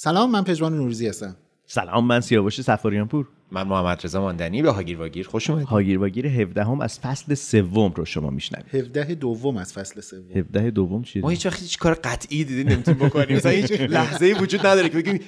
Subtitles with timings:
[0.00, 1.36] سلام من پژمان نوروزی هستم.
[1.66, 5.68] سلام من سیاوش سفاریان پور من محمد رضا ماندنی به هاگیر واگیر خوش اومدید.
[5.68, 8.74] هاگیر واگیر 17 هم از فصل سوم رو شما میشنوید.
[8.74, 10.32] 17 دوم از فصل سوم.
[10.34, 13.36] 17 دوم چیه ما هیچ وقت هیچ کار قطعی دیدیم نمی‌تونیم بکنیم.
[13.36, 15.20] مثلا هیچ لحظه ای وجود نداره که بگیم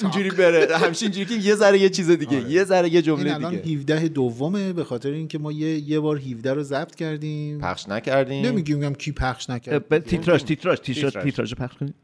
[0.00, 0.76] اینجوری بره.
[0.76, 3.80] همیشه اینجوری که یه ذره یه چیز دیگه یه ذره یه جمله الان دیگه.
[3.80, 7.58] 17 دومه به خاطر اینکه ما یه یه بار 17 رو ضبط کردیم.
[7.58, 8.46] پخش نکردیم.
[8.46, 9.98] نمیگیم میگم کی پخش نکرد.
[10.04, 11.24] تیتراژ تیتراژ تیتراژ تیتراژ.
[11.24, 11.94] تیتراژ پخش کنید.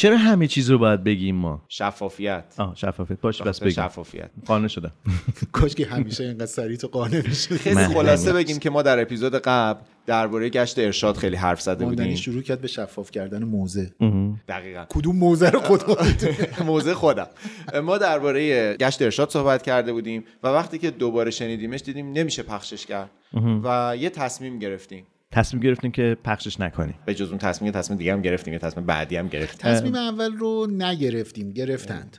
[0.00, 2.44] چرا همه چیز رو باید بگیم ما؟ شفافیت.
[2.58, 3.20] آه شفافیت.
[3.20, 4.30] باشه بس بگیم شفافیت.
[4.46, 4.92] قانع شدم.
[5.52, 9.34] کاش که همیشه اینقدر سریع تو قانع میشه خیلی خلاصه بگیم که ما در اپیزود
[9.34, 12.14] قبل درباره گشت ارشاد خیلی حرف زده بودیم.
[12.14, 13.90] شروع کرد به شفاف کردن موزه
[14.48, 14.84] دقیقا.
[14.88, 15.96] کدوم موزه رو خدا
[16.70, 17.26] موضع خودم.
[17.84, 22.86] ما درباره گشت ارشاد صحبت کرده بودیم و وقتی که دوباره شنیدیمش دیدیم نمیشه پخشش
[22.86, 23.10] کرد.
[23.64, 25.06] و یه تصمیم گرفتیم.
[25.32, 26.94] تصمیم گرفتیم که پخشش نکنیم.
[27.06, 29.72] به جز اون تصمیم تصمیم دیگه هم گرفتیم یه تصمیم بعدی هم گرفتیم.
[29.72, 32.18] تصمیم اول رو نگرفتیم گرفتند.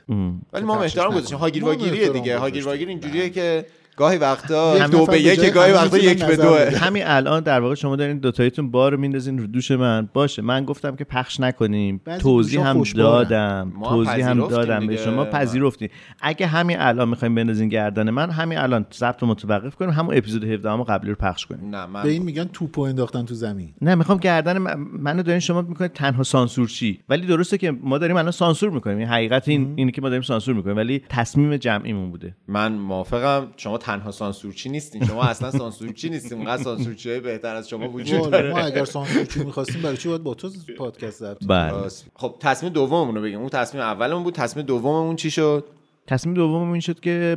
[0.52, 1.14] ولی ما احترام.
[1.14, 1.38] گذاشتیم.
[1.38, 2.38] هاگیر واگیریه دیگه.
[2.38, 2.64] هاگیر.
[2.64, 6.78] واگیر اینجوریه که گاهی وقتا یک دو به یک گاهی وقتا یک به بده.
[6.78, 10.08] همین الان در واقع شما دارین دوتاییتون بار رو میندازین رو دوش من.
[10.14, 12.00] باشه من گفتم که پخش نکنیم.
[12.20, 12.82] توضیح هم.
[12.82, 13.72] دادم.
[13.84, 14.96] توضیح هم پذیرفتیم دادم به.
[14.96, 15.90] شما پذیرفتیم.
[16.20, 20.44] اگه همین الان می‌خوایم بندازین گردن من همین الان ضبط رو متوقف کنیم همون اپیزود
[20.44, 21.74] 17 هم قبلی رو پخش کنیم.
[21.74, 23.68] نه من به این میگن توپو انداختن تو زمین.
[23.82, 27.98] نه می‌خوام گردن من- منو دارین شما می‌کنید تنها سانسور چی؟ ولی درسته که ما
[27.98, 28.98] داریم الان سانسور می‌کنیم.
[28.98, 30.76] این حقیقت این اینه که ما داریم سانسور می‌کنیم.
[30.76, 32.34] ولی تصمیم جمعیمون بوده.
[32.48, 33.46] من موافقم.
[33.56, 35.06] شما تنها سانسورچی نیستین.
[35.06, 36.38] شما اصلا سانسورچی نیستین.
[36.38, 38.50] اونقدر سانسورچی های بهتر از شما وجود داره.
[38.50, 41.88] ما اگر سانسورچی می‌خواستیم برای چی باید با تو پادکست ضبط؟ بله.
[42.14, 43.38] خب تصمیم دوممون رو بگیم.
[43.38, 44.34] اون تصمیم اولمون بود.
[44.34, 45.64] تصمیم دوممون چی شد؟
[46.06, 47.36] تصمیم دوم این شد که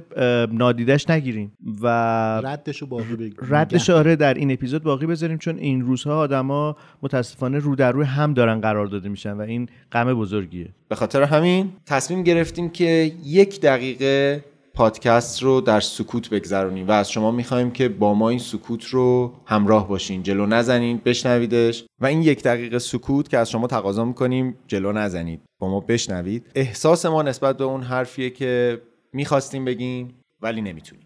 [0.52, 1.52] نادیدش نگیریم
[1.82, 1.88] و
[2.44, 3.36] ردش رو باقی بگیم.
[3.50, 8.06] ردش آره در این اپیزود باقی بذاریم چون این روزها آدما متاسفانه رو در روی
[8.06, 10.70] هم دارن قرار داده میشن و این غم بزرگیه.
[10.88, 14.44] به خاطر همین تصمیم گرفتیم که یک دقیقه
[14.76, 19.34] پادکست رو در سکوت بگذرونیم و از شما می‌خوایم که با ما این سکوت رو
[19.46, 20.24] همراه باشین.
[20.24, 21.86] جلو نزنین بشنویدش.
[22.02, 25.42] و این یک دقیقه سکوت که از شما تقاضا می‌کنیم جلو نزنید.
[25.60, 26.52] با ما بشنوید.
[26.56, 28.82] احساس ما نسبت به اون حرفیه که
[29.14, 31.05] می‌خواستیم بگیم ولی نمی‌تونیم.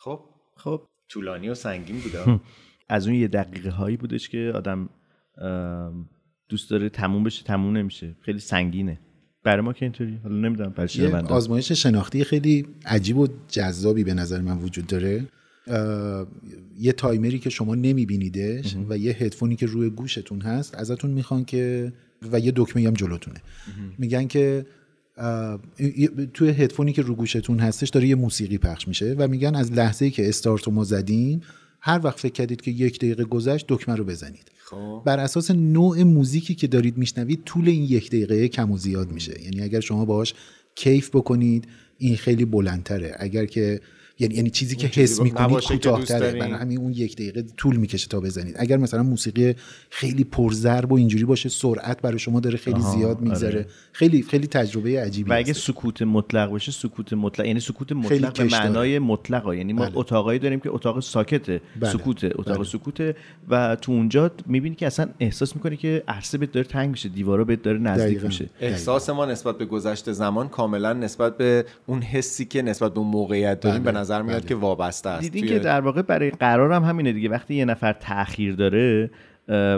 [0.00, 0.20] خب.
[0.56, 0.82] خب.
[1.08, 2.40] طولانی و سنگین بوده.
[2.88, 4.88] از اون یه دقیقه هایی بودش که آدم
[6.48, 8.16] دوست داره تموم بشه تموم نمیشه.
[8.20, 9.00] خیلی سنگینه.
[9.44, 14.40] برای ما که اینطوری؟ حالا نمی‌دونم برای آزمایش شناختی خیلی عجیب و جذابی به نظر
[14.40, 15.26] من وجود داره.
[16.78, 21.92] یه تایمری که شما نمیبینیدش و یه هدفونی که روی گوشتون هست ازتون می‌خوان که
[22.32, 23.40] و یه دکمه هم جلوتونه.
[23.98, 24.66] میگن که
[26.34, 30.04] توی هدفونی که رو گوشتون هستش داره یه موسیقی پخش میشه و میگن از لحظه
[30.04, 31.40] ای که استارت رو ما زدیم
[31.80, 34.50] هر وقت فکر کردید که یک دقیقه گذشت دکمه رو بزنید.
[34.64, 35.02] خب.
[35.06, 39.42] بر اساس نوع موزیکی که دارید میشنوید طول این یک دقیقه کم و زیاد میشه.
[39.42, 40.34] یعنی اگر شما باهاش
[40.74, 41.68] کیف بکنید
[41.98, 43.16] این خیلی بلندتره.
[43.18, 43.80] اگر که
[44.20, 46.32] یعنی یعنی چیزی که چیزی حس می‌کنید کوتاه‌تره.
[46.32, 49.54] برای همین اون یک دقیقه طول می‌کشه تا بزنید اگر مثلا موسیقی
[49.90, 53.66] خیلی پرضرب و اینجوری باشه سرعت برای شما داره خیلی زیاد میگذره آره.
[53.92, 55.52] خیلی خیلی تجربه عجیبی و اگه.
[55.52, 58.44] سکوت مطلق باشه سکوت مطلق یعنی سکوت مطلق به.
[58.44, 59.98] معنای مطلق یعنی ما بله.
[59.98, 61.90] اتاقایی داریم که اتاق ساکته بله.
[61.90, 62.64] سکوته اتاق بله.
[62.64, 63.16] سکوته
[63.50, 67.44] و تو اونجا می‌بینی که اصلا احساس می‌کنی که عرصه بهت داره تنگ میشه دیوارا
[67.44, 68.26] بهت داره نزدیک دقیقاً.
[68.26, 73.00] میشه احساس ما نسبت به گذشته زمان کاملا نسبت به اون حسی که نسبت به
[73.00, 74.48] اون موقعیت داریم بله، به نظر میاد بله.
[74.48, 77.92] که وابسته است دیدین توی- که در واقع برای قرارم همینه دیگه وقتی یه نفر
[77.92, 79.10] تاخیر داره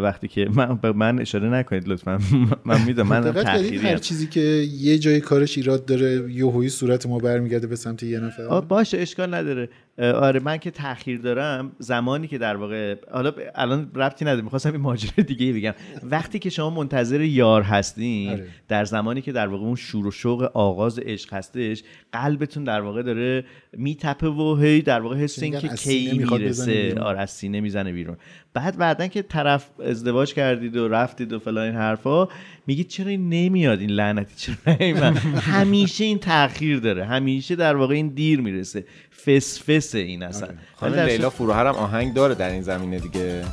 [0.03, 2.19] وقتی که من به من اشاره نکنید لطفا
[2.65, 3.97] من می‌دونم من تأخیری هر.
[3.97, 4.41] چیزی که
[4.81, 9.35] یه جای کارش ایراد داره یهویی صورت ما برمیگرده به سمت یه نفر باشه اشکال
[9.35, 14.43] نداره آره من که تاخیر دارم زمانی که در واقع حالا ب- الان ربطی نداره
[14.43, 15.75] می‌خواستم این ماجرا دیگه بگم.
[16.03, 18.47] وقتی که شما منتظر یار هستین آره.
[18.69, 23.03] در زمانی که در واقع اون شور و شوق آغاز عشق هستش قلبتون در واقع
[23.03, 26.95] داره میتپه و هی در واقع حس این که کی می‌رسه.
[27.01, 28.17] آره از سینه می‌زنه بیرون.
[28.55, 32.29] بعد بعدا که طرف ازدواج کردید و رفتید و فلان این حرفا
[32.67, 35.17] میگید چرا این نمیاد این لعنتی چرا نمیاد
[35.57, 37.05] همیشه این تاخیر داره.
[37.05, 38.85] همیشه در واقع این دیر می‌رسه.
[39.27, 40.57] فس فس این اصلا آره.
[40.77, 43.45] خانم لیلا فروهر هم آهنگ داره در این زمینه دیگه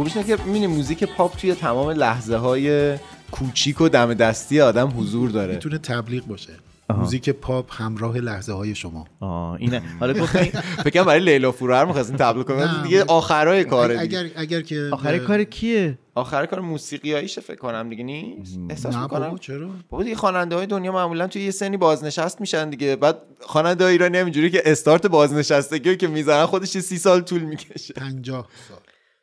[0.00, 2.96] خوبیش اینه که می‌بینی موزیک پاپ توی تمام لحظه های
[3.30, 5.52] کوچیک و دم دستی آدم حضور داره.
[5.52, 6.52] می‌تونه تبلیغ باشه.
[6.90, 9.06] موزیک پاپ همراه لحظه های شما.
[9.20, 9.82] آه اینه.
[10.00, 10.42] حالا گفتین
[10.84, 12.60] فکر کنم برای لیلا فروهر می‌خواستین تبلیغ کنیم.
[12.60, 14.18] نه، دیگه آخرای کاره دیگه.
[14.18, 19.02] اگر اگر که آخر کار کیه؟ آخر کار موسیقیاییشه فکر کنم دیگه نیست؟ احساس نه
[19.02, 19.20] می‌کنم.
[19.20, 22.96] بابا چرا؟ بابا دیگه خواننده های دنیا معمولا توی یه سنی بازنشست میشن دیگه.
[22.96, 27.20] بعد خواننده های ایرانی همینجوری که استارت بازنشستگی رو که می‌زنن خودش یه سی سال
[27.20, 27.94] طول می‌کشه.
[27.94, 28.78] 50 سال.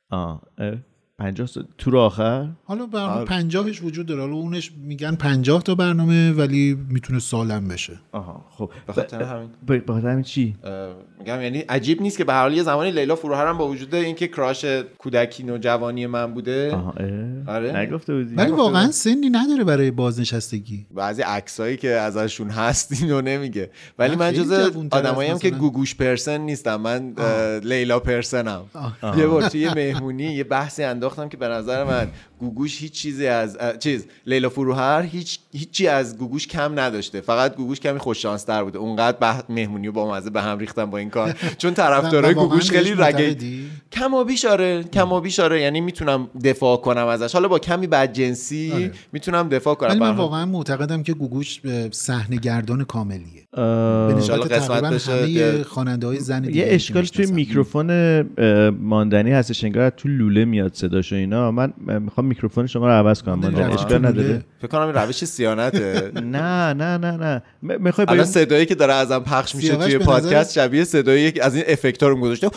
[0.09, 0.81] 啊，哎。
[1.19, 3.73] 50 تو آخر؟ حالا برنامه 50 آره.
[3.83, 4.21] وجود داره.
[4.21, 7.99] حالا اونش میگن 50 تا برنامه ولی می‌تونه سالم بشه.
[8.11, 8.71] آها خب.
[8.87, 9.49] بخاطر همین.
[9.87, 10.55] بخاطر همین چی؟
[11.19, 14.27] میگم یعنی عجیب نیست که به هر حال یه زمانی لیلا فروهرم با وجود اینکه
[14.27, 14.65] کراش
[14.97, 16.75] کودکی و جوانی من بوده.
[16.75, 16.93] آها
[17.47, 17.77] آره.
[17.77, 18.35] نگفته بودی.
[18.35, 20.85] ولی واقعا سنی نداره برای بازنشستگی.
[20.95, 23.69] بعضی عکسایی که ازشون هست اینو نمیگه.
[23.99, 24.51] ولی من جز
[24.91, 26.75] آدمایی هم که گوگوش پرسن نیستم.
[26.75, 27.13] من
[27.63, 28.61] لیلا پرسنم.
[29.17, 33.57] یه بار یه مهمونی یه بحثی انداختم که به نظر من گوگوش هیچ چیزی از
[33.79, 38.63] چیز لیلا فروهر هیچ هیچی از گوگوش کم نداشته فقط گوگوش کمی خوش شانس تر
[38.63, 39.41] بوده اونقدر بح...
[39.49, 42.71] مهمونی رو با مزه به هم ریختم با این کار چون طرفدارای و- و گوگوش
[42.71, 47.07] خیلی رگه معتقدی؟ کم و بیش آره کم و بیش آره یعنی می‌تونم دفاع کنم
[47.07, 48.91] ازش حالا با کمی بدجنسی آره.
[49.13, 50.15] می‌تونم دفاع کنم به من.
[50.15, 51.61] واقعا معتقدم که گوگوش
[51.91, 57.03] صحنه گردان کاملیه به نسبت قسمت تقریبا بشه همه که- خواننده های زن یه اشکال
[57.05, 57.25] توی.
[57.25, 58.21] میکروفون
[58.71, 62.93] ماندنی هستش انگار از تو لوله میاد صداش و اینا من می‌خوام میکروفون شما رو
[62.93, 63.73] عوض کنم رفت.
[63.73, 64.43] اشکال نداره.
[64.57, 66.11] فکر کنم این روش سیانته.
[66.15, 67.41] نه نه نه نه.
[67.61, 71.63] می‌خوای الان صدایی که داره ازم پخش میشه توی پادکست شبیه صدایی که از این
[71.67, 72.49] افکت‌ها رو گذاشته.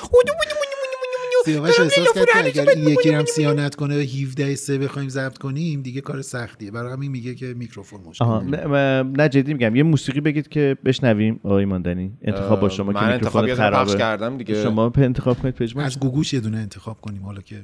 [1.44, 5.82] سیاوش احساس کرد که اگر این یکی هم سیانت کنه 17 سه بخوایم ضبط کنیم
[5.82, 6.70] دیگه کار سختیه.
[6.70, 8.24] برای همین میگه که میکروفون مشکل.
[8.24, 9.76] نه, نه جدی میگم.
[9.76, 11.40] یه موسیقی بگید که بشنویم.
[11.44, 13.94] آقای ماندنی انتخاب با شما که انتخاب میکروفون خرابه.
[13.98, 14.62] کردم دیگه.
[14.62, 17.56] شما انتخاب کنید پژمان از گوگوش یه دونه انتخاب کنیم حالا که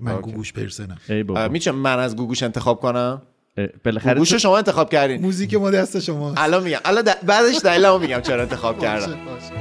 [0.00, 0.20] من.
[0.20, 0.98] گوگوش پرسنم.
[1.08, 1.48] ای بابا.
[1.48, 3.22] میشه من از گوگوش انتخاب کنم؟
[3.84, 5.20] بالاخره گوگوش رو شما انتخاب کردین.
[5.20, 6.78] موزیک ما دست شما الان میگم.
[6.84, 9.16] الان د- بعدش دلیلمو میگم چرا انتخاب کردم.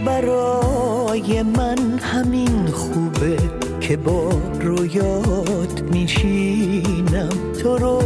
[0.05, 3.62] برای من همین خوبه.
[3.83, 4.30] که با
[4.62, 7.30] رویات میشینم.
[7.63, 8.01] تو رو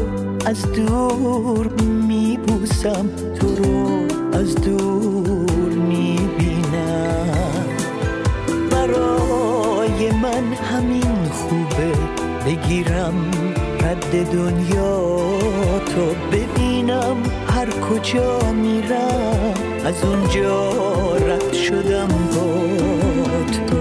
[0.45, 1.67] از دور
[2.07, 3.09] میبوسم.
[3.39, 7.65] تو رو از دور می‌بینم.
[8.71, 11.91] برای من همین خوبه.
[12.45, 13.31] بگیرم
[13.79, 14.99] رد دنیا
[15.85, 16.05] تو.
[16.31, 17.17] ببینم
[17.47, 19.53] هر کجا میرم.
[19.85, 20.71] از اونجا
[21.17, 22.51] رد شدم با
[23.67, 23.76] تو.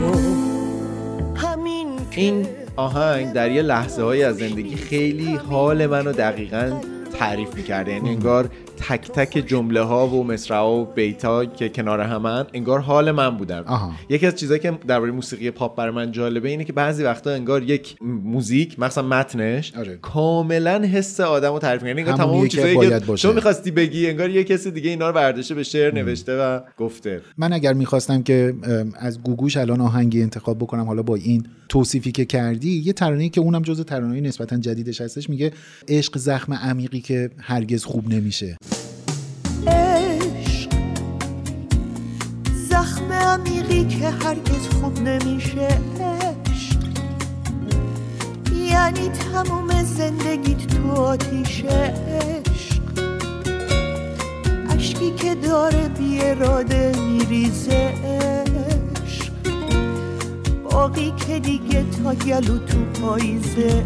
[2.17, 2.47] این
[2.77, 6.81] آهنگ در یه لحظه های از زندگی خیلی حال منو دقیقا
[7.19, 7.93] تعریف می‌کرده.
[7.93, 12.45] یعنی انگار تک تک جمله ها و مصرع ها و بیت ها که کنار همن
[12.55, 13.93] انگار حال من بودن آها.
[14.09, 17.63] یکی از چیزایی که درباره موسیقی پاپ برای من جالبه اینه که بعضی وقتا انگار
[17.63, 19.97] یک موزیک مثلا متنش آره.
[19.97, 23.23] کاملا حس آدم رو تعریف می‌کنه انگار تمام چیزایی باید که باشه.
[23.23, 27.21] شما می‌خواستی بگی انگار یه کسی دیگه اینا رو برداشته به شعر نوشته و گفته
[27.39, 28.55] من اگر می‌خواستم که
[28.99, 33.41] از گوگوش الان آهنگی انتخاب بکنم حالا با این توصیفی که کردی یه ترانه‌ای که
[33.41, 35.53] اونم جز ترانه‌های نسبتا جدیدش هستش میگه
[35.89, 38.57] عشق زخم عمیقی که هرگز خوب نمیشه
[43.37, 45.69] عمیقی که هرگز خوب نمیشه
[46.01, 46.77] عشق.
[48.55, 52.83] یعنی تموم زندگیت تو آتیشه عشق.
[54.71, 59.33] اشکی که داره بی اراده میریزه عشق.
[60.71, 63.85] باقی که دیگه تا گلو تو پاییزه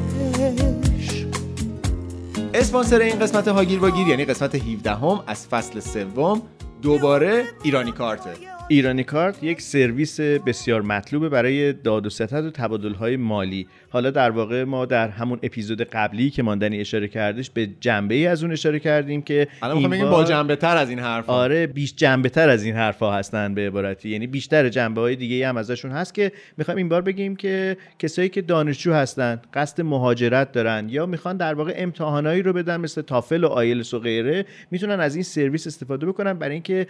[2.55, 6.43] اسپانسر این قسمت هاگیر واگیر یعنی قسمت 17 هم از فصل سوم
[6.83, 8.60] دوباره ایرانی کارته.
[8.71, 13.67] ایرانی کارت یک سرویس بسیار مطلوبه برای داد و ستد و تبادل های مالی.
[13.89, 18.27] حالا در واقع ما در همون اپیزود قبلی که ماندنی اشاره کردش به جنبه ای
[18.27, 21.67] از اون اشاره کردیم که الان می‌خوام بگیم با جنبه تر از این حرف آره
[21.67, 24.09] بیش جنبه تر از این حرفها هستن به عبارتی.
[24.09, 28.29] یعنی بیشتر جنبه های دیگه هم ازشون هست که می‌خوایم این بار بگیم که کسایی
[28.29, 33.45] که دانشجو هستن قصد مهاجرت دارن یا می‌خوان در واقع امتحانایی رو بدن مثل تافل
[33.45, 36.87] و آیلتس و غیره می‌تونن از این سرویس استفاده بکنن برای اینکه.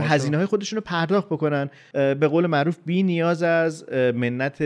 [0.00, 4.62] هزینه های خودشون رو پرداخت بکنن اه، به قول معروف بی نیاز از منت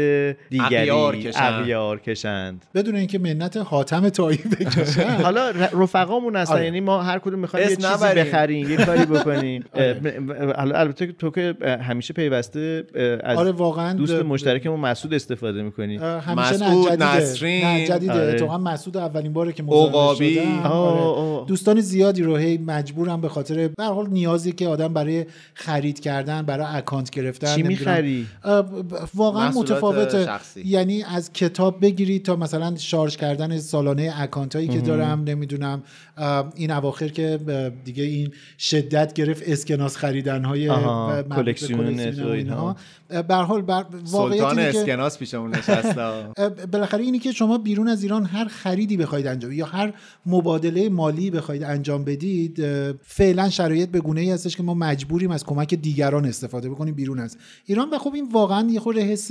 [0.51, 1.61] دیگری اغیار کشند.
[1.61, 6.65] اغیار کشند بدون اینکه منت حاتم تایی بکشن حالا رفقامون هستن آره.
[6.65, 8.25] یعنی ما هر کدوم می‌خوایم یه چیزی نبریم.
[8.25, 12.85] بخریم یه کاری بکنیم م- حالا البته تو که همیشه پیوسته
[13.25, 15.99] از آره واقعا دوست مشترکمون مسعود استفاده می‌کنی
[16.37, 17.65] مسعود، نسرین.
[17.65, 18.23] نه جدیده آره.
[18.23, 19.97] اتفاقا مسعود اولین باره که آه،
[20.65, 21.47] آره.
[21.47, 26.01] دوستان زیادی رو هی مجبورم به خاطر به هر حال نیازی که آدم برای خرید
[26.01, 27.63] کردن برای account گرفتن چی.
[27.63, 28.27] می‌خری؟
[29.15, 30.25] واقعا متفاوته.
[30.25, 30.63] شخصی.
[30.65, 35.83] یعنی از کتاب بگیرید تا مثلا شارژ کردن سالانه account هایی که دارم نمی‌دونم
[36.55, 37.41] این اواخر که
[37.85, 40.69] دیگه این شدت گرفت اسکناس خریدن های
[41.31, 41.83] کلکسیون
[43.11, 46.11] اه، به هر حال بر- واقعیت سلطان اینه که اسکناس پیشمون نشسته.
[46.73, 49.93] بالاخره اینی که شما بیرون از ایران هر خریدی بخواید انجام بدید یا هر
[50.27, 52.63] مبادله مالی بخواید انجام بدید
[53.03, 57.19] فعلا شرایط به گونه ای هستش که ما مجبوریم از کمک دیگران استفاده بکنیم بیرون
[57.19, 57.37] از
[57.67, 59.31] ایران و خب این واقعا یه خورده حس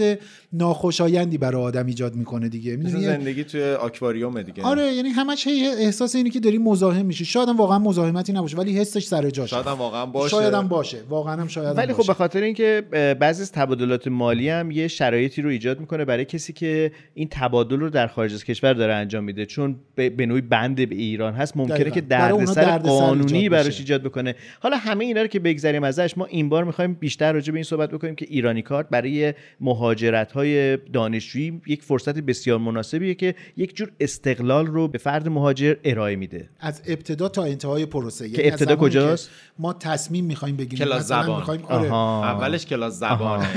[0.53, 2.75] ناخوشایندی برای آدم ایجاد می‌کنه دیگه.
[2.75, 4.63] می‌دونی؟ زندگی توی آکواریوم دیگه.
[4.63, 5.48] آره یعنی همش
[5.79, 7.25] احساس اینه که داری مزاحم میشی.
[7.25, 9.50] شاید هم واقعا مزاحمتی نباشه ولی حسش سر جاشه.
[9.50, 10.29] شاید هم واقعا باشه.
[10.29, 10.98] شاید هم باشه.
[11.10, 12.08] واقعا هم شاید ولی خب.
[12.08, 12.84] به خاطر اینکه
[13.20, 17.79] بعضی از تبادلات مالی هم یه شرایطی رو ایجاد می‌کنه برای کسی که این تبادل
[17.79, 19.46] رو در خارج از کشور داره انجام میده.
[19.46, 21.58] چون به نوعی بند به ایران هست.
[21.58, 21.96] ممکنه دقیقاً.
[21.96, 23.79] که دردسر دردسر قانونی ایجاد براش.
[23.79, 24.36] ایجاد بکنه.
[24.60, 27.64] حالا همه اینا رو که بگذریم ازش ما این بار می‌خوایم بیشتر راجع به این
[27.64, 33.76] صحبت بکنیم که ایرانی کارت برای مهاجرت های دانشجویی یک فرصت بسیار مناسبیه که یک
[33.76, 36.50] جور استقلال رو به فرد مهاجر ارائه میده.
[36.60, 38.26] از ابتدا تا انتهای پروسه.
[38.26, 41.38] یعنی که از ابتدا کجاست؟ ما تصمیم می‌خوایم بگیریم کلاس مثلا زبان.
[41.38, 41.94] می‌خوایم آره.
[41.94, 43.48] اولش کلاس زبانه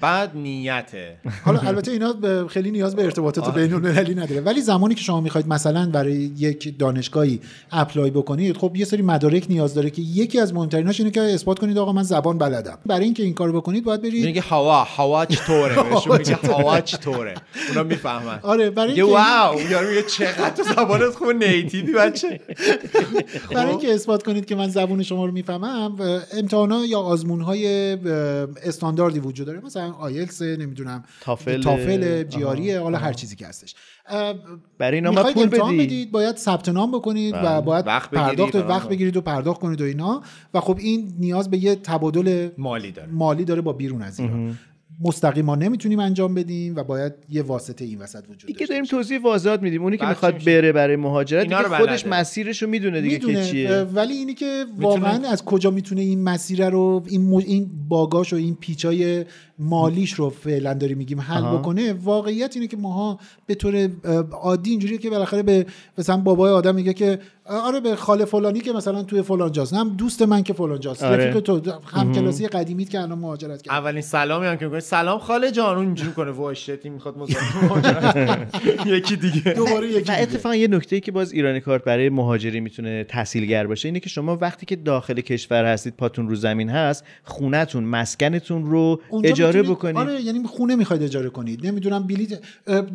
[0.00, 4.40] بعد نیته حالا البته اینا خیلی نیاز به ارتباطات بین المللی نداره.
[4.40, 7.40] ولی زمانی که شما می‌خواید مثلا برای یک دانشگاهی
[7.72, 11.58] اپلای بکنید خب یه سری مدارک نیاز داره که یکی از مهمتریناش اینه که اثبات
[11.58, 12.73] کنید آقا من زبان بلدم.
[12.86, 14.24] برای اینکه این کارو بکنید باید برید.
[14.24, 17.34] میگه هوا هوا چطوره؟ بهشون میگه هوا چطوره؟
[17.68, 18.38] اونا می‌فهمن.
[18.42, 22.40] آره برای اینکه واو یارو میگه چقدر تو زبانت خوب نیتیوی بچه.
[23.54, 25.96] برای اینکه اثبات کنید که من زبون شما رو می‌فهمم
[26.32, 27.92] امتحانا یا آزمون های
[28.62, 29.60] استانداردی وجود داره.
[29.60, 31.62] مثلا آیلتس نمی‌دونم تافل.
[31.62, 33.74] تافل جیاریه حالا هر چیزی که هستش.
[34.78, 38.88] برای اینا پول امتحان بدی بدید باید ثبت نام بکنید و باید وقت پرداخت وقت.
[38.88, 40.22] بگیرید و پرداخت کنید و اینا
[40.54, 44.58] و خب این نیاز به یه تبادل مالی داره مالی داره با بیرون از ایران
[45.00, 48.84] مستقیم ما نمی‌تونیم انجام بدیم و باید یه واسطه این وسط وجود دیگه داشته داریم.
[48.84, 52.06] توضیح واضحات میدیم اونی که می‌خواد؟ بره برای مهاجرت دیگه خودش.
[52.06, 56.22] مسیرش رو می‌دونه دیگه که می‌دونه چیه ولی اینی که واقعا از کجا می‌تونه این
[56.22, 59.24] مسیر رو این مو- این باگاش و این پیچای
[59.58, 61.58] مالیش رو فعلا داریم میگیم حل.
[61.58, 63.90] بکنه واقعیت اینه که ماها به طور
[64.32, 65.66] عادی اینجوریه که بالاخره به
[65.98, 69.88] مثلا بابای آدم میگه که آره به خاله فلانی که مثلا توی فلان جاست هم
[69.88, 71.26] دوست من که فلان جاست آره.
[71.26, 75.18] رفیق تو هم کلاسی قدیمیت که الان مهاجرت کرد اولین سلامی هم که می‌کنه سلام
[75.18, 77.14] خاله جان اون اینجوری کنه واشتی می‌خواد
[78.86, 80.22] یکی دیگه دوباره یکی دیگه.
[80.22, 84.38] اتفاقا یه نکته که باز ایرانی کارت برای مهاجری می‌تونه تحصیلگر باشه اینه که شما
[84.40, 89.96] وقتی که داخل کشور هستید پاتون رو زمین هست خونتون مسکنتون رو اونجا اجاره بکنید
[89.96, 91.66] آره یعنی خونه می‌خواید اجاره کنید.
[91.66, 92.40] نمی‌دونم بلیت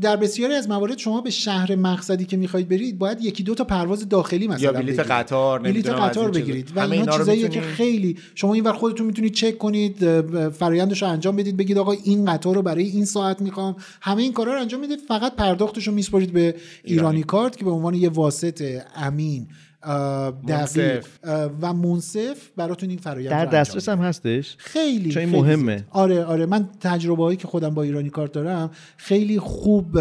[0.01, 3.63] در بسیاری از موارد شما به شهر مقصدی که می‌خواید برید باید یکی دو تا
[3.63, 4.99] پرواز داخلی مثلا یا بلیت.
[4.99, 6.31] قطار، بلیت قطار.
[6.31, 6.71] بگیرید.
[6.75, 11.57] و اینا چیزاییه که خیلی شما اینور خودتون می‌تونید چک کنید فرایندش رو انجام بدید
[11.57, 13.75] بگید آقا این قطار رو برای این ساعت می‌خوام.
[14.01, 17.23] همه این کارا رو انجام می‌دید فقط پرداختش رو میسپرید به ایرانی.
[17.23, 19.47] کارت که به عنوان یه واسط امین
[20.47, 21.05] دقیق.
[21.61, 24.55] و منصف براتون این فرایند در دسترس هم هستش.
[24.57, 25.85] خیلی چون مهمه.
[25.89, 26.45] آره آره.
[26.45, 29.97] من تجربه هایی که خودم با ایرانی کار دارم خیلی خوب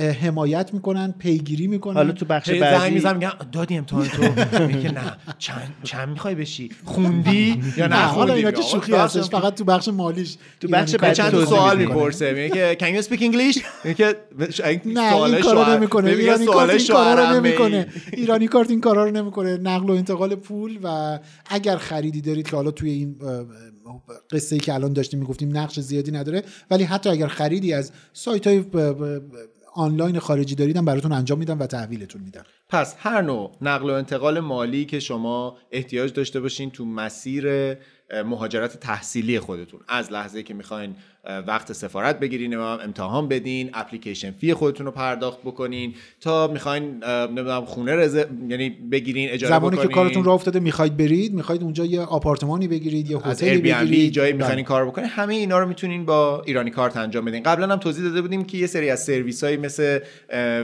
[0.00, 1.96] حمایت می‌کنن پیگیری می‌کنن.
[1.96, 4.22] حالا تو بخش هی زنگ بعدی می‌زنم میگم دادی امتحان تو.
[4.66, 5.12] میگه نه.
[5.38, 9.64] چند چند می‌خوای بشی؟ خوندی یا نه حالا اینا خوندی که شوخی هستش فقط تو
[9.64, 11.78] بخش مالیش تو ایرانی بخش بعدی چند سوال.
[11.78, 13.62] می‌پرسه میگه که can you speak English?
[13.84, 14.16] میگه که
[14.84, 17.86] نه این کارا نمی‌کنه ایرانی کارت این کارا رو نمی‌کنه.
[18.12, 19.56] ایرانی کارت این کارا رو نمی‌کنه.
[19.56, 23.16] نقل و انتقال پول و اگر خریدی دارید که حالا توی این
[24.30, 28.46] قصه ای که الان داشتیم می‌گفتیم نقش زیادی نداره ولی حتی اگر خریدی از سایت
[28.46, 28.64] های
[29.76, 34.40] آنلاین خارجی دارید براتون انجام میدن و تحویلتون میدن پس هر نوع نقل و انتقال
[34.40, 37.76] مالی که شما احتیاج داشته باشین تو مسیر
[38.24, 39.80] مهاجرت تحصیلی خودتون.
[39.88, 40.96] از لحظه که می‌خواین
[41.46, 47.64] وقت سفارت بگیرین و امتحان بدین اپلیکیشن فی خودتون رو پرداخت بکنین تا می‌خواین نمی‌دونم
[47.64, 48.14] خونه رز...
[48.48, 49.94] یعنی بگیرین اجاره زمانی که بکنین.
[49.94, 54.42] کارتون راه افتاده می‌خواید برید می‌خواید اونجا یه آپارتمانی بگیرید یا هتلی بگیرید جایی بله.
[54.42, 58.04] می‌خواین کار بکنین همه اینا رو می‌تونین با ایرانی کارت انجام بدین قبلا هم توضیح
[58.04, 59.98] داده بودیم که یه سری از سرویس هایی مثل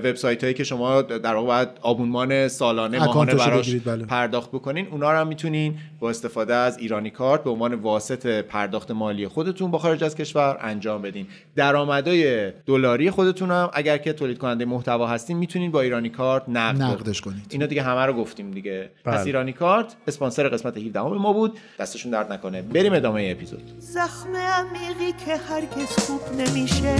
[0.04, 4.04] وبسایت هایی که شما در واقع آبونمان سالانه ماهانه براش بله.
[4.04, 8.90] پرداخت بکنین اونا رو هم می‌تونین با استفاده از ایرانی کارت به عنوان واسط پرداخت
[8.90, 14.38] مالی خودتون با خارج از کشور انجام بدین درآمدهای دلاری خودتون هم اگر که تولید
[14.38, 17.46] کننده محتوا هستین می‌تونین با ایرانی کارت نقد نقدش کنید.
[17.50, 19.14] اینا دیگه همه رو گفتیم دیگه بله.
[19.14, 24.36] پس ایرانی کارت اسپانسر قسمت 17 ما بود دستشون درد نکنه بریم ادامه اپیزود زخم
[24.36, 26.96] عمیقی که هرگز خوب نمیشه.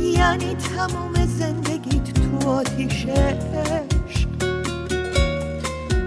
[0.00, 4.28] یعنی تموم زندگیت تو آتیش عشق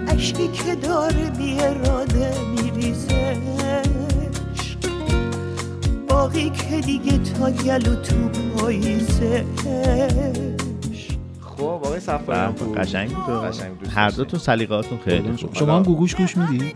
[0.08, 3.36] اشکی که داره بی اراده میریزه.
[6.24, 9.44] باقی که دیگه تا گلو تو پاییزه.
[11.56, 13.44] خب آقای صفایی بله، قشنگ بود.
[13.44, 13.88] قشنگ بود.
[13.88, 15.54] هر دوتون سلیقه‌هاتون خیلی خوب.
[15.54, 16.72] شما هم گوگوش گوش میدی؟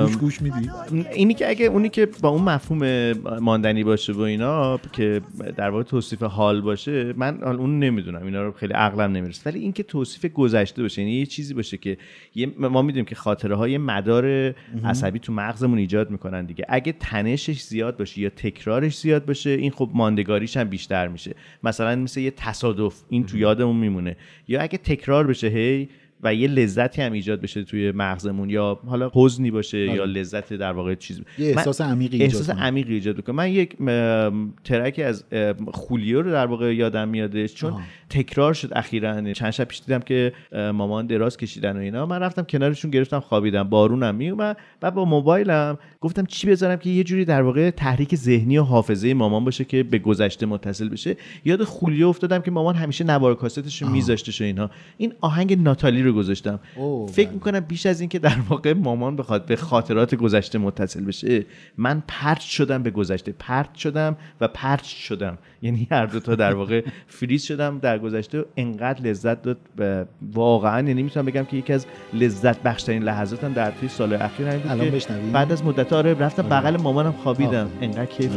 [0.00, 0.70] گوگوش گوش میدی؟
[1.14, 5.20] اینی که اگه اونی که با اون مفهوم ماندنی باشه و اینا که
[5.56, 8.22] در واقع توصیف حال باشه من اون نمی‌دونم.
[8.24, 9.42] اینا رو خیلی عقلم نمی‌رسه.
[9.46, 11.98] ولی این که توصیف گذشته باشه یعنی یه چیزی باشه که
[12.58, 16.64] ما می‌دونیم که خاطره های مدار عصبی تو مغزمون ایجاد می‌کنن دیگه.
[16.68, 21.34] اگه تنشش زیاد باشه یا تکرارش زیاد باشه این خب ماندگاریش هم بیشتر میشه.
[21.62, 23.97] مثلا مثل یه تصادف این تو یادمون میمونه.
[24.48, 25.88] یا اگه تکرار بشه هی
[26.22, 30.72] و یه لذتی هم ایجاد بشه توی مغزمون یا حالا حزنی باشه یا لذت در
[30.72, 32.58] واقع چیز یه احساس عمیقی ایجاد احساس.
[32.58, 33.76] عمیقی ایجاد می‌کنه من یک
[34.64, 35.24] ترکی از
[35.72, 37.80] خولیو رو در واقع یادم میادش چون آها.
[38.10, 39.32] تکرار شد اخیرا.
[39.32, 42.06] چند شب پیش دیدم که ام، مامان دراز کشیدن و اینا.
[42.06, 43.62] من رفتم کنارشون گرفتم خوابیدم.
[43.62, 48.58] بارونم میومد و با موبایلم گفتم چی بذارم که یه جوری در واقع تحریک ذهنی
[48.58, 51.16] و حافظه مامان باشه که به گذشته متصل بشه.
[51.44, 54.70] یاد خولیو افتادم که مامان همیشه نوار کاستش رو میذاشتش و اینا.
[54.96, 56.60] این آهنگ ناتالی رو گذاشتم.
[56.76, 57.34] اوه، فکر بله.
[57.34, 61.44] می‌کنم بیش از این که در واقع مامان بخواد به خاطرات گذشته متصل بشه
[61.78, 63.34] من پرت شدم به گذشته.
[63.38, 65.38] پرت شدم و پرت شدم.
[65.62, 66.84] یعنی هر دو تا در واقع
[67.18, 71.72] فریز شدم در گذشته و انقدر لذت داد و واقعا یعنی می‌تونم بگم که یکی
[71.72, 75.92] از لذت بخشترین لحظاتم در طی سال اخیر همین بود الان که؟ بعد از مدت
[75.92, 77.70] آره رفتم بغل مامانم خوابیدم.
[77.80, 78.32] انقدر کیف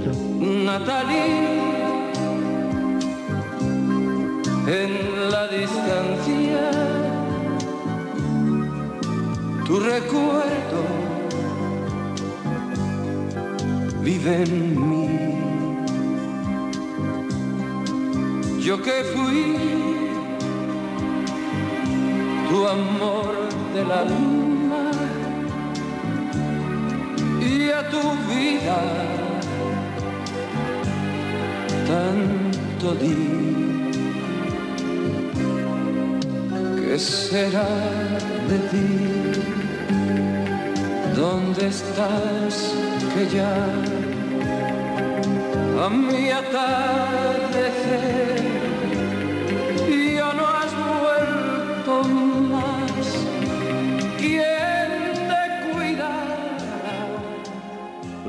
[4.67, 6.80] en la distancia,
[9.71, 10.81] tu recuerdo
[14.01, 15.09] vive en mí.
[18.59, 19.45] Yo que fui
[22.49, 23.33] tu amor
[23.73, 24.91] del alma
[27.39, 28.79] y a tu vida
[31.91, 33.15] tanto di
[36.75, 37.69] ¿Qué será
[38.49, 39.20] de ti?
[41.15, 42.73] ¿Dónde estás
[43.13, 43.53] que ya
[45.83, 47.71] a mi atardecer
[49.87, 51.93] ya no has vuelto
[52.53, 53.05] más?
[54.17, 54.60] ¿Quién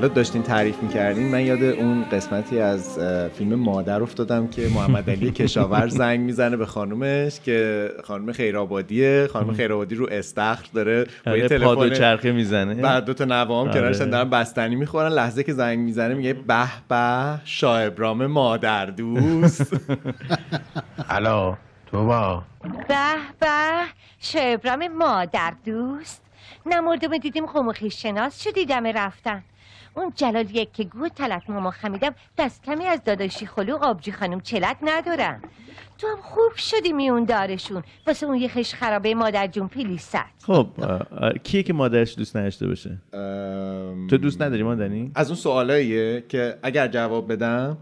[0.03, 1.27] حالا داشتین تعریف می‌کردین.
[1.27, 2.99] من یاد اون قسمتی از
[3.37, 9.27] فیلم مادر افتادم که محمد علی کشاورز زنگ می‌زنه به خانومش که خانم خیرآبادیه.
[9.33, 11.05] خانم خیرآبادی رو استخر داره.
[11.25, 12.73] با یه آره، تلفن چرخه می‌زنه.
[12.73, 13.79] بعد دو تا نوام آره.
[13.79, 15.09] کنارشن دارن بستنی می‌خورن.
[15.11, 19.75] لحظه که زنگ می‌زنه میگه به به شاه ابرام مادر دوست.
[21.09, 22.43] الو تو با
[22.87, 22.95] به
[23.39, 23.47] به
[24.19, 26.21] شبرام مادر دوست.
[26.65, 29.43] نمردم دیدیم خموخی شناس شدی دم رفتن.
[29.95, 34.41] اون جلال یک که گوه تلت ماما خمیدم دست کمی از داداشی خلوق آبجی خانم
[34.41, 35.41] چلت ندارم.
[35.97, 37.83] تو هم خوب شدی میون دارشون.
[38.07, 40.67] واسه اون یه خش خرابه مادر جون پیلیست خب
[41.43, 46.57] کیه که مادرش دوست نداشته باشه؟ ام، تو دوست نداری مادنی از اون سوالاییه که
[46.63, 47.77] اگر جواب بدم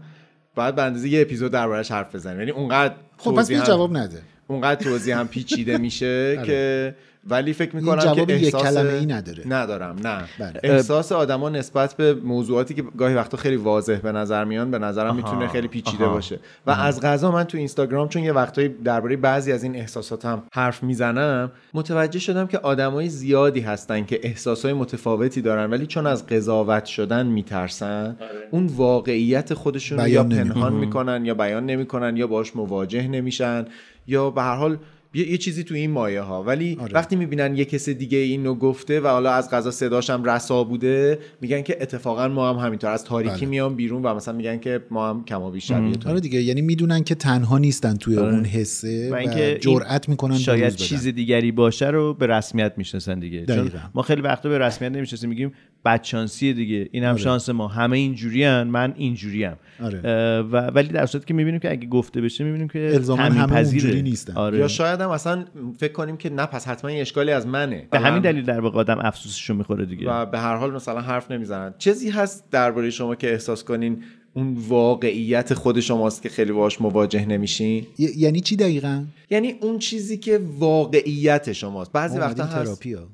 [0.54, 2.38] باید به اندازه یه اپیزود دربارش حرف بزنیم.
[2.38, 4.22] یعنی اونقدر خب پس هم- جواب نده.
[4.46, 6.06] اونقدر توضیح هم پیچیده میشه
[6.38, 6.46] آره.
[6.46, 6.94] که
[7.28, 10.60] ولی فکر این می‌کنم جواب که یک احساس کلمه ای نداره ندارم نه بله.
[10.62, 15.16] احساس آدما نسبت به موضوعاتی که گاهی وقتا خیلی واضح به نظر میان به نظرم
[15.16, 16.14] می‌تونه خیلی پیچیده آها.
[16.14, 20.42] باشه و از غذا من تو اینستاگرام چون یه وقتایی درباره بعضی از این احساساتم
[20.52, 26.26] حرف می‌زنم متوجه شدم که آدمای زیادی هستن که احساسای متفاوتی دارن ولی چون از
[26.26, 28.16] قضاوت شدن میترسن
[28.50, 30.24] اون واقعیت خودشون رو یا.
[30.24, 33.66] پنهان می‌کنن یا بیان نمی‌کنن یا باش مواجه نمیشن
[34.06, 34.78] یا به هر حال
[35.14, 36.92] یه, یه چیزی تو این مایه ها ولی آره.
[36.94, 41.18] وقتی می‌بینن یه کس دیگه اینو گفته و حالا از غذا صداش هم رسا بوده
[41.40, 43.46] میگن که اتفاقا ما هم همینطور از تاریکی بله.
[43.46, 46.62] میان بیرون و مثلا میگن که ما هم کما بیش شبیه تو آره دیگه یعنی
[46.62, 50.74] می‌دونن که تنها نیستن توی اون حسه و و, جرأت می‌کنن شاید.
[50.74, 53.70] چیز دیگری باشه رو به رسمیت می‌شناسن دیگه چون.
[53.94, 55.52] ما خیلی وقتا به رسمیت نمی‌شناسیم میگیم
[55.84, 57.22] بدشانسی دیگه این هم آره.
[57.22, 60.00] شانس ما همه اینجوریان من اینجوریم آره.
[60.42, 63.56] و ولی در صورتی که می‌بینیم که اگه گفته بشه می‌بینیم که الزاماً همه.
[63.56, 64.32] اونجوری نیستن.
[64.32, 64.58] آره.
[64.58, 65.44] یا شاید هم اصلا
[65.78, 68.78] فکر کنیم که نه پس حتما یه اشکالی از منه به همین دلیل در واقع
[68.78, 73.14] آدم افسوسشو می‌خوره دیگه و به هر حال مثلا حرف نمی‌زنن چیزی هست درباره شما
[73.14, 74.02] که احساس کنین
[74.34, 79.78] اون واقعیت خود شماست که خیلی باش مواجه نمیشین ی- یعنی چی دقیقا یعنی اون
[79.78, 83.08] چیزی که واقعیت شماست بعضی وقتا هست تراپی ها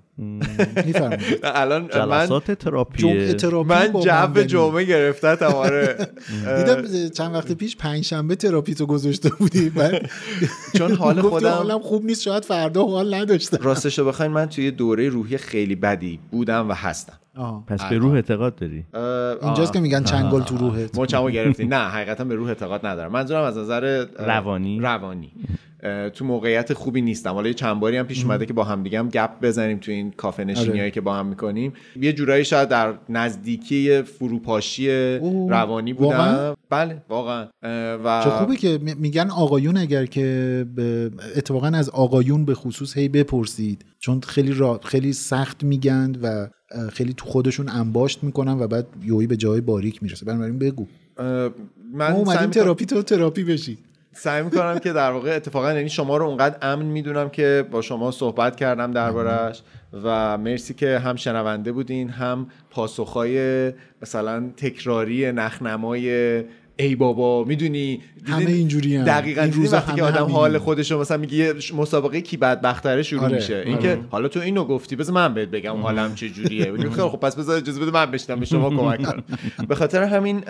[1.45, 2.51] الان من جلسات
[2.97, 4.43] جمعه تراپی من جو.
[4.43, 6.09] جمعه گرفته آره.
[6.59, 9.71] دیدم چند وقت پیش پنج شنبه تراپی تو گذاشته بودی.
[9.71, 10.11] بعد
[10.79, 13.59] چون حال خودم حالم خوب نیست شاید فردا حال نداشتم.
[13.61, 17.19] راستشو بخواین من توی دوره روحی خیلی بدی بودم و هستم.
[17.39, 17.65] آه.
[17.67, 18.85] پس به روح اعتقاد داری؟
[19.43, 19.73] اینجاست آه.
[19.73, 20.99] که میگن چنگال تو روحت.
[20.99, 23.13] مچمو گرفتی نه حقیقتا به روح اعتقاد ندارم.
[23.13, 25.33] منظورم از نظر روانی؟ روانی.
[26.15, 27.31] تو موقعیت خوبی نیستم.
[27.35, 29.91] حالا یه چند باری هم پیش اومده که با هم دیگه هم گپ بزنیم تو
[29.93, 30.91] این کافه نشینی آره.
[30.91, 31.73] که با هم می‌کنیم.
[32.01, 36.07] یه جورایی شاید در نزدیکی فروپاشی اوه، روانی بودم.
[36.17, 37.47] واقعا؟ بله واقعا.
[38.05, 42.97] و چه خوبه که می- میگن آقایون اگر که به- اتفاقا از آقایون به خصوص
[42.99, 43.85] هی بپرسید.
[43.99, 46.49] چون خیلی را خیلی سخت میگن و
[46.93, 50.27] خیلی تو خودشون انباشت می‌کنن و بعد یویی به جای باریک می‌رسه.
[50.27, 50.87] بنابراین بگو.
[51.19, 51.51] ما
[51.93, 53.79] من سعی اومدیم تراپی تو تراپی بشی.
[54.13, 58.11] سعی می‌کنم که در واقع اتفاقا یعنی شما رو اونقدر امن می‌دونم که با شما
[58.11, 59.63] صحبت کردم دربارش
[60.05, 66.45] و مرسی که هم شنونده بودین هم پاسخهای مثلا تکراری نخنمای
[66.81, 69.05] ای بابا می‌دونی؟ همه اینجوری‌ان.
[69.05, 70.33] دقیقا این روزا وقتی که آدم همینی.
[70.33, 73.57] حال خودش مثلا میگه یه مسابقه کی بدبختره شروع آره، میشه.
[73.57, 73.67] آره.
[73.67, 76.73] اینکه حالا تو اینو گفتی بذار من بهت بگم حالم چه جوریه.
[77.13, 79.23] خب پس بذار اجازه بده من بشنم به شما کمک کنم.
[79.69, 80.43] به خاطر همین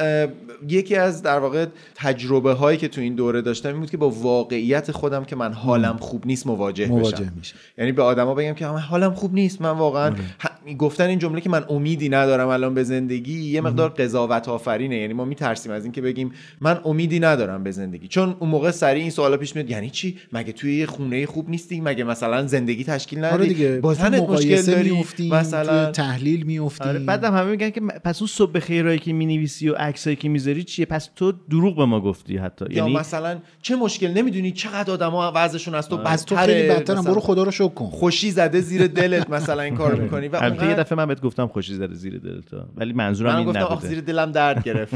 [0.69, 4.11] یکی از در واقع تجربه هایی که تو این دوره داشتم این بود که با
[4.11, 7.33] واقعیت خودم که من حالم خوب نیست مواجه, مواجه بشم.
[7.37, 10.11] میشه یعنی به آدما بگم که من حالم خوب نیست من واقعا
[10.43, 14.97] ه- گفتن این جمله که من امیدی ندارم الان به زندگی یه مقدار قضاوت آفرینه
[14.97, 18.09] یعنی ما میترسیم از اینکه بگیم من امیدی ندارم به زندگی.
[18.09, 21.51] چون اون موقع سریع این سوالا پیش میاد یعنی چی؟ مگه توی یه خونه خوب
[21.51, 23.91] نیستی؟ مگه مثلا زندگی تشکیل ندی آره دیگه با
[24.29, 25.85] مشکل داری می‌افتیم، مثلا.
[25.85, 26.89] توی تحلیل میافتیم.
[26.89, 30.65] آره بعدم همه میگن که پس اون صبح خیرایی که می‌نویسی و عکسایی که می‌ذاری
[30.65, 32.65] چیه؟ پس تو دروغ به ما گفتی حتی.
[32.71, 36.69] یا یعنی مثلا چه مشکل؟ نمی‌دونی چقدر آدما وضعشون از تو از تو بدتره، خیلی
[36.69, 37.87] بدترم برو خدا رو شکر کن.
[37.87, 41.47] خوشی زده زیر دلت مثلا این کارو می‌کنی و البته یه دفعه من بهت گفتم
[41.47, 43.89] خوشی زده زیر دلتا ولی منظورم من این گفتم نبوده.
[43.89, 44.95] زیر دلم درد گرفت.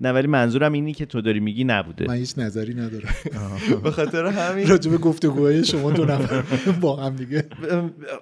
[0.00, 2.06] نه ولی منظورم اینی که تو داری میگی نبوده.
[2.08, 3.14] من هیچ نظری ندارم.
[3.84, 4.68] به خاطر همین.
[4.68, 6.42] راجع به گفتگوهای شما دو نفر
[6.80, 7.44] با هم دیگه.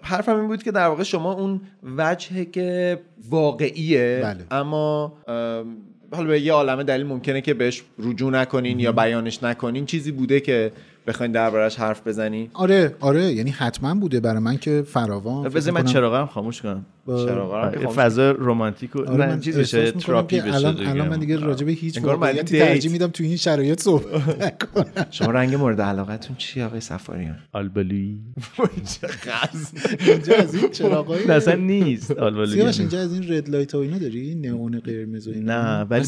[0.02, 1.61] حرفم این بود که در واقع شما اون
[1.96, 3.00] وجهه که
[3.31, 4.46] واقعیه بله.
[4.50, 5.76] اما ام،
[6.12, 10.40] حالا به یه عالمه دلیل ممکنه که بهش رجوع نکنین یا بیانش نکنین چیزی بوده
[10.40, 10.72] که
[11.09, 15.85] بخواین دربارش حرف بزنین آره آره یعنی حتما بوده برای من که فراوان بذار من
[15.85, 16.87] چراغا رو خاموش کنم.
[17.09, 20.90] یه خاموش فضا رمانتیک و آره من چیز بشه تراپی بشه الان دیگه.
[20.90, 22.59] الان من دیگه راجع به هیچ واقعیتی.
[22.59, 25.07] ترجیح میدم تو این شرایط صحبت نکنم.
[25.11, 28.21] شما رنگ مورد علاقتون چیه آقای صفاریان آلبالویی
[30.07, 33.79] اینجا از این چراغای نه اصلا نیست آلبالویی سیاوش اینجا از این red light ها
[33.79, 36.07] و اینا داری؟ نئون قرمز و اینا؟ نه ولی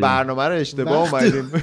[0.00, 1.44] برنامه رو اشتباه اومدیم.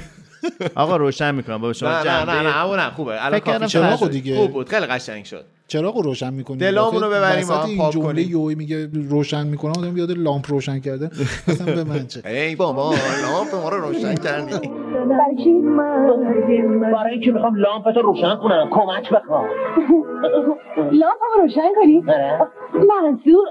[0.74, 1.58] آقا روشن می‌کنم.
[1.58, 3.24] با شما نه نه جنبه نه نه اون نه خوبه.
[3.26, 4.10] الان کافی شد.
[4.10, 4.36] دیگه.
[4.36, 4.68] خوب بود.
[4.68, 5.44] خیلی قشنگ شد.
[5.68, 8.30] چراغ رو روشن می‌کنی؟ دلامونو ببریم با هم این پاک جمله کنیم.
[8.30, 11.10] یوی میگه روشن می‌کنم آدم یاد لامپ روشن کرده.
[11.48, 14.70] اصلا به من چه؟ ای بابا لامپ ما رو روشن کردی.
[16.92, 19.46] برای اینکه می‌خوام لامپتو روشن کنم کمک بخوام.
[21.00, 22.04] لامپمو روشن کنی؟
[22.74, 23.46] منظور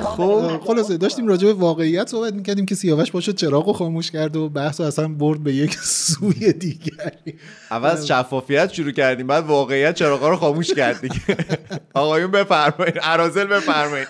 [0.00, 4.36] خب خلاصه داشتیم راجع به واقعیت صحبت می‌کردیم که سیاوش باشد چراغ رو خاموش کرد
[4.36, 7.34] و بحث اصلا برد به یک سوی دیگری.
[7.70, 11.10] اول از شفافیت شروع کردیم بعد واقعیت چراغا رو خاموش کردیم
[11.94, 14.06] آقایون بفرمایید ارازل بفرمایید.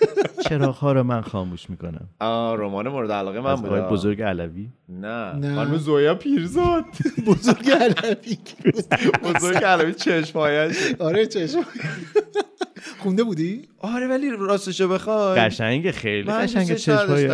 [0.49, 2.09] چراغ رو من خاموش می‌کنم.
[2.19, 5.33] آه رمان مورد علاقه من بود بزرگ علوی؟ نه.
[5.33, 5.55] نه.
[5.55, 6.85] خانم زویا پیرزاد.
[7.27, 8.37] بزرگ علوی.
[9.23, 11.59] بزرگ علوی چشمایش آره چشم
[12.99, 15.39] خونده بودی؟ آره ولی راستشو بخوای.
[15.39, 17.27] قشنگ خیلی من قشنگ دوستش چشمای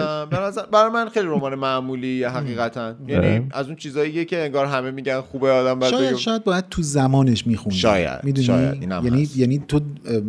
[0.72, 2.96] برای من خیلی رمان معمولی حقیقتا.
[3.08, 6.82] یعنی از اون چیزاییه که انگار همه میگن خوبه آدم باید شاید شاید باید تو
[6.82, 9.38] زمانش میخوندی شاید، می‌دونی؟ شاید، یعنی هست.
[9.38, 9.80] یعنی تو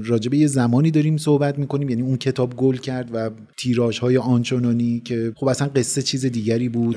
[0.04, 5.00] راجبه یه زمانی داریم صحبت می‌کنیم یعنی اون کتاب گل کرد و تیراژ های آنچنانی
[5.04, 6.96] که خب اصلا قصه چیز دیگری بود.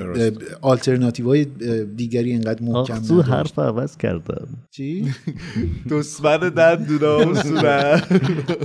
[0.60, 1.46] آلترناتیو های
[1.96, 3.22] دیگری اینقدر محکم تو.
[3.22, 4.48] حرف عوض کردم.
[4.70, 5.06] چی؟
[5.90, 8.12] دشمن دندونا و صورت.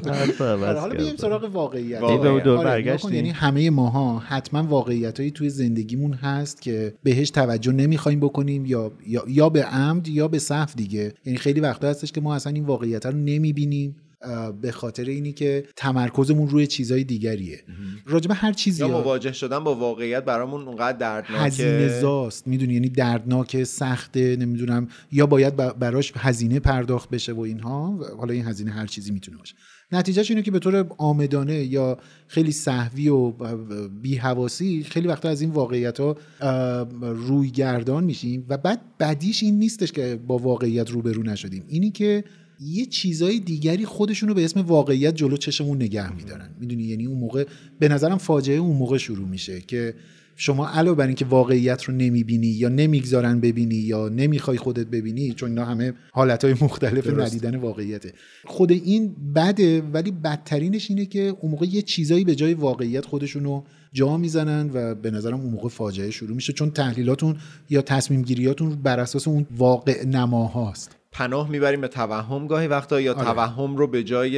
[0.08, 2.02] حرف آره، عوض حالا بیایم سراغ واقعیت.
[2.02, 2.48] واقعیت.
[3.06, 8.92] آره، یعنی همه ماها حتما واقعیتهایی توی زندگیمون هست که بهش توجه نمی‌خوایم بکنیم یا
[9.08, 11.14] یا, یا به عمد یا به صف دیگه.
[11.26, 13.96] یعنی خیلی وقتا هستش که ما اصلا این واقعیت رو نمی‌بینیم
[14.62, 17.64] به خاطر اینی که تمرکزمون روی چیزای دیگریه.
[18.06, 18.88] راجبه هر چیزی یا.
[18.88, 21.44] مواجه شدن با واقعیت برامون اونقدر دردناکه.
[21.44, 22.48] هزینه زاست.
[22.48, 24.88] می‌دونی یعنی دردناک سخته نمی‌دونم.
[25.12, 28.00] یا باید براش هزینه پرداخت بشه و اینها.
[28.18, 29.56] حالا این هزینه هر چیزی می‌تونه باشه.
[29.92, 33.32] نتیجهش اینه که به طور آمدانه یا خیلی صحوی و
[33.88, 36.18] بی حواسی خیلی وقتا از این واقعیت ها
[37.02, 41.64] روی گردان میشیم و بعد بدیش این نیستش که با واقعیت روبرو نشدیم.
[41.68, 42.24] اینی که
[42.60, 46.50] یه چیزای دیگری خودشونو به اسم واقعیت جلو چشمون نگه میدارن.
[46.60, 47.46] می‌دونی؟ یعنی اون موقع
[47.80, 49.94] به نظرم فاجعه اون موقع شروع میشه که
[50.36, 55.50] شما علاوه بر اینکه واقعیت رو نمی‌بینی یا نمی‌گذارن ببینی یا نمی‌خوای خودت ببینی چون
[55.50, 57.34] اینا همه حالتهای مختلف درست.
[57.34, 58.14] ندیدن واقعیته
[58.46, 63.64] خود این بده ولی بدترینش اینه که اون موقع یه چیزایی به جای واقعیت خودشونو
[63.94, 67.38] جا می‌زنن و به نظرم اون موقع فاجعه شروع میشه چون تحلیلاتون
[67.70, 72.48] یا تصمیم گیریاتون بر اساس اون واقع نماهاست پناه می‌بریم به توهم.
[72.48, 73.24] گاهی وقتا یا آره.
[73.24, 74.32] توهم رو به جای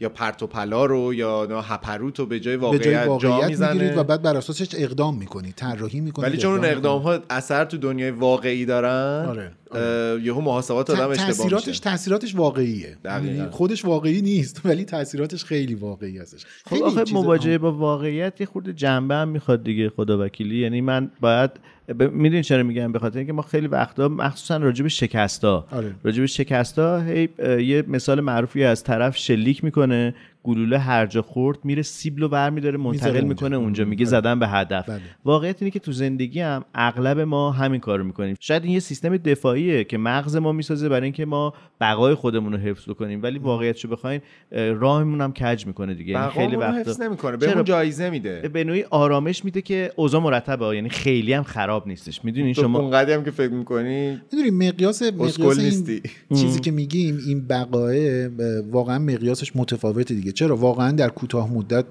[0.00, 3.48] یا پرت و پلا رو یا هپروت رو به جای به واقعیت, جای جا واقعیت
[3.48, 3.72] می‌زنه.
[3.72, 7.64] می‌گیرید و بعد بر اساسش اقدام می‌کنید طراحی می‌کنید ولی چون اون اقدام ها اثر
[7.64, 11.80] تو دنیای واقعی دارن آره، اه، یهو محاسبات آدم اشتباه تاثیراتش میشه.
[11.80, 12.96] تاثیراتش واقعیه.
[13.04, 13.34] دقیقاً.
[13.34, 16.44] یعنی خودش واقعی نیست ولی تاثیراتش خیلی واقعی هستش.
[16.64, 20.80] خب خیلی آخه مواجهه با واقعیت یه خورده جنبه هم می‌خواد دیگه خدا وکیلی یعنی
[20.80, 21.50] من باید
[21.88, 22.02] ب...
[22.02, 25.94] می‌دونی چرا میگم به خاطر اینکه ما خیلی وقتا مخصوصا راجع به شکستا آره.
[26.04, 30.14] راجع به شکستا هی یه مثال معروفی از طرف شلیک می‌کنه
[30.48, 33.58] گلوله هر جا خورد میره سیبلو برمیداره منتقل می‌کنه اونجا.
[33.58, 34.10] اونجا میگه آره.
[34.10, 35.00] زدن به هدف بله.
[35.24, 39.16] واقعیت اینه که تو زندگی هم اغلب ما همین کارو می‌کنیم شاید این یه سیستم
[39.16, 43.88] دفاعیه که مغز ما می‌سازه برای اینکه ما بقای خودمون رو حفظ بکنیم ولی واقعیتشو
[43.88, 44.20] بخواین
[44.52, 48.64] اه، راهمون هم کج می‌کنه دیگه یعنی خیلی وقتا حفظ نمی‌کنه؟ بهمون جایزه میده به
[48.64, 53.24] نوعی آرامش میده که اوضاع مرتبه یعنی خیلی هم خراب نیستش می‌دونین شما اونقدی هم
[53.24, 56.00] که فکر می‌کنی می‌دونی مقیاس مقیاس این.
[56.34, 58.30] چیزی که میگیم این بقایه
[58.70, 61.84] واقعا مقیاسش متفاوته دیگه چرا واقعا در کوتاه مدت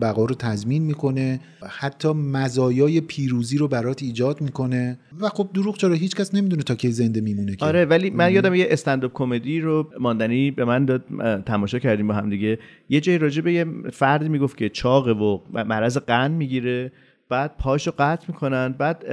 [0.00, 5.94] بقا رو تضمین می‌کنه حتی مزایای پیروزی رو برات ایجاد می‌کنه و خب دروغ چرا
[5.94, 7.64] هیچ کس نمی‌دونه تا کی زنده میمونه که.
[7.64, 11.04] آره ولی من یادم یه استنداپ کمدی رو ماندنی به من داد
[11.46, 12.58] تماشا کردیم با هم دیگه.
[12.88, 16.92] یه جایی راجع به یه فردی می‌گفت که چاقه و مرض قند می‌گیره.
[17.30, 18.74] بعد پاشو قطع می‌کنن.
[18.78, 19.04] بعد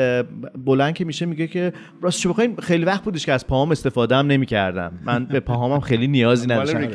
[0.65, 4.27] بلند که میشه میگه که راستش بخواین خیلی وقت بودش که از پاهام استفاده هم
[4.27, 4.99] نمی‌کردم.
[5.05, 6.89] من به پاهامم خیلی نیازی نداشتم.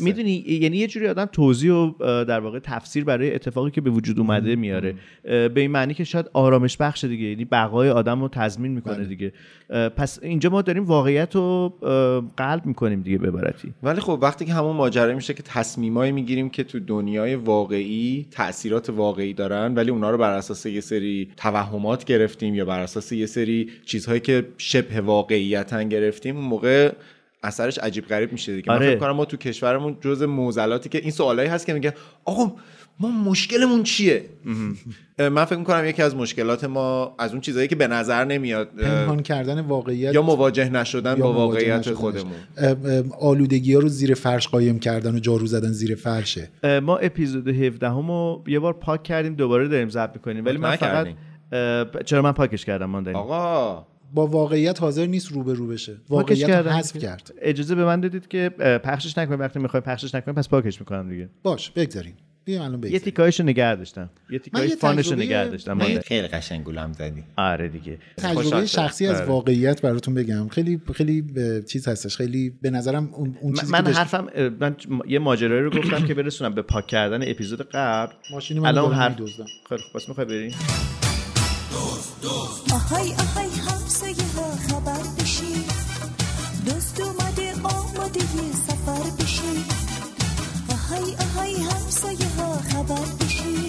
[0.00, 1.92] می‌دونی یعنی یه جوری آدم توضیح و
[2.24, 4.94] در واقع تفسیر برای اتفاقی که به وجود اومده میاره.
[5.24, 7.24] به این معنی که شاید آرامش بخش دیگه.
[7.24, 9.32] یعنی بقای آدم رو تضمین می‌کنه دیگه.
[9.70, 11.74] اه، پس اینجا ما داریم واقعیت رو
[12.36, 13.72] قلب می‌کنیم دیگه به عبارتی.
[13.82, 18.90] ولی خب وقتی که همون ماجرا میشه که تصمیمایی می‌گیریم که تو دنیای واقعی تاثیرات
[18.90, 23.26] واقعی دارن ولی اونا رو بر اساس یه سری توهمات گرفتیم یا بر اساس یه
[23.26, 26.92] سری چیزهایی که شبه واقعیتن گرفتیم اون موقع
[27.42, 28.90] اثرش عجیب غریب میشه دیگه من آره.
[28.90, 32.52] فکر کنم ما تو کشورمون جز معضلاتی که این سوالایی هست که میگه آقا
[33.00, 34.24] ما مشکلمون چیه؟
[35.18, 39.22] من فکر می‌کنم یکی از مشکلات ما از اون چیزهایی که به نظر نمیاد پنهان
[39.22, 41.92] کردن واقعیت یا مواجه نشدن یا با واقعیت.
[41.92, 42.32] خودمون.
[43.20, 46.48] آلودگی ها رو زیر فرش قایم کردن و جارو زدن زیر فرشه.
[46.82, 50.44] ما اپیزود 17 همو یه بار پاک کردیم دوباره داریم ضبط می‌کنیم.
[50.44, 51.06] ولی من فقط
[52.04, 53.86] چرا من پاکش کردم ماندنی؟ آقا.
[54.14, 55.92] با واقعیت حاضر نیست روبرو بشه.
[55.92, 56.70] پاکش واقعیت رو کردم.
[56.70, 57.34] حذف که- کرد.
[57.42, 58.48] اجازه به من دادید که
[58.84, 59.40] پخشش نکنیم.
[59.40, 61.28] وقتی می‌خوایم پخشش نکنیم پس پاکش می‌کنم دیگه.
[61.42, 62.14] باش بگذاریم.
[62.48, 64.10] بیا الان یه بگذاریم تیکایشو نگه داشتم.
[64.30, 65.72] یه تیکای یه فانشو نگه داشتم.
[65.72, 66.00] من ماندنی.
[66.00, 67.24] خیلی قشنگ گولم زدی.
[67.36, 67.98] آره دیگه.
[68.16, 69.06] تجربه شخصی.
[69.06, 69.26] از آره.
[69.26, 70.48] واقعیت براتون بگم.
[70.48, 71.24] خیلی خیلی
[71.68, 72.16] چیز هستش.
[72.16, 74.28] خیلی به نظرم اون, اون چیزی من که داشت- حرفم
[74.60, 74.76] من
[75.08, 78.12] یه ماجرایی رو گفتم که برسونم به پاک کردن اپیزود قبل.
[78.32, 79.46] ماشین من الان دارم حرف می‌دزدم.
[79.68, 80.00] خیلی خوب.
[80.00, 80.52] پس می‌خوای بریم؟
[82.72, 85.64] آهای آهای همسایه ها خبر بشی
[86.66, 87.00] دوست
[91.20, 93.68] آهای همسایه ها خبر بشی.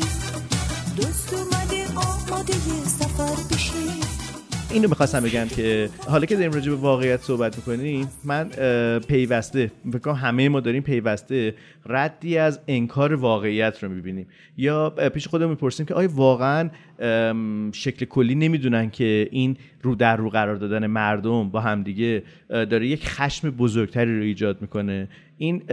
[0.98, 2.54] دوست اومده آماده
[2.86, 3.74] سفر بشی.
[4.72, 8.50] اینو می‌خواستم بگم که حالا که داریم راجع به واقعیت صحبت می‌کنیم من
[9.00, 11.56] پیوسته فکر همه ما داریم پیوسته
[11.90, 14.28] ردی از انکار واقعیت رو می‌بینیم.
[14.58, 16.70] یا پیش خودمون می‌پرسیم که آیا واقعا
[17.72, 23.08] شکل کلی نمی‌دونن که این رو در رو قرار دادن مردم با همدیگه داره یک
[23.08, 25.08] خشم بزرگتری رو ایجاد می‌کنه.
[25.38, 25.64] این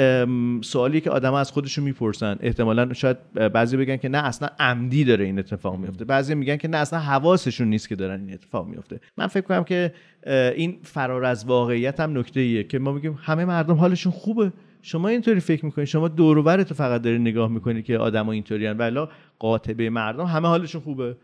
[0.60, 2.36] سوالی که آدم از خودشون می‌پرسن.
[2.40, 6.68] احتمالا شاید بعضی بگن که نه اصلا عمدی داره این اتفاق میفته بعضی میگن که
[6.68, 9.92] نه اصلا حواسشون نیست که دارن این اتفاق میفته من فکر کنم که
[10.56, 14.52] این فرار از واقعیت هم نکته ایه که ما میگیم همه مردم حالشون خوبه.
[14.86, 18.66] شما اینطوری فکر می‌کنید شما دور و برتو فقط داری نگاه می‌کنید که آدما اینطوری
[18.66, 19.00] ان ولی
[19.38, 21.16] قاطبه مردم همه حالشون خوبه.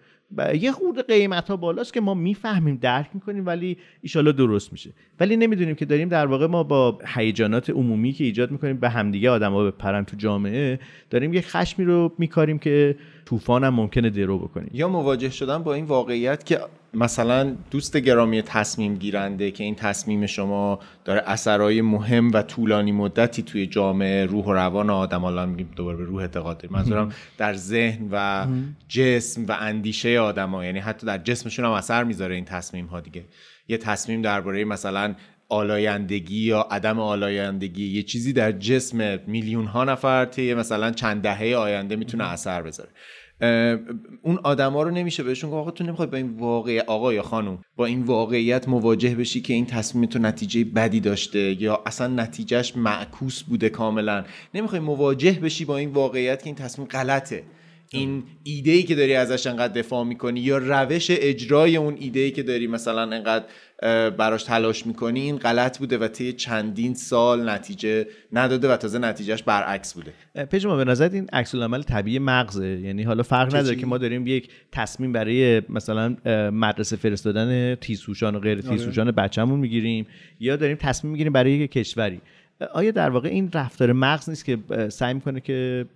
[0.61, 4.91] یه خورده قیمت ها بالاست که ما می‌فهمیم درک می‌کنیم ولی ایشالله درست میشه.
[5.21, 9.31] ولی نمی‌دونیم که داریم در واقع ما با هیجانات عمومی که ایجاد می‌کنیم به همدیگه
[9.31, 14.71] آدما بپرن تو جامعه داریم یه خشمی رو میکاریم که طوفان هم ممکنه درو بکنیم.
[14.73, 16.59] یا مواجه شدن با این واقعیت که
[16.95, 23.43] مثلا دوست گرامی تصمیم گیرنده که این تصمیم شما داره اثرهای مهم و طولانی مدتی
[23.43, 26.77] توی جامعه روح و روان آدم الان میگیم دوباره به روح اعتقاد داریم.
[26.77, 28.47] منظورم در ذهن و
[28.89, 33.25] جسم و اندیشه آدما یعنی حتی در جسمشون هم اثر می‌ذاره این تصمیم ها دیگه.
[33.69, 35.15] یه تصمیم درباره مثلا
[35.49, 41.57] آلایندگی یا عدم آلایندگی یه چیزی در جسم میلیون ها نفر طی مثلا چند دهه
[41.57, 42.91] آینده می‌تونه اثر بذاره.
[44.23, 47.59] اون آدما رو نمیشه بهشون گفت آقا تو نمی‌خوای با این واقع آقا یا خانم
[47.77, 52.77] با این واقعیت مواجه بشی که این تصمیم تو نتیجه بدی داشته یا اصلا نتیجهش
[52.77, 54.25] معکوس بوده کاملا.
[54.55, 57.43] نمی‌خوای مواجه بشی با این واقعیت که این تصمیم غلطه.
[57.93, 62.31] این ایده ای که داری ازش انقدر دفاع می‌کنی یا روش اجرای اون ایده ای
[62.31, 63.45] که داری مثلا انقدر
[64.11, 69.43] براش تلاش می‌کنی این غلط بوده و طی چندین سال نتیجه نداده و تازه نتیجهش
[69.43, 70.13] برعکس بوده.
[70.47, 74.27] پژمان به نظر این عکس العمل طبیعی مغزه؟ یعنی حالا فرق نداره که ما داریم
[74.27, 76.17] یک تصمیم برای مثلا
[76.51, 80.07] مدرسه فرستادن تیزهوشان و غیر تیزهوشان بچه‌مون می‌گیریم
[80.41, 82.21] یا داریم تصمیم می‌گیریم برای یک کشوری.
[82.75, 85.87] آیا در واقع این رفتار مغز نیست که سعی می‌کنه که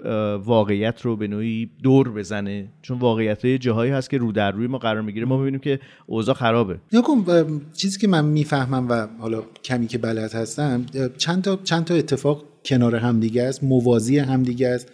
[0.45, 4.66] واقعیت رو به نوعی دور بزنه؟ چون واقعیت های جاهایی هست که رو در روی
[4.66, 6.79] ما قرار می‌گیره ما می‌بینیم که اوضاع خرابه.
[6.92, 10.87] یا کن اه، چیزی که من می‌فهمم و حالا کمی که بلد هستم
[11.19, 14.92] چند تا چند تا اتفاق کنار همدیگه است موازی همدیگه است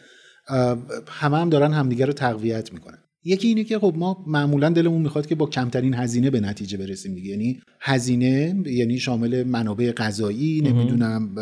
[1.08, 2.98] همه هم دارن همدیگه رو تقویت می‌کنن.
[3.24, 7.14] یکی اینه که خب ما معمولا دلمون می‌خواد که با کمترین هزینه به نتیجه برسیم
[7.14, 7.30] دیگه.
[7.30, 11.34] یعنی هزینه یعنی شامل منابع غذایی نمی‌دونم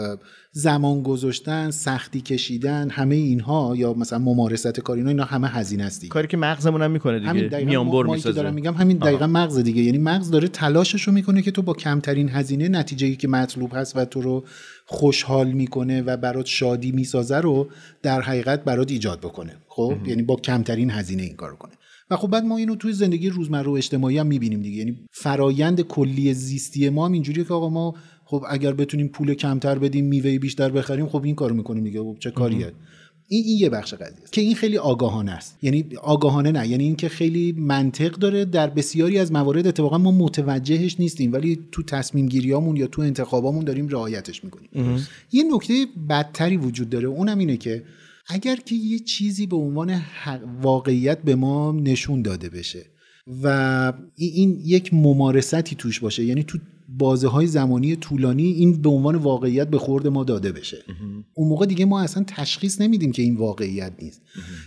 [0.52, 6.00] زمان گذاشتن سختی کشیدن همه اینها یا مثلا ممارست کار اینا اینا همه هزینه است
[6.00, 6.10] دیگه.
[6.10, 8.96] کاری که مغزمون هم می‌کنه همین دیگه دقیقاً میانبر ما- ما که دارم میگم همین
[8.98, 9.82] دقیقا مغز دیگه.
[9.82, 13.96] یعنی مغز داره تلاشش رو می‌کنه که تو با کمترین هزینه نتیجه که مطلوب هست
[13.96, 14.44] و تو رو
[14.92, 17.68] خوشحال می‌کنه و برات شادی می‌سازه رو
[18.02, 19.56] در حقیقت برات ایجاد بکنه.
[19.68, 21.72] خب؟ یعنی با کمترین هزینه این کار کنه.
[22.10, 24.78] و خب بعد ما اینو توی زندگی روزمره و اجتماعی هم می‌بینیم دیگه.
[24.78, 29.78] یعنی فرایند کلی زیستی ما هم اینجوریه که آقا ما خب اگر بتونیم پول کمتر
[29.78, 32.00] بدیم میوه بیشتر بخریم خب این کارو می‌کنیم دیگه.
[32.00, 32.72] خب چه کاریه؟
[33.32, 34.32] این این یه بخش قضیه است.
[34.32, 35.58] که این خیلی آگاهانه است.
[35.62, 36.68] یعنی آگاهانه نه.
[36.68, 41.82] یعنی اینکه خیلی منطق داره در بسیاری از موارد اتفاقا ما متوجهش نیستیم ولی تو
[41.82, 44.68] تصمیم گیریامون یا تو انتخابامون داریم رعایتش می‌کنیم.
[45.32, 47.82] یه نکته بدتری وجود داره اونم اینه که
[48.28, 50.02] اگر که یه چیزی به عنوان
[50.62, 52.86] واقعیت به ما نشون داده بشه
[53.42, 53.46] و
[54.16, 56.58] این- این یک ممارستی توش باشه یعنی تو
[56.98, 60.76] بازه های زمانی طولانی این به عنوان واقعیت به خورد ما داده بشه.
[61.34, 64.22] اون موقع دیگه ما اصلا تشخیص نمیدیم که این واقعیت نیست.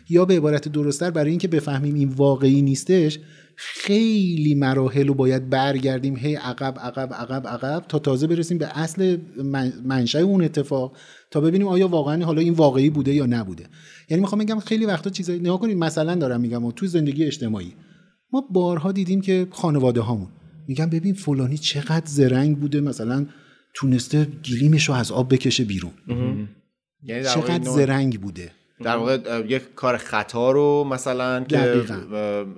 [0.10, 3.20] یا به عبارت درستتر برای اینکه بفهمیم این واقعی نیستش
[3.56, 6.18] خیلی مراحل رو باید برگردیم.
[6.18, 10.98] هی عقب عقب عقب عقب تا تازه برسیم به اصل من- منشأ اون اتفاق
[11.32, 13.64] تا ببینیم آیا واقعا حالا این واقعی بوده یا نبوده.
[14.10, 17.74] یعنی می‌خوام بگم خیلی وقتا چیزایی نگاه کنید مثلا دارم میگم و تو زندگی اجتماعی
[18.34, 20.28] ما بارها دیدیم که خانواده هامون
[20.68, 23.26] میگن ببین فلانی چقدر زرنگ بوده مثلا
[23.76, 25.92] تونسته گلیمش رو از آب بکشه بیرون.
[27.04, 28.52] یعنی چقدر زرنگ بوده.
[28.84, 31.96] در واقع یک کار خطا رو مثلا که دقیقاً.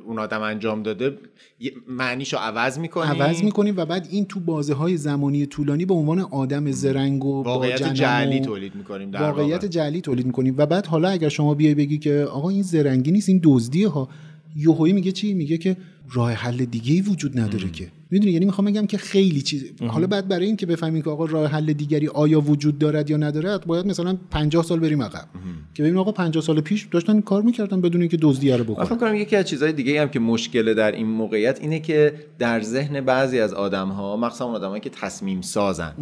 [0.06, 1.18] اون آدم انجام داده
[1.60, 5.94] یه- معنیشو عوض می‌کنی؟ عوض می‌کنیم و بعد این تو بازه های زمانی طولانی به
[5.94, 9.68] عنوان آدم زرنگ و واقعیت جعلی تولید می‌کنیم در واقعیت واقع.
[9.68, 10.56] جعلی تولید می‌کنیم.
[10.58, 14.10] و بعد حالا اگر شما بیای بگی که آقا این زرنگی نیست این دزدیه ها.
[14.56, 15.78] یوهویی میگه چی؟ میگه که
[16.12, 17.91] راه حل دیگه ای وجود نداره که.
[18.12, 21.26] می‌دونی؟ یعنی می‌خوام بگم که خیلی چیز حالا بعد برای این که بفهمیم که آقا
[21.26, 25.28] راه حل دیگری آیا وجود دارد یا ندارد باید مثلا 50 سال بریم عقب.
[25.74, 28.96] که ببینیم آقا 50 سال پیش داشتن کار می‌کردن بدون اینکه دزدیه رو بکنن فکر
[28.96, 33.02] کنم یکی از چیزهای دیگه هم که مشکله در این موقعیت اینه که در ذهن
[33.02, 35.93] بعضی از آدم ها مخصوصا آدمایی که تصمیم سازن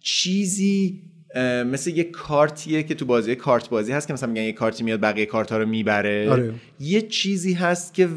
[0.00, 1.17] چیزی اه،
[1.66, 5.00] مثل یه کارتیه که تو بازی کارت بازی هست که مثلا میگن یه کارتی میاد
[5.00, 6.30] بقیه کارت ها رو می‌بره.
[6.30, 6.54] آره.
[6.80, 8.08] یه چیزی هست که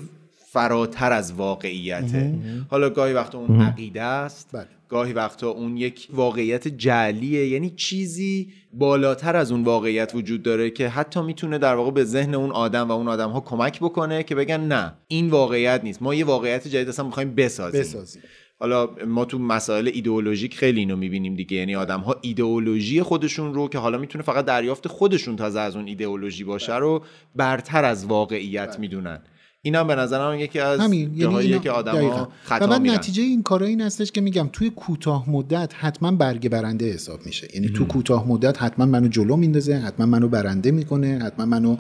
[0.52, 2.34] فراتر از واقعیته.
[2.70, 4.68] حالا گاهی وقتا اون عقیده است بله.
[4.90, 7.48] گاهی وقتا اون یک واقعیت جعلیه.
[7.48, 12.36] یعنی چیزی بالاتر از اون واقعیت وجود داره که حتی می‌تونه در واقع به ذهن
[12.36, 16.02] اون آدم و اون آدم ها کمک بکنه که بگن نه این واقعیت نیست.
[16.02, 17.82] ما یه واقعیت جدید اصلا می‌خوایم بسازیم.
[17.82, 18.22] بسازیم.
[18.62, 21.58] حالا ما تو مسائل ایدئولوژیک خیلی اینو می‌بینیم دیگه.
[21.58, 25.88] یعنی آدم ها ایدئولوژی خودشون رو که حالا می‌تونه فقط دریافت خودشون تازه از اون
[25.88, 27.04] ایدئولوژی باشه رو
[27.36, 29.20] برتر از واقعیت می‌دونن.
[29.62, 31.00] اینم به نظرم یکی از همین.
[31.02, 32.08] یعنی جاهاییه اینا- که آدم.
[32.10, 32.96] ها و خطا بعد میرن.
[32.96, 37.48] نتیجه این کارا این هستش که میگم توی کوتاه مدت حتما برگ برنده حساب میشه.
[37.54, 41.78] یعنی تو کوتاه مدت حتما منو جلو میندازه حتما منو برنده می‌کنه حتما منو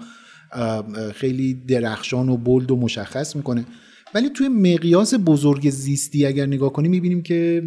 [1.13, 3.65] خیلی درخشان و بلد و مشخص می‌کنه.
[4.15, 7.63] ولی توی مقیاس بزرگ زیستی اگر نگاه کنیم می‌بینیم که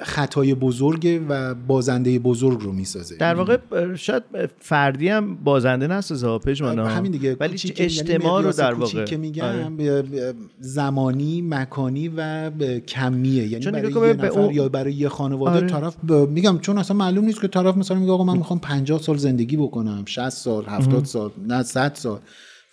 [0.00, 3.16] خطای بزرگ و بازنده بزرگ رو می‌سازه.
[3.16, 3.58] در واقع
[3.94, 4.22] شاید
[4.58, 7.36] فردی هم بازنده نسازه ها پژمانا همین دیگه.
[7.40, 9.04] ولی کوچیک- اجتماع یعنی رو در واقع.
[9.04, 10.34] که میگم آره.
[10.60, 12.50] زمانی مکانی و
[12.88, 13.46] کمیه.
[13.48, 15.66] یعنی چون برای یه نفر اون- یا برای یه خانواده آره.
[15.66, 18.98] طرف ب- میگم چون اصلا معلوم نیست که طرف مثلا میگه آقا من می‌خوام 50
[19.02, 22.18] سال زندگی بکنم 60 سال 70 سال نه 100 سال.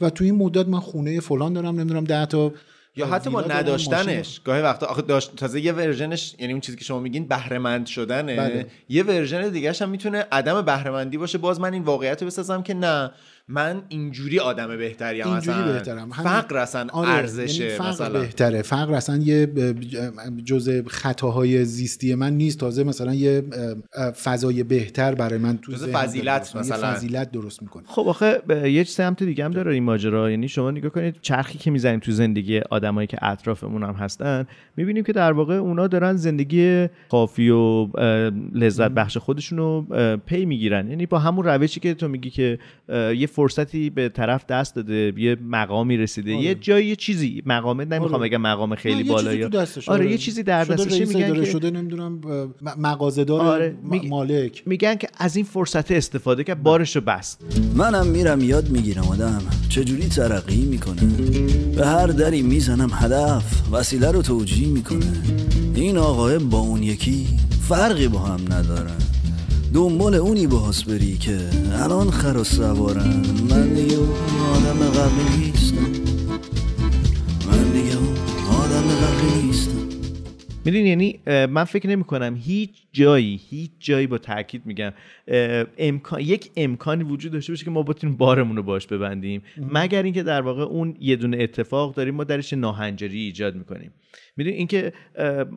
[0.01, 2.51] و تو این مدت من خونه فلان دارم نمی‌دونم 10 تا
[2.99, 4.41] یا حتی با نداشتنش.
[4.45, 4.85] گاهی وقتا.
[4.85, 8.35] آخه داشت تازه یه ورژنش یعنی اون چیزی که شما میگین بهرهمند شدنه.
[8.35, 8.65] بله.
[8.89, 11.37] یه ورژن دیگه هم می‌تونه عدم بهرهمندی باشه.
[11.37, 13.11] باز من این واقعیت رو بسازم که نه.
[13.51, 16.09] من اینجوری آدم بهتری هم اینجوری بهترم.
[16.09, 18.19] فقر اصلا آره، ارزشه یعنی فقر مثلا.
[18.19, 18.61] بهتره.
[18.61, 19.47] فقر اصلا یه
[20.45, 22.59] جزء خطاهای زیستی من نیست.
[22.59, 23.43] تازه مثلا یه
[24.23, 26.75] فضای بهتر برای من تو جزء فضیلت درست می‌کنه.
[26.75, 26.89] مثلا.
[26.89, 27.83] یه فضیلت درست می‌کنه.
[27.87, 30.31] خب آخه یه سمت دیگه هم داره این ماجرا.
[30.31, 34.47] یعنی شما نگاه کنید چرخی که می‌زنیم تو زندگی آدمایی که اطرافمون هم هستن
[34.77, 37.87] می‌بینیم که در واقع اونا دارن زندگی کافی و
[38.53, 40.89] لذت بخش خودشون رو اه، پی می‌گیرن.
[40.89, 42.59] یعنی با همون روشی که تو میگی که
[43.17, 46.31] یه فرصتی به طرف دست داده یه مقامی رسیده.
[46.31, 47.43] یه جایی یه چیزی.
[47.45, 48.29] مقامه نمی‌خوام آره.
[48.29, 51.15] بگم مقام خیلی نه، یه بالا چیزی یا تو دستش آره یه چیزی در رئیس
[51.15, 52.21] میگن که شده نمی‌دونم
[52.77, 54.63] مغازه دار آره، میگی- مالک.
[54.65, 57.41] میگن که از این فرصت استفاده کرد بارش رو بست.
[57.75, 59.41] منم میرم یاد می‌گیرم آدم.
[59.69, 61.01] چجوری ترقی می‌کنه؟
[61.75, 65.23] به هر دری می‌زنم هدف وسیله رو توجیه می‌کنه.
[65.75, 67.27] این آقاه با اون یکی
[67.61, 68.97] فرقی با هم ندارن
[69.73, 71.37] دنبال اونی باز بری که
[71.73, 74.09] الان خر و سوارن من دیگه اون
[74.55, 75.75] آدم قبلی نیستم.
[77.47, 78.17] من دیگه اون
[78.47, 79.79] آدم قبلی نیستم.
[80.65, 84.91] می‌دونی یعنی من فکر نمی کنم هیچ جایی هیچ جایی با تاکید میگم
[85.77, 89.41] امکان یک امکانی وجود داشته باشه که ما بتونیم بارمون رو باش ببندیم.
[89.57, 93.91] مگر اینکه در واقع اون یه دونه اتفاق داریم ما درش ناهنجاری ایجاد می‌کنیم.
[94.37, 94.93] می‌دونی اینکه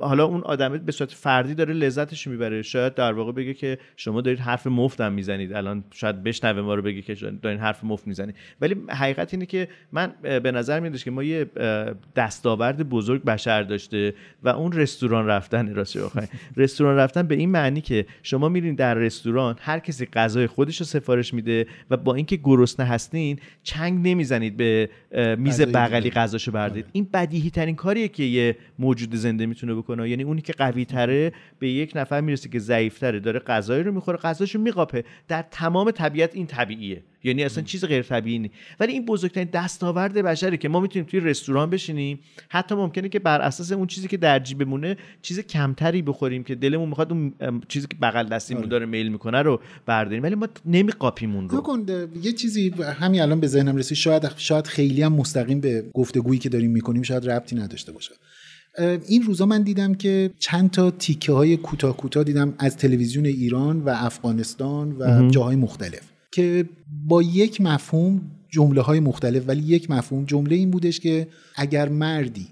[0.00, 2.62] حالا اون آدم به صورت فردی داره لذتش می‌بره.
[2.62, 5.52] شاید در واقع بگه که شما دارید حرف مفتم می‌زنید.
[5.52, 8.34] الان شاید بشنوه ما رو بگه که دارین حرف مفت می‌زنید.
[8.60, 11.46] ولی حقیقت اینه که من به نظر میادش که ما یه
[12.16, 17.80] دستاورد بزرگ بشر داشته و اون رستوران رفتن راستش بخواین رستوران رفتن به این معنی
[17.80, 22.36] که شما میرین در رستوران هر کسی غذای خودش رو سفارش میده و با اینکه
[22.36, 24.88] گرسنه هستین چنگ نمی‌زنید به
[25.38, 26.10] میز بغلی.
[26.10, 26.86] غذاشو بردارید.
[26.92, 30.10] این بدیهی ترین کاریه که یه موجود زنده می‌تونه بکنه.
[30.10, 33.92] یعنی اونی که قوی تره به یک نفر می‌رسه که ضعیف تره داره غذایی رو
[33.92, 35.04] می‌خوره غذاشو میقاپه.
[35.28, 37.02] در تمام طبیعت این طبیعیه.
[37.24, 38.54] یعنی اصلا چیز غیر طبیعی نیست.
[38.80, 42.18] ولی این بزرگترین دستاورد بشره که ما می‌تونیم توی رستوران بشینیم
[42.48, 46.88] حتی ممکنه که بر اساس اون چیزی که در جیبمونه چیز کمتری بخوریم که دلمون
[46.88, 47.32] می‌خواد اون
[47.68, 50.22] چیزی که بغل دستیمون داره میل می‌کنه رو برداریم.
[50.22, 53.98] ولی ما نمیقاپیم اون رو یه چیزی همین الان به ذهنم رسید.
[53.98, 58.14] شاید شاید خیلی هم مستقیم به گفتگویی که داریم می‌کنیم شاید ربطی نداشته باشه.
[59.08, 63.80] این روزا من دیدم که چند تا تیکه های کوتاه کوتاه دیدم از تلویزیون ایران
[63.80, 66.00] و افغانستان و جاهای مختلف
[66.32, 66.68] که
[67.06, 72.46] با یک مفهوم جمله های مختلف ولی یک مفهوم جمله این بودش که اگر مردی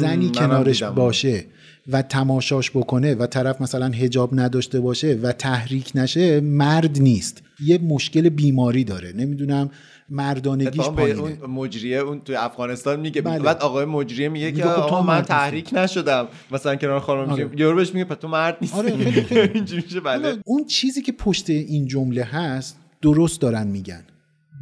[0.00, 0.82] زنی کنارش.
[0.82, 1.44] باشه
[1.88, 7.42] و تماشاش بکنه و طرف مثلا هجاب نداشته باشه و تحریک نشه مرد نیست.
[7.60, 9.12] یه مشکل بیماری داره.
[9.12, 9.70] نمی‌دونم
[10.10, 13.38] مردانگیش پایینه اون مجریه اون توی افغانستان میگه بله.
[13.38, 16.28] بعد آقای مجریه میگه که میگه تو آقا من تحریک نشدم.
[16.50, 17.50] مثلا کنار خانم آره.
[17.56, 18.78] یارو بهش میگه تو مرد نیستی.
[18.78, 19.60] آره، خیلی- خیلی.
[19.84, 20.36] میشه بله.
[20.44, 24.04] اون چیزی که پشت این جمله هست درست دارن میگن.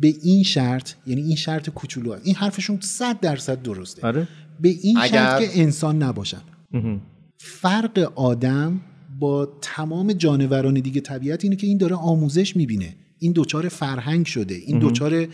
[0.00, 2.22] به این شرط یعنی این شرط کوچولو هست.
[2.26, 4.06] این حرفشون صد درصد درسته.
[4.06, 4.28] آره.
[4.60, 6.40] به این اگر- شرط که انسان نباشن.
[7.38, 8.80] فرق آدم
[9.18, 12.94] با تمام جانوران دیگه طبیعت اینه که این داره آموزش می‌بینه.
[13.18, 14.54] این دوچار فرهنگ شده.
[14.54, 15.26] این دوچار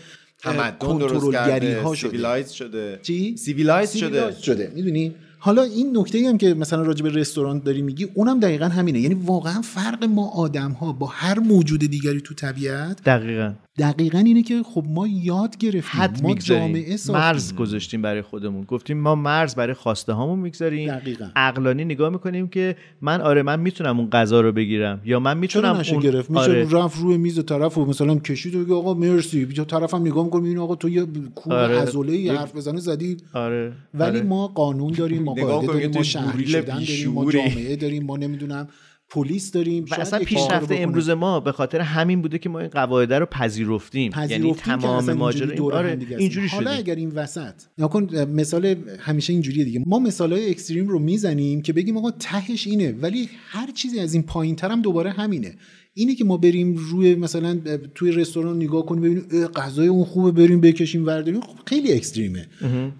[0.79, 2.09] کنترلگری ها شده.
[2.09, 2.99] civilized شده.
[3.01, 4.31] چی؟ civilized شده.
[4.41, 4.71] شده.
[4.75, 8.99] می‌دونی؟ حالا این نکته هم که مثلا راجع به رستوران داری میگی اونم دقیقا همینه.
[8.99, 13.53] یعنی واقعا فرق ما آدم ها با هر موجود دیگری تو طبیعت دقیقا.
[13.77, 17.25] دقیقا اینه که خب ما یاد گرفتیم حد ما جامعه ساختیم.
[17.25, 21.29] مرز گذاشتیم برای خودمون گفتیم ما مرز برای خواسته هامون می‌گذاریم دقیقاً.
[21.35, 25.81] عقلانی نگاه می‌کنیم که من آره من می‌تونم اون غذا رو بگیرم یا من می‌تونم
[25.91, 26.69] اون گرفت میشه آره.
[26.71, 30.41] رفت روی میز طرف و مثلا کشید و بگه آقا مرسی بیا طرفم نگاه می‌کنه
[30.41, 31.05] می‌بینه آقا تو یه
[31.35, 31.79] کوه آره.
[31.79, 34.21] عضله حرف بزنه زدی آره ولی آره.
[34.27, 37.31] ما قانون داریم ما قاعده داریم ما شهری شدن داریم ما.
[37.31, 38.67] جامعه داریم ما نمی‌دونم
[39.13, 40.71] پلیس داریم و اصلا پیشرفت.
[40.71, 44.61] امروز ما به خاطر همین بوده که ما این قواعد رو پذیرفتیم یعنی پذیرفتیم که
[44.61, 46.17] تمام ماجرا اینجوری این آره.
[46.17, 50.99] اینجوری حالا شده اگر این وسط نکن مثال همیشه اینجوریه دیگه ما مثالای اکستریم رو
[50.99, 55.55] می‌زنیم که بگیم آقا تهش اینه ولی هر چیزی از این پایین هم دوباره همینه
[55.95, 57.59] اینه که ما بریم روی مثلا
[57.95, 62.47] توی رستوران نگاه کنیم ببینیم غذای اون خوبه بریم بکشیم ورداریم خب خیلی اکستریمه.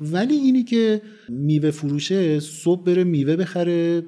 [0.01, 4.01] ولی اینی که میوه فروشه صبح بره میوه بخره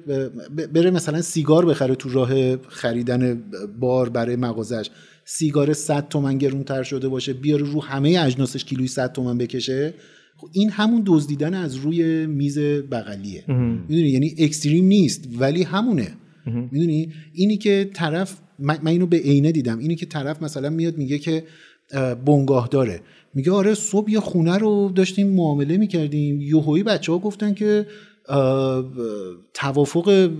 [0.74, 3.42] بره مثلا سیگار بخره تو راه خریدن
[3.80, 4.90] بار برای مغازش.
[5.24, 9.94] سیگار 100 تومن گرونتر شده باشه بیاره رو همه اجناسش کیلوی 100 تومن بکشه.
[10.36, 13.44] خب این همون دزدیدن از روی میز بغلیه.
[13.48, 16.08] می‌دونی؟ یعنی اکستریم نیست ولی همونه.
[16.46, 19.78] می‌دونی؟ اینی که طرف من, من اینو به عینه دیدم.
[19.78, 21.44] اینی که طرف مثلا میاد میگه که
[21.92, 23.00] اه، بنگاه داره.
[23.34, 26.40] میگه آره صبح یه خونه رو داشتیم معامله می‌کردیم.
[26.40, 27.86] یوهویی بچه ها گفتن که
[29.54, 30.30] توافق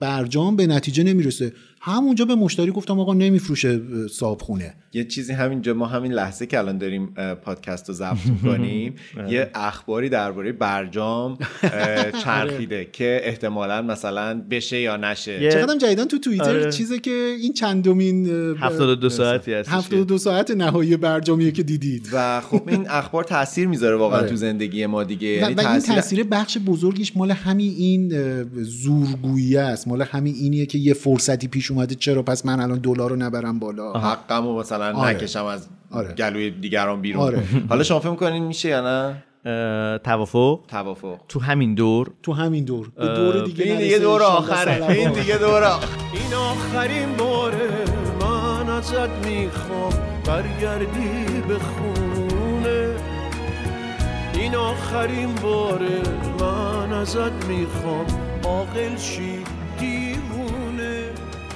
[0.00, 1.52] برجام به نتیجه نمی‌رسه.
[1.86, 3.80] همونجا به مشتری گفتم آقا نمیفروشه
[4.10, 7.06] صاحب خونه یه چیزی همینجا ما همین لحظه که الان داریم
[7.44, 8.94] پادکست رو ضبط می‌کنیم
[9.30, 15.42] یه اخباری درباره برجام اه، چرخیده که احتمالا مثلا بشه یا نشه.
[15.42, 16.72] یه- چقدر جدیدن تو توییتر آره.
[16.72, 22.08] چیزه که این چندمین اه، 72 ساعتی هست 72 ساعت نهایی برجامیه که دیدید.
[22.12, 24.28] و خب این اخبار تاثیر می‌ذاره واقعا آره.
[24.28, 25.46] تو زندگی ما دیگه.
[25.46, 28.12] و, یعنی تاثیر بخش بزرگیش مال همین این
[28.62, 29.88] زورگویی است.
[29.88, 33.58] مال همین اینیه که یه فرصتی پیش اومده چرا؟ پس من الان دلار رو نبرم
[33.58, 33.92] بالا.
[33.92, 35.10] حقم و مثلا آره.
[35.10, 36.12] نکشم از آره.
[36.12, 37.22] گلوی دیگران بیرون.
[37.22, 37.42] آره.
[37.68, 39.22] حالا شما فکر می‌کنین میشه یا نه؟
[39.98, 40.60] توافق.
[40.68, 41.16] توافق.
[41.28, 42.10] تو همین دور.
[42.22, 42.90] تو همین دور.
[42.96, 44.86] به دور دیگه این دیگه دور آخره.
[44.90, 47.70] این دیگه دور آخر این آخرین باره
[48.20, 49.92] من ازت می‌خوام.
[50.26, 52.88] برگردی به خونه.
[54.34, 56.02] این آخرین باره
[56.40, 58.06] من ازت می‌خوام.
[58.44, 59.44] عاقل شی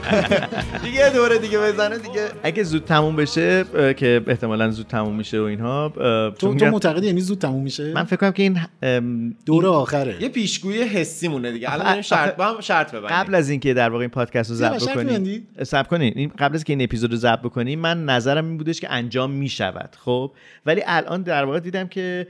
[0.84, 2.28] دیگه دوره دیگه بزنه دیگه.
[2.42, 3.64] اگه زود تموم بشه
[3.96, 5.92] که احتمالا زود تموم میشه و اینها
[6.38, 10.22] تو, تو معتقدی یعنی زود تموم میشه؟ من فکر کنم که این ام، دور آخره.
[10.22, 11.72] یه پیشگویی حسی مونه دیگه.
[11.72, 13.16] الان شرط با هم شرط ببندیم.
[13.16, 16.64] قبل از اینکه در واقع این پادکست رو ضبط بکنیم؟ ضبط کنین این قبل از
[16.64, 20.32] که این اپیزود رو ضبط بکنیم من نظرم این بودش که انجام می‌شود خب؟
[20.66, 22.26] ولی الان در واقع دیدم که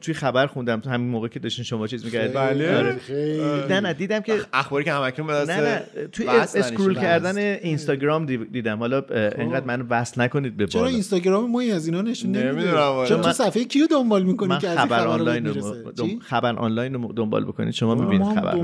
[0.00, 0.80] توی خبر خوندم.
[0.80, 2.76] تو همین موقع که داشتین شما چیز می‌کردید بله.
[2.76, 2.98] آره.
[2.98, 3.40] خیلی.
[3.68, 5.82] نه نه دیدم که اخباری که همکنون به دست نه نه
[6.12, 7.38] توی اسکرول کردن.
[7.38, 8.78] اینستاگرام دی- دیدم.
[8.78, 13.08] حالا انقدر منو وصل نکنید به چرا اینستاگرام ما از اینا نشون نمیده؟ نمی‌دونم والا.
[13.08, 15.74] چرا تو من- صفحه کیو دنبال می‌کنی من که خبر آنلاین رو؟
[16.20, 17.70] خبر آنلاین رو دنبال بکنید.
[17.74, 18.54] شما ما می‌بینید خبر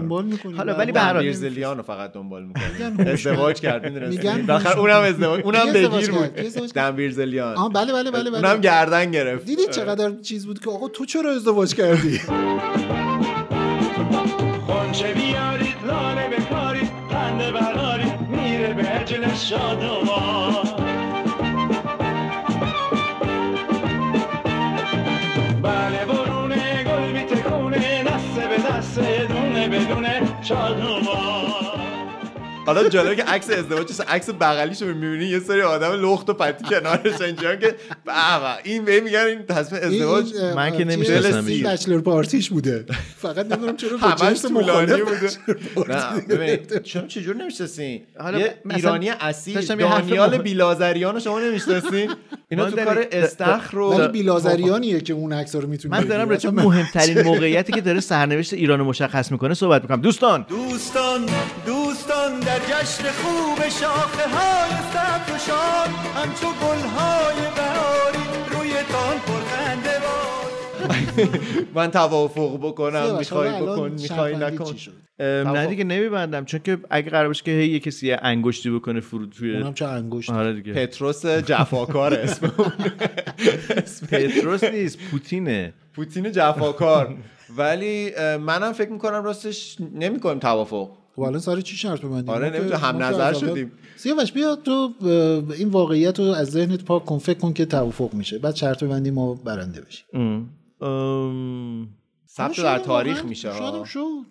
[0.57, 3.82] حالا ولی به هر حال دنبیر زلیان رو فقط دنبال می‌کنه میگن ازدواج کرد
[4.47, 8.61] بالاخره هوش- اونم ازدواج اونم بگیر؟ بود؟ دنبیر زلیان آه بله بله بله اونم بله.
[8.61, 9.45] گردن گرفت.
[9.47, 12.18] دیدید چقدر چیز بود که آقا تو چرا ازدواج کردی؟
[14.66, 15.76] خونچه بیارید
[19.07, 20.66] عجل شادمان
[25.62, 31.45] بله برونه گل میتکونه دسته به دسته دونه بدونه شادمان
[32.66, 37.20] حالا جالبه که عکس ازدواجش عکس بغلیشو می‌بینی یه سری آدم لخت و پتی کنارش
[37.20, 37.74] اینجا که
[38.06, 41.66] بابا این به میگن این تصمیم ازدواج من که؟ نمی‌شناسم این.
[41.66, 42.84] بچلر پارتیش بوده.
[43.18, 46.80] فقط نمی‌دونم چرا همش طولانی بوده.
[46.84, 52.10] شما چجور نمی‌شناسین حالا ایرانی اصیل دانیال بیلازریان رو شما نمی‌شناسین
[52.48, 56.50] اینا تو کار استخر رو ولی بیلازریانیه که اون عکس رو می‌تونی من دارم راجع
[56.50, 60.00] به مهمترین موقعیتی که داره سرنوشت ایران رو مشخص می‌کنه صحبت می‌کنم.
[60.00, 60.46] دوستان!
[60.48, 61.26] دوستان
[61.66, 69.16] دوستان در جشن خوب شاخه های سبز و شاد همچو گل های بهاری روی تان
[69.18, 69.90] پرخنده
[71.74, 74.74] من توافق بکنم می‌خوای بکن می‌خوای نکن.
[75.20, 75.66] نه.
[75.66, 79.57] دیگه نمیبندم چون که اگه قرار باشه که هی یه کسی انگشتی بکنه فرود توی
[79.57, 80.72] اونم چه انگشت آره دیگه.
[80.72, 82.48] پتروس جفاکار اسم.
[84.11, 85.72] پتروس نیست پوتینه.
[85.94, 87.16] پوتین جفاکار.
[87.57, 90.90] ولی منم فکر می‌کنم راستش نمی‌کنیم توافق.
[91.16, 93.72] خب الان سر چی شرط ببندیم آره، نمی‌دونم، هم نظر شدیم.
[93.96, 94.94] سیاوش بیا تو
[95.58, 98.38] این واقعیت رو از ذهنت پاک کن فکر کن که توافق میشه.
[98.38, 100.50] بعد شرط ببندیم ما برنده بشیم.
[102.28, 103.84] ثبت در تاریخ میشه ها.
[103.84, 104.26] شد.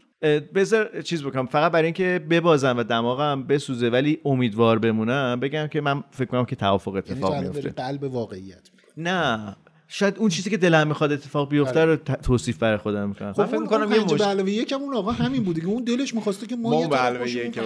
[0.56, 1.46] بذار چیز بکنم.
[1.46, 6.46] فقط برای اینکه ببازم و دماغم بسوزه ولی امیدوار بمونم بگم که من فکر کنم
[6.46, 8.70] که توافق یعنی اتفاق میفته قلب واقعیت.
[8.98, 9.56] نه.
[9.98, 13.34] شاید اون چیزی که دلم می‌خواد اتفاق بیفته رو ت- توصیف برای خودم می‌کنم.
[13.34, 14.14] خب من فکر می‌کنم یه مش...
[14.14, 16.88] به علاوه یکم اون آقا همین بوده که اون دلش می‌خواسته که ما, ما یه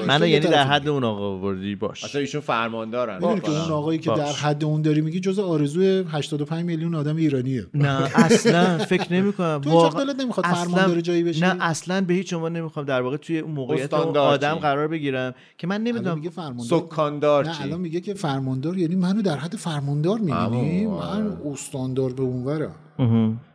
[0.07, 0.89] منو یعنی در حد.
[0.89, 2.03] اون آقا آوردی؟ باش.
[2.03, 4.11] اصلا ایشون فرماندارن که اون آقایی که.
[4.11, 7.65] در حد اون داری میگی جز آرزوی 85 میلیون آدم ایرانیه.
[7.73, 12.13] نه اصلا فکر نمی کنم تو وقت دلت نمی‌خواد فرماندار جایی بشی؟ نه اصلا به
[12.13, 16.15] هیچ عنوان نمی‌خوام در واقع توی اون موقعیت اون آدم؟ قرار بگیرم که من نمی‌دونم.
[16.15, 20.85] میگه فرماندار سکاندار نه چی الان میگه که فرماندار یعنی منو در حد فرماندار می‌بینی.
[20.85, 22.75] من استاندار به اونورم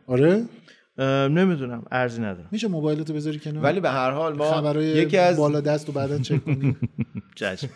[0.07, 0.43] آره؟
[1.29, 2.47] نمی‌دونم ارزی ندارم.
[2.51, 5.93] میشه موبایلتو بذاری کنار؟ ولی به هر حال ما خبرای یکی از بالا دست رو
[5.93, 6.75] بعدا چک کنی.
[7.39, 7.69] چشم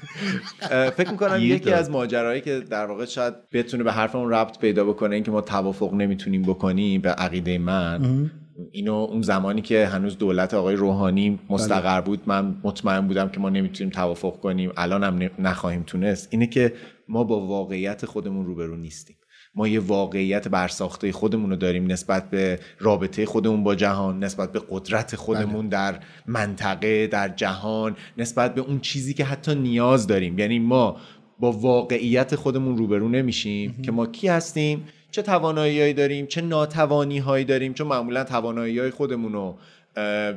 [0.72, 1.72] اه، فکر می‌کنم یکی.
[1.72, 5.94] از ماجرایی که در واقع شاید بتونه به حرفمون ربط پیدا بکنه اینکه ما توافق
[5.94, 8.30] نمی‌تونیم بکنیم به عقیده من.
[8.72, 13.50] اینو اون زمانی که هنوز دولت آقای روحانی مستقر بود من مطمئن بودم که ما
[13.50, 14.72] نمی‌تونیم توافق کنیم.
[14.78, 16.28] الان هم نخواهیم تونست.
[16.32, 16.74] اینه که
[17.08, 19.16] ما با واقعیت خودمون روبرو نیستیم.
[19.56, 24.62] ما یه واقعیت برساخته خودمون رو داریم نسبت به رابطه خودمون با جهان نسبت به
[24.70, 30.40] قدرت خودمون در منطقه در جهان نسبت به اون چیزی که حتی نیاز داریم.
[30.40, 30.98] یعنی ما
[31.40, 37.46] با واقعیت خودمون روبرو نمیشیم که ما کی هستیم چه توانایی داریم چه ناتوانی هایی
[37.46, 39.58] داریم چون معمولا توانایی های خودمون رو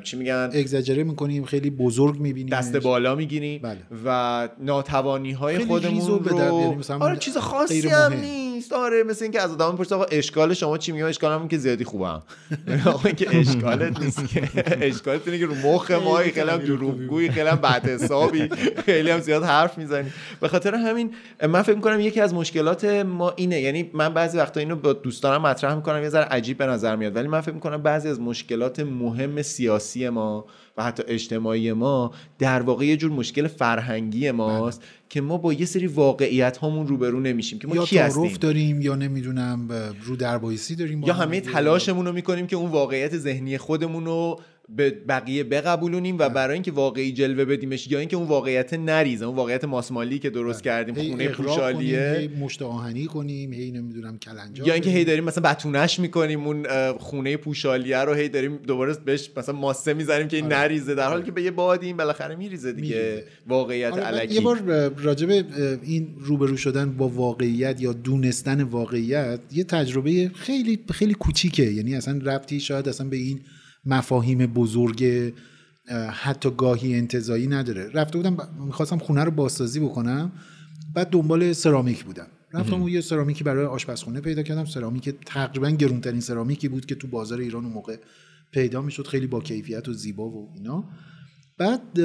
[0.05, 3.79] چی میگن؟ اگزاجره می‌کنیم خیلی بزرگ می‌بینیم دست بالا می‌گیریم بله.
[4.05, 8.13] و ناتوانی های خودمون ریز و به در- یعنی رو مثلا آره چیز خاصی هم
[8.13, 8.52] مهم.
[8.63, 11.59] نیست آره مثل اینکه از آدم می‌پرسه آقا اشکال شما چی؟ میگم اشکال هم که
[11.59, 12.23] زیادی خوبم.
[12.87, 14.49] آقا این که اشکالت نیست که
[14.87, 18.49] اشکالت اینه که رو مخ ما خیلی هم دروغگویی خیلی هم بد حسابی
[18.87, 20.11] خیلی هم زیاد حرف می‌زنی.
[20.41, 21.15] به خاطر همین
[21.49, 25.43] من فکر می‌کنم یکی از مشکلات ما اینه یعنی من بعضی وقتا اینو با دوستانم
[25.43, 28.81] مطرح می‌کنم یه ذره عجیب به نظر میاد ولی من فکر می‌کنم بعضی از مشکلات
[28.81, 30.47] مهم سیاسی ما
[30.77, 35.67] و حتی اجتماعی ما در واقع یه جور مشکل فرهنگی ماست که ما با یه
[35.67, 39.69] سری واقعیت هامون روبرو نمیشیم که ما یا کی هستیم داریم یا نمی‌دونم
[40.05, 41.41] رو دربایسی داریم یا هم همه.
[41.41, 44.41] تلاشمون رو می‌کنیم که اون واقعیت ذهنی خودمون رو
[44.77, 49.37] به بقیه بقبولونیم و برای اینکه واقعی جلوه بدیمش یا اینکه اون واقعیت نریزه اون
[49.37, 52.31] واقعیت ماسمالی که درست کردیم خونه پوشالیه.
[52.41, 55.05] مشت آهنی کنیم هی نمی‌دونم کلنجار یا اینکه هی.
[55.05, 60.29] داریم مثلا بتونش می‌کنیم اون خونه پوشالیه رو هی داریم دوباره بهش مثلا ماسه می‌زنیم
[60.29, 63.25] که این نریزه در حالی که به یه بادی این بالاخره میریزه دیگه میریزه.
[63.47, 64.35] واقعیت آره، علکی.
[64.35, 65.31] یه بار راجب
[65.83, 71.65] این روبرو شدن با واقعیت یا دونستن واقعیت یه تجربه خیلی خیلی کوچیکه.
[71.65, 73.41] یعنی اصلا ربطی شاید اصلا به این
[73.85, 75.33] مفاهیم بزرگ
[76.13, 77.91] حتی گاهی انتظایی نداره.
[77.95, 80.33] رفته بودم می‌خواستم خونه رو بازسازی بکنم
[80.95, 82.27] بعد دنبال سرامیک بودم.
[82.55, 84.65] رفتم و یه سرامیکی برای آشپزخونه پیدا کردم.
[84.65, 87.97] سرامیک تقریبا گرونترین سرامیکی بود که تو بازار ایران اون موقع
[88.53, 89.07] پیدا می‌شد.
[89.07, 90.85] خیلی با کیفیت و زیبا و اینا.
[91.59, 92.01] بعد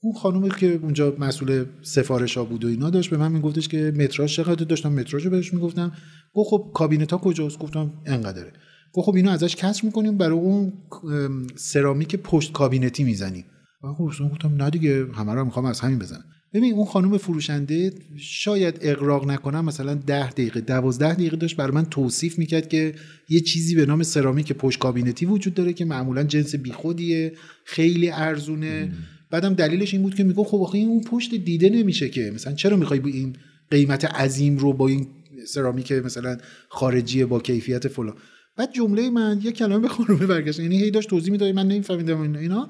[0.00, 3.92] اون خانومی که اونجا مسئول سفارش ها بود و اینا داشت به من میگفتش که
[3.96, 5.92] متراژ چقدر داشتم؟ متراژو بهش می‌گفتم.
[6.34, 8.52] گفت خب کابینت ها کجاست؟ گفتم انقدره.
[8.92, 10.72] گفت خب اینو ازش کسر می‌کنیم برای اون
[11.04, 13.44] ام، سرامیک پشت کابینتی می‌زنیم.
[13.84, 16.24] من خب گفتم نه دیگه همه رو می‌خوام از همین بزنم.
[16.54, 21.84] ببین اون خانم فروشنده شاید اقراق نکنم مثلا ده دقیقه دوازده دقیقه داشت برای من
[21.84, 22.94] توصیف می‌کرد که
[23.28, 27.32] یه چیزی به نام سرامیک پشت کابینتی وجود داره که معمولا جنس بیخودیه
[27.64, 28.92] خیلی ارزونه.
[29.30, 32.32] بعدم دلیلش این بود که میگه خب آخه این اون پشت دیده نمیشه که.
[32.34, 33.36] مثلا چرا می‌خوای با این
[33.70, 35.06] قیمت عظیم رو با این
[35.46, 36.36] سرامیک مثلا
[36.68, 38.14] خارجی با کیفیت فلان؟
[38.58, 42.20] بعد جمله من یه کلمه به خانومه برگشت یعنی هی داشت توضیح می‌داد من نمیفهمیدم
[42.20, 42.38] اینا.
[42.38, 42.66] اینا.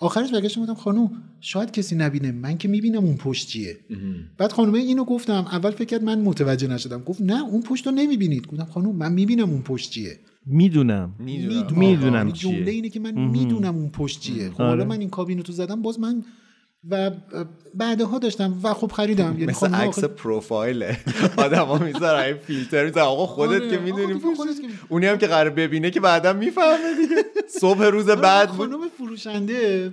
[0.00, 1.10] آخرش برگشتم گفتم خانم
[1.40, 3.76] شاید کسی نبینه من که می‌بینم اون پشت چیه.
[4.38, 7.02] بعد خانومه اینو گفتم اول فکر کرد من متوجه نشدم.
[7.02, 8.46] گفت نه اون پشت رو نمی‌بینید.
[8.46, 10.18] گفتم خانم من می‌بینم اون پشت چیه.
[10.46, 11.14] می‌دونم.
[11.18, 11.78] می‌دونم.
[11.78, 12.14] می‌دونم.
[12.14, 12.52] یعنی چیه.
[12.52, 14.50] جمله اینه که من می‌دونم اون پشت چیه.
[14.50, 14.84] خب حالا آره.
[14.84, 16.24] من این کابینتو زدم باز من
[16.90, 17.10] و
[17.74, 19.32] بعدها داشتم و خب خریدم.
[19.32, 20.84] یعنی مثل خانم عکس پروفایل.
[21.36, 23.06] آدما می‌ذارن این فیلتر می‌ذارن.
[23.06, 24.20] آقا خودت آره، که می‌دونی.
[24.88, 27.24] اونی هم که قرار ببینه که بعدا می‌فهمه دیگه.
[27.60, 28.58] صبح روز بعد بود.
[28.58, 29.88] خانم فروشنده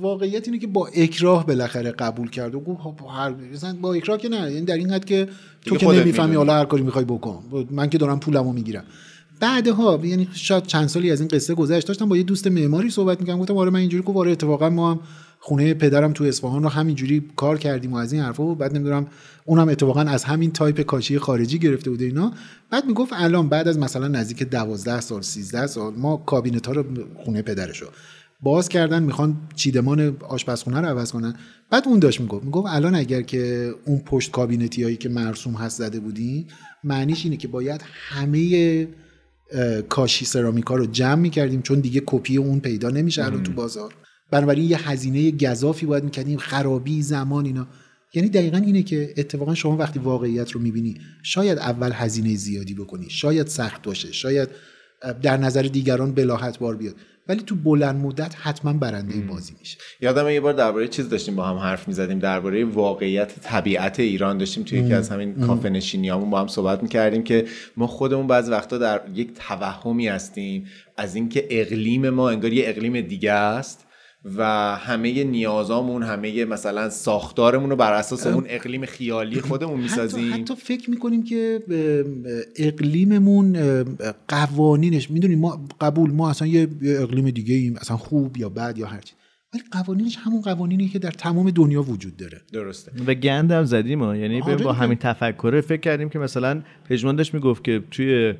[0.00, 2.54] واقعیت اینه که با اکراه بالاخره قبول کرد.
[2.54, 5.28] و گفت خب هر مثلا با اکراه که نه یعنی در این حد که
[5.66, 6.36] تو که نمی‌فهمی.
[6.36, 7.42] حالا هر کاری می‌خوای بکن.
[7.70, 8.84] من که دارم پولمو می‌گیرم.
[9.40, 13.20] بعدها یعنی شاید چند سالی از این قصه گذشت داشتم با یه دوست معماری صحبت
[13.20, 15.00] می‌کنم گفتم آره من اینجوری گفت آره اتفاقا ما هم
[15.42, 19.06] خونه پدرم تو اصفهان رو همینجوری کار کردیم و از این حرفا و بعد نمی‌دونم
[19.44, 22.32] اونم اتفاقا از همین تایپ کاشی خارجی گرفته بوده اینا.
[22.70, 26.84] بعد می‌گفت الان بعد از مثلا نزدیک 12 سال 13 سال ما کابینت ها رو
[27.24, 27.86] خونه پدرشو
[28.42, 31.34] باز کردن می‌خوان چیدمان آشپزخونه رو عوض کنن.
[31.70, 35.78] بعد اون داشت می‌گفت می‌گفت الان اگر که اون پشت کابینتی هایی که مرسوم هست
[35.78, 36.46] زده بودی
[36.84, 38.88] معنیش اینه که باید همه
[39.88, 43.94] کاشی سرامیکا رو جمع می‌کردیم چون دیگه کپی اون پیدا نمیشه الان تو بازار.
[44.30, 47.68] بنابراین یه هزینه گذافی باید می‌کردیم خرابی زمان اینا.
[48.14, 53.10] یعنی دقیقا اینه که اتفاقا شما وقتی واقعیت رو می‌بینی شاید اول هزینه زیادی بکنی
[53.10, 54.48] شاید سخت باشه شاید
[55.22, 56.94] در نظر دیگران بلاحت بار بیاد.
[57.28, 59.78] ولی تو بلند مدت حتما برنده بازی میشه.
[60.00, 62.18] یادم یه بار درباره چیز داشتیم با هم حرف می‌زدیم.
[62.18, 67.22] درباره واقعیت طبیعت ایران داشتیم توی یکی از همین کافه نشینیامون با هم صحبت می‌کردیم
[67.22, 67.44] که
[67.76, 70.66] ما خودمون بعض وقتا در یک توهمی هستیم
[70.96, 73.86] از اینکه اقلیم ما انگار یه اقلیم دیگه است.
[74.24, 74.44] و
[74.76, 80.34] همه نیازامون همه مثلا ساختارمون رو بر اساس اون اقلیم خیالی خودمون حتی, می‌سازیم.
[80.34, 81.60] حتی فکر می‌کنیم که
[82.56, 83.56] اقلیممون
[84.28, 88.86] قوانینش می‌دونیم ما قبول ما اصلا یه اقلیم دیگه ایم اصلا خوب یا بد یا
[88.86, 89.14] هرچی
[89.54, 92.40] ولی قوانینش همون قوانینی که در تمام دنیا وجود داره.
[92.52, 92.92] درسته.
[93.06, 94.16] و گند هم زدیم ها.
[94.16, 94.72] یعنی آره به با.
[94.72, 98.34] همین تفکره فکر کردیم که مثلا پژمان داشت می‌گفت که توی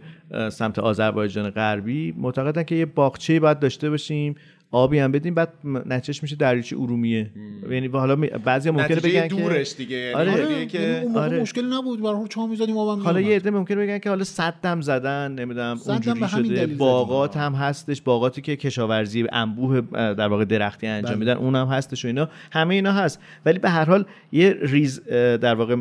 [0.53, 4.35] سمت آذربایجان غربی معتقدن که یه باغچه باید داشته باشیم.
[4.73, 7.31] آبی هم بدیم بعد نتیجهش میشه دریاچه ارومیه
[7.71, 10.67] یعنی حالا بعضیا ممکنه بگن دورش که دیگه یعنی آره.
[10.67, 11.41] که آره.
[11.41, 13.37] مشکل نبود برای چا می‌زدیم آبم حالا یه.
[13.37, 17.37] عده ممکنه بگن که حالا صدم زدن نمی‌دونم اونجوری شده باغات.
[17.37, 21.19] هم هستش باغاتی که کشاورزی انبوه در واقع درختی انجام بله.
[21.19, 25.55] میدن اونم هستش و اینا همه اینا هست ولی به هر حال یه ریز در
[25.55, 25.77] واقع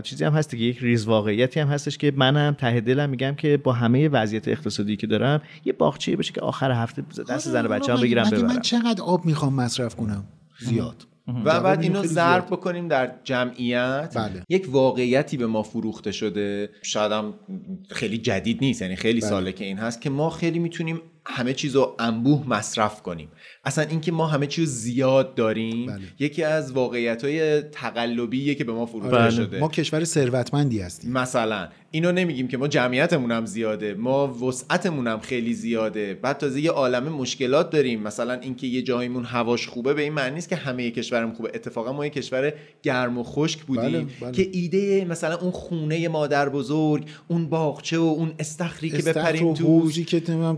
[0.00, 3.56] چیزی هم هست که یک ریز واقعیتی هم هستش که منم ته دلم میگم که
[3.56, 7.66] با همه وضعیت اقتصادی که دارم یه باغچه باشه که آخر هفته دست آره، زن
[7.66, 7.78] و
[8.21, 8.62] حالا مگه- بگیرم مگه من ببرم.
[8.62, 10.24] چقدر آب می‌خوام مصرف کنم؟
[10.60, 11.06] زیاد.
[11.44, 12.46] و بعد اینو ضرب.
[12.46, 14.12] بکنیم در جمعیت.
[14.16, 14.42] بله.
[14.48, 16.70] یک واقعیتی به ما فروخته شده.
[16.82, 17.34] شاید هم
[17.90, 19.30] خیلی جدید نیست یعنی خیلی بله.
[19.30, 23.28] ساله که این هست که ما خیلی می‌تونیم همه چیز رو انبوه مصرف کنیم.
[23.64, 26.00] اصلا اینکه ما همه چیز زیاد داریم بله.
[26.18, 29.30] یکی از واقعیت های تقلبیه که به ما فروخته بله.
[29.30, 29.60] شده.
[29.60, 31.12] ما کشور ثروتمندی هستیم.
[31.12, 31.68] مثلا.
[31.90, 36.14] اینو نمیگیم که ما جمعیتمون هم زیاده ما وسعتمون هم خیلی زیاده.
[36.14, 38.02] بعد تازه یه عالمه مشکلات داریم.
[38.02, 41.50] مثلا اینکه یه جایمون هواش خوبه به این معنی نیست که همه کشورمون خوبه.
[41.54, 42.52] اتفاقا ما یه کشور
[42.82, 43.90] گرم و خشک بودیم.
[43.92, 44.32] بله، بله.
[44.32, 49.90] که ایده مثلا اون خونه مادر بزرگ اون باغچه و اون استخری که بپریم تو
[49.90, 50.56] که نمی‌دونم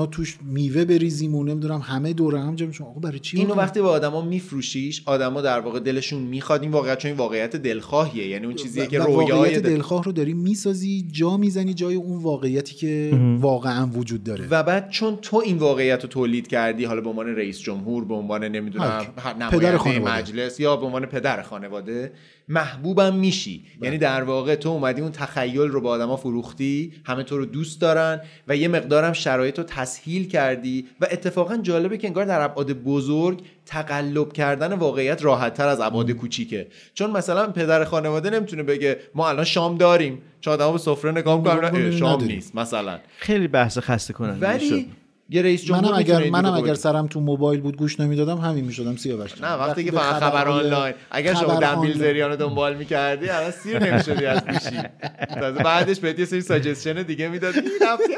[0.00, 3.54] تابستونا توش میوه بریزیم و نمی‌دونم همه دور هم جمع شما آقا برای چی اینو؟
[3.54, 8.26] وقتی به آدما میفروشیش آدما در واقع دلشون می‌خواد این واقعیت چون این واقعیت دلخواهیه
[8.26, 9.70] یعنی اون چیزیه که رویای واقعیت دل...
[9.70, 14.46] دلخواه رو داری می‌سازی جا می‌زنی جای اون واقعیتی که واقعا وجود داره.
[14.50, 18.14] و بعد چون تو این واقعیت رو تولید کردی حالا به عنوان رئیس جمهور به
[18.14, 19.06] عنوان نمی‌دونم
[19.50, 20.18] پدر خانواده.
[20.18, 22.12] مجلس یا به عنوان پدر خانواده
[22.48, 23.64] محبوبم میشی.
[23.82, 27.80] یعنی در واقع تو اومدی اون تخیل رو به آدما فروختی همه تو رو دوست
[27.80, 32.72] دارن و یه مقدارم شرایط رو تسهیل کردی و اتفاقا جالبه که انگار در ابعاد
[32.72, 36.66] بزرگ تقلب کردن واقعیت راحت تر از ابعاد کوچیکه.
[36.94, 40.22] چون مثلا پدر خانواده نمی‌تونه بگه ما الان شام داریم.
[40.40, 42.34] چون آدما به سفره نگاه می‌کنن شام نداریم.
[42.34, 42.98] نیست مثلا.
[43.18, 44.90] خیلی بحث خسته کننده ولی
[45.32, 46.74] یه رئیس جمهور منم اگر منم اگر.
[46.74, 50.94] سرم تو موبایل بود گوش نمی‌دادم همین می‌شدم سیاوش نه وقتی که فقط خبر آنلاین.
[51.10, 51.98] اگر شما دنبیل آنلاین.
[51.98, 54.82] زریان رو دنبال می‌کردی الان سیر نمی‌شدی از گوشی.
[55.64, 58.12] بعدش بهت یه سری ساجستشن دیگه می‌داد این رفتی.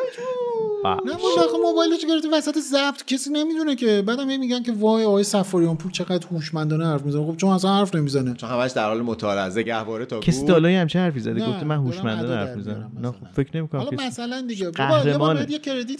[0.84, 3.04] نه ما آخه موبایلش گرفته وسط ضبط.
[3.06, 4.02] کسی نمی‌دونه که.
[4.06, 7.94] بعدم میگن که وای آقای سفاریان پور چقدر هوشمندانه حرف می‌زنه؟ خب چون اصلا حرف
[7.94, 8.34] نمی‌زنه.
[8.34, 12.34] چون همش در حال مطالعه گهواره تا کسی حالا همچه حرفی زده؟ گفته من هوشمندانه
[12.34, 12.92] حرف می‌زنم.
[13.02, 13.10] نه.
[13.10, 14.06] خب فکر نمی‌کنم حالا کسی.
[14.06, 14.70] مثلا دیگه.
[14.70, 15.46] بابا یه بار قهرمانه.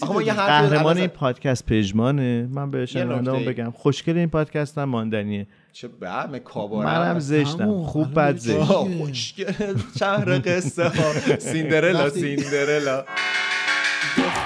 [0.07, 0.33] باید یه.
[0.33, 2.47] حرفی قهرمان این پادکست پژمانه.
[2.51, 3.45] من به شنونده‌ام.
[3.45, 3.71] بگم.
[3.71, 5.47] خوشگل این پادکست هم ماندنیه.
[5.73, 7.83] چه بعد کاباره منم زشتم.
[7.83, 8.63] خوب بد زشت.
[8.63, 9.75] خوشگل.
[9.99, 11.13] شهر قصه ها.
[11.51, 13.05] سیندرلا سیندرلا.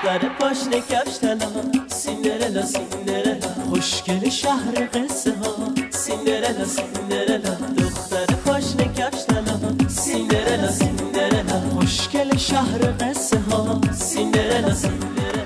[0.03, 1.47] دختر پاشنه کفش تلا
[1.87, 3.35] سیندرلا سیندرلا.
[3.69, 5.73] خوشگل شهر قصه ها.
[5.89, 7.55] سیندرلا سیندرلا.
[7.77, 11.59] دختر پاشنه کفش تلا سیندرلا سیندرلا.
[11.73, 13.81] خوشگل شهر قصه ها.
[13.91, 15.43] سیندرلا سیندرلا.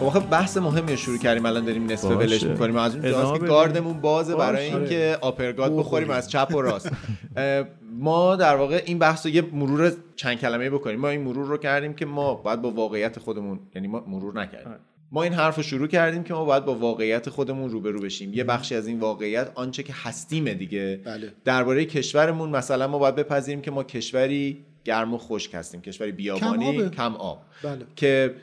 [0.00, 1.46] خب آخه بحث مهمی رو شروع کردیم.
[1.46, 2.04] الان داریم نصف.
[2.04, 2.76] ولش می‌کنیم.
[2.76, 3.46] از اون که.
[3.46, 4.64] گاردمون بازه برای.
[4.64, 6.10] اینکه آپرگات بخوریم.
[6.10, 6.90] از چپ و راست.
[7.92, 11.00] ما در واقع این بحث رو یه مرور چند کلمه بکنیم.
[11.00, 14.74] ما این مرور رو کردیم که ما باید با واقعیت خودمون یعنی ما مرور نکردیم.
[15.12, 18.34] ما این حرف رو شروع کردیم که ما باید با واقعیت خودمون روبرو بشیم.
[18.34, 21.00] یه بخشی از این واقعیت آنچه که هستیمه دیگه.
[21.04, 21.32] بله.
[21.44, 25.80] درباره کشورمون مثلا ما باید بپذیریم که ما کشوری گرم و خشک هستیم.
[25.80, 26.90] کشوری بیابانی آبه.
[26.90, 27.42] کم آب.
[27.62, 27.84] بله.
[27.96, 28.34] که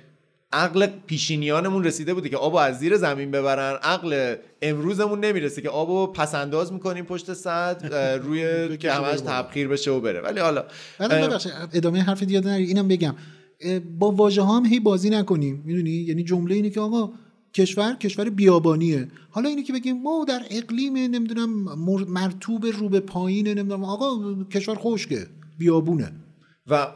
[0.51, 3.77] عقل پیشینیانمون رسیده بوده که آبو از زیر زمین ببرن.
[3.83, 8.43] عقل امروزمون نمی‌رسه که آبو پس انداز می‌کنیم پشت سد اه، روی
[8.81, 9.19] که همش.
[9.19, 10.21] تبخیر بشه و بره.
[10.21, 10.63] ولی حالا
[10.99, 13.15] ببخشید ادامه حرف یاد نری اینم بگم.
[13.99, 15.63] با واژه ها هم هی بازی نکنیم.
[15.65, 17.09] می‌دونی؟ یعنی جمله اینه که آقا
[17.53, 19.07] کشور کشور بیابانیه.
[19.29, 24.43] حالا اینه که بگیم ما در اقلیم نمی‌دونم مر- مرتوب رو به پایینه نمی‌دونم آقا
[24.43, 25.27] کشور خشکه
[25.57, 26.11] بیابونه.
[26.67, 26.87] و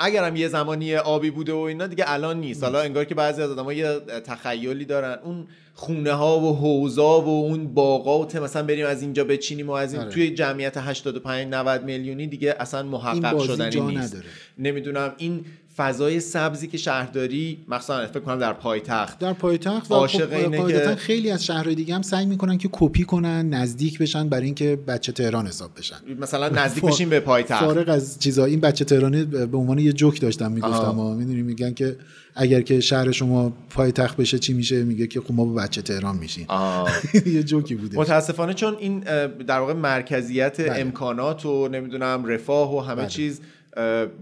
[0.00, 2.64] اگرم یه زمانی آبی بوده و اینا دیگه الان نیست.
[2.64, 5.18] حالا انگار که بعضی از آدم‌ها یه تخیلی دارن.
[5.24, 9.72] اون خونه ها و حوزا و اون باغا و مثلا بریم از اینجا بچینیم و
[9.72, 10.10] از این آره.
[10.10, 14.14] توی جمعیت 85 90 میلیونی دیگه اصلا محقق شدنی نیست.
[14.14, 14.28] نداره.
[14.58, 15.44] نمی‌دونم این
[15.76, 20.58] فضای سبزی که شهرداری مثلا فکر کنم در پایتخت در پایتخت و عاشق خب اینه
[20.58, 24.44] قاعدتا که- خیلی از شهرهای دیگه هم سعی می‌کنن که کپی کنن نزدیک بشن برای
[24.44, 28.84] اینکه بچه تهران حساب بشن مثلا نزدیک بشیم به پایتخت فارغ از چیزا این بچه
[28.84, 30.92] تهرانی به عنوان یه جوک داشتم می‌گفتم.
[30.92, 31.96] ها می‌دونی میگن که
[32.34, 36.16] اگر که شهر شما پایتخت بشه چی میشه میگه که خب ما با بچه تهران
[36.16, 36.46] میشیم.
[37.26, 39.00] یه جوکی بوده متاسفانه چون این
[39.46, 40.80] در واقع مرکزیت بله.
[40.80, 43.06] امکانات و نمی‌دونم رفاه و همه بله.
[43.06, 43.40] چیز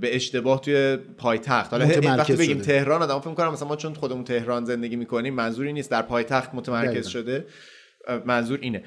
[0.01, 2.64] به اشتباه توی پایتخت حالا وقتی بگیم شده.
[2.64, 6.55] تهران آدم فکر می‌کنم مثلا ما چون خودمون تهران زندگی می‌کنیم منظوری نیست در پایتخت
[6.55, 7.09] متمرکز دقیقاً.
[7.09, 7.44] شده
[8.26, 8.82] منظور اینه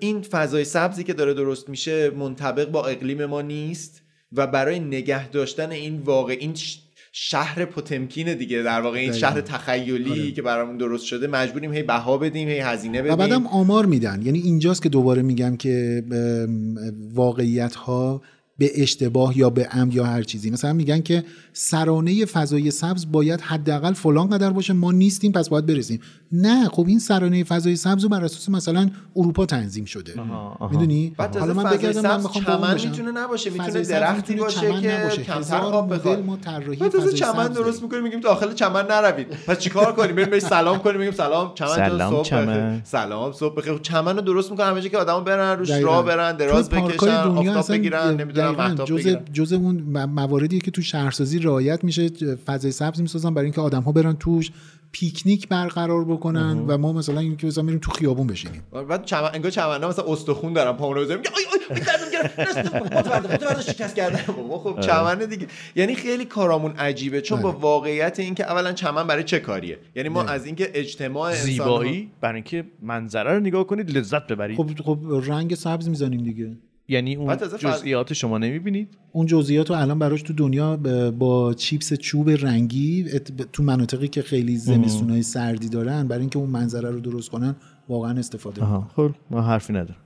[0.00, 5.28] این فضای سبزی که داره درست میشه منطبق با اقلیم ما نیست و برای نگه
[5.28, 6.54] داشتن این واقع این
[7.12, 9.12] شهر پوتمکین دیگه در واقع این.
[9.12, 10.32] شهر تخیلی آره.
[10.32, 14.22] که برامون درست شده مجبوریم هی بها بدیم هی هزینه بدیم و بعدم آمار میدن
[14.24, 16.04] یعنی اینجاست که دوباره میگم که
[17.14, 18.22] واقعیت ها
[18.58, 20.50] به اشتباه یا به عمد یا هر چیزی.
[20.50, 25.66] مثلا میگن که سرانه فضای سبز باید حداقل فلان قدر باشه ما نیستیم پس باید
[25.66, 26.00] برسیم
[26.32, 30.14] نه خب این سرانه فضای سبز رو بر اساس مثلا اروپا تنظیم شده
[30.70, 32.74] می‌دونی حالا من بگردم من می‌خوام چمن.
[32.74, 35.22] می‌تونه نباشه می‌تونه درختی باشه چمن که.
[35.22, 37.82] کمتر آب بخواد ما طراحی فضای چمن سبز درست داریم.
[37.82, 41.76] می‌کنیم میگیم داخل چمن نروید پس چیکار کنیم بریم بهش سلام کنیم میگیم سلام چمن
[41.76, 42.82] سلام صبح چمن.
[42.84, 45.70] سلام صبح بخیر خب چمن رو درست می‌کنن همه جا که آدمو برن روش.
[45.70, 51.41] راه برن دراز بکشن دنیا آفتاب بگیرن نمی‌دونم جزء جزء اون مواردیه که تو شهرسازی
[51.44, 52.08] رعایت میشه
[52.46, 54.50] فضای سبز می‌سازن برای اینکه آدم ها برن توش
[54.92, 58.62] پیکنیک برقرار بکنن و ما مثلا اینکه مثلا میریم تو خیابون بشینیم.
[58.88, 61.58] بعد چمن انگار چمنا مثلا استخون دارن پامون رو میگه آی آی
[63.62, 65.46] شکست بابا خب چمن دیگه.
[65.76, 67.60] یعنی خیلی کارامون عجیبه چون با بله.
[67.60, 72.64] واقعیت اینکه اولا چمن برای چه کاریه؟ یعنی ما از اینکه اجتماع زیبایی برای اینکه
[72.82, 74.56] منظره رو نگاه کنید لذت ببرید.
[74.56, 76.56] خب خب رنگ سبز می‌زنیم دیگه.
[76.88, 80.76] یعنی اون جزئیات شما نمی‌بینید؟ اون جزئیات رو الان براش تو دنیا
[81.10, 86.38] با چیپس چوب رنگی ات- ب- تو مناطقی که خیلی زمستونای سردی دارن برای اینکه
[86.38, 87.56] اون منظره رو درست کنن
[87.88, 88.76] واقعا استفاده می‌کنن.
[88.76, 89.96] آها خب ما حرفی ندارم.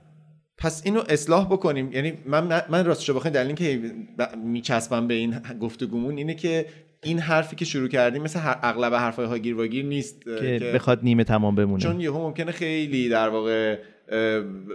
[0.57, 1.91] پس اینو اصلاح بکنیم.
[1.91, 3.81] یعنی من من راستش بخواین دلیل اینکه
[4.19, 6.65] ب- میچسبم به این گفتگومون اینه که
[7.03, 11.23] این حرفی که شروع کردیم مثل هر اغلب حرفای هاگیر واگیر نیست که بخواد نیمه
[11.23, 11.83] تمام بمونه.
[11.83, 13.79] چون یهو ممکنه خیلی در واقع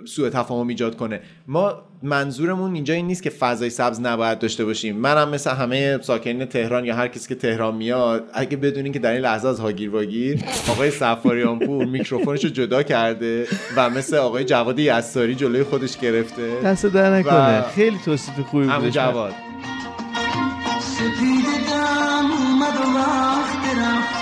[0.04, 1.20] سوء تفاهم ایجاد کنه.
[1.48, 4.96] ما منظورمون اینجا این نیست که فضای سبز نباید داشته باشیم.
[4.96, 9.12] منم مثل همه ساکنین تهران یا هر کسی که تهران میاد اگه بدونین که در
[9.12, 14.44] این لحظه از هاگیر واگیر آقای سفاریان پور میکروفونش رو جدا کرده و مثل آقای
[14.44, 17.58] جواد یساری جلوی خودش گرفته دست در نکنه.
[17.60, 19.32] و- خیلی توصیف خوبی بودش جواد.
[20.80, 24.21] سپید دم اومد و وقت رفتن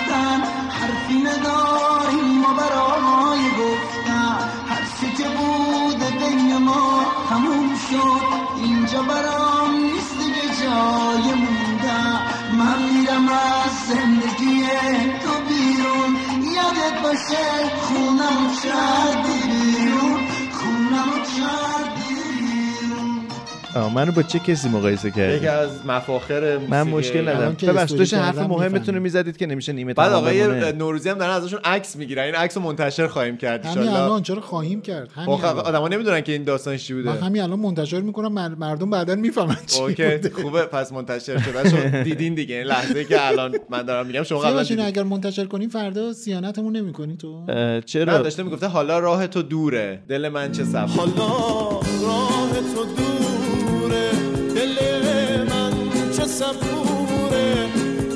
[17.30, 17.69] یادت
[23.75, 27.37] منو با چه کسی مقایسه یکی کردی از مفاخر من مشکل ندارم.
[27.37, 29.01] الان که ببخش استوری داشت حرف مهمتون رو.
[29.01, 30.71] می‌زدید که نمیشه نیمه بعد آقای.
[30.71, 32.23] نوروزی هم دارن ازشون عکس می‌گیرن.
[32.23, 35.57] این عکس رو منتشر خواهیم کرد همین انشالله الان چرا خواهیم کرد؟ همین خب.
[35.57, 37.09] آدما نمی‌دونن که این داستانش چی بوده.
[37.09, 40.29] من همین الان منتشر می‌کنم مر- مردم بعدا می‌فهمن چی اوکی بوده.
[40.29, 44.39] خوبه پس منتشر شده شو دیدین دیگه این لحظه که الان من دارم میگم شما
[44.39, 44.85] قبلا.
[44.85, 47.45] اگر منتشر کنیم فردا سیانتمون نمی‌کنی تو؟
[47.85, 49.99] چرا؟ داشته می‌گفته حالا راه تو دوره.
[50.09, 51.29] دل من چه سبز حالا
[52.01, 53.10] راه تو دوره.
[54.61, 55.71] دل من
[56.17, 57.67] چه صبوره.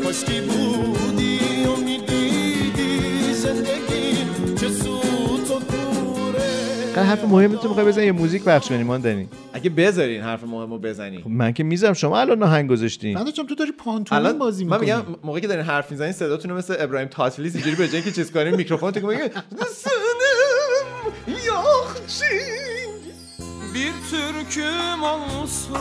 [0.03, 4.17] کاشکی بودی و می‌دیدی زندگی
[4.59, 7.03] چه سوت و کوره.
[7.03, 10.79] حرف مهمتون می‌خوای بزنی؟ یه موزیک پخش کنیم ما دنی اگه بذارین حرف مهم رو
[10.79, 11.93] بزنی خب من که می‌ذارم.
[11.93, 14.95] شما الان آهنگ گذاشتین بعد تو داری پانتومین الان بازی من می‌کنی.
[14.95, 18.31] میگم موقعی که دارین حرف می‌زنین صداتون مثل ابراهیم تاتلیس اینجوری به جای که چیز
[18.31, 19.31] کنین میکروفون تو میگه
[23.75, 25.75] Bir türküm olsun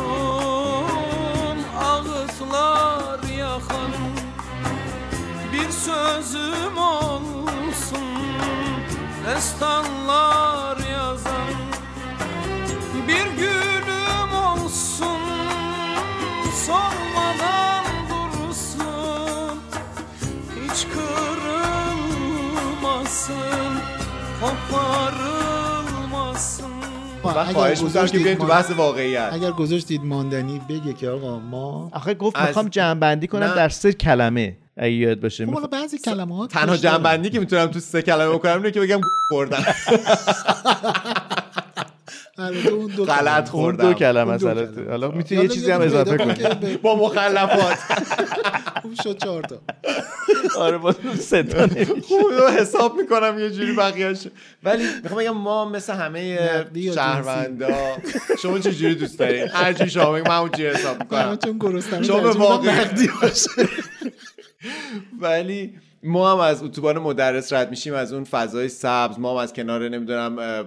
[1.84, 3.92] ağıtlar yakan
[5.52, 8.04] Bir sözüm olsun
[9.26, 11.54] destanlar yazan
[13.08, 15.20] Bir gülüm olsun
[16.66, 19.58] solmadan dursun
[20.60, 23.72] Hiç kırılmasın
[24.40, 26.83] koparılmasın
[27.24, 31.38] من اگر خواهش می‌کنم که بیایم تو بحث واقعیت اگر گذاشتید ماندنی بگه که آقا
[31.38, 33.54] ما آخه گفت از- می‌خوام جمع بندی کنم نه.
[33.54, 36.76] در سه کلمه اگه یاد باشه خب بعضی کلمات تنها.
[36.76, 39.00] جنبندی که می‌تونم تو سه کلمه بکنم اینه که بگم
[39.30, 39.64] خوردم
[42.38, 43.50] البته اون دو غلط.
[43.54, 43.88] اون خوردم.
[43.88, 44.34] دو کلمه.
[44.34, 44.68] مثلا.
[44.90, 46.76] حالا می‌تونی یه چیزی هم اضافه کن کنی.
[46.76, 47.78] با مخلفات.
[48.82, 49.60] خوب شد چهار تا.
[50.58, 52.00] آره با سه تا نمیشه.
[52.00, 54.26] خوب حساب می‌کنم یه جوری بقیه‌اش.
[54.62, 56.38] ولی می‌خوام بگم ما مثل همه
[56.94, 57.68] شهروندا
[58.42, 61.36] شما چه جوری دوست دارین؟ هر جوری شما بگید من اون جوری حساب می‌کنم.
[61.44, 62.02] چون گرسنه.
[62.02, 63.50] شما به ترجیح میدم واقع- نقدی باشه.
[65.20, 65.74] ولی
[66.04, 69.88] ما هم از اتوبان مدرس رد میشیم از اون فضای سبز ما هم از کنار
[69.88, 70.66] نمی‌دونم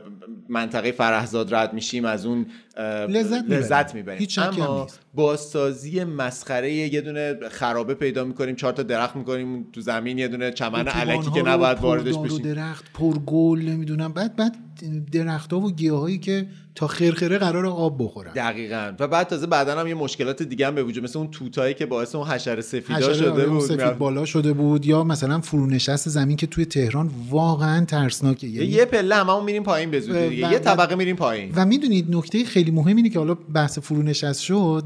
[0.50, 2.46] منطقه فرهزاد رد میشیم از اون
[3.10, 3.44] لذت.
[3.50, 4.20] لذت می‌بریم.
[4.20, 4.88] هیچ هم اما.
[5.14, 10.52] بازسازی مسخره یه دونه خرابه پیدا می‌کنیم چهار تا درخت می‌کنیم تو زمین یه دونه
[10.52, 12.38] چمن علکی که نباید واردش بشیم.
[12.54, 14.14] درخت پرگل نمی‌دونم.
[14.14, 14.56] بعد بعد
[15.12, 18.34] درختها و گیاهایی که تا خرخره قرار آب بخورن.
[18.34, 18.94] دقیقا.
[19.00, 21.86] و بعد تازه بعدا هم یه مشکلات دیگه هم به وجود مثل اون توتایی که
[21.86, 23.62] باعث اون حشره سفیدا شده آره، بود.
[23.62, 24.86] سفید بالا شده بود.
[24.86, 29.64] یا مثلا فرونشست زمین که توی تهران واقعا ترسناکه یه, یعنی یه پله هممون میریم
[29.64, 30.48] پایین به زودی دیگه.
[30.48, 31.52] و- یه طبقه میریم پایین.
[31.56, 34.84] و می‌دونید نکته خیلی مهم اینه که حالا بحث فرونشست شد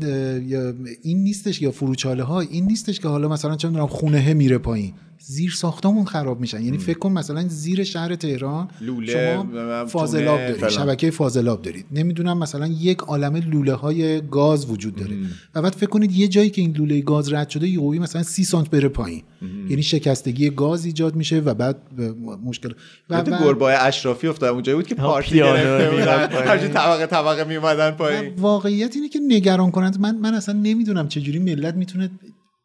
[1.02, 4.94] این نیستش یا فروچاله ها این نیستش که حالا مثلا چه می‌دونم خونه میره پایین.
[5.32, 6.62] زیر ساختمون خراب میشن.
[6.62, 10.68] یعنی فکر کن مثلا زیر شهر تهران لوله، شما فاضلاب دارید.
[10.68, 11.86] شبکه فاضلاب دارید.
[11.92, 15.16] نمی‌دونم مثلا یک عالمه لوله های گاز وجود داره.
[15.56, 18.44] و بعد فکر کنید یه جایی که این لوله گاز رد شده یهویی مثلا سی
[18.44, 19.24] سانت بره پایین.
[19.70, 22.12] یعنی شکستگی گاز ایجاد میشه و بعد به
[22.46, 22.74] مشکل.
[23.10, 28.34] و, و- گربای اشرافی افتاد اونجایی بود که پارتی گرفته طبقه طبقه میومدن پایین.
[28.38, 32.12] واقعیت اینه که نگران کنند من من اصلا نمی‌دونم چجوری ملت می‌تونه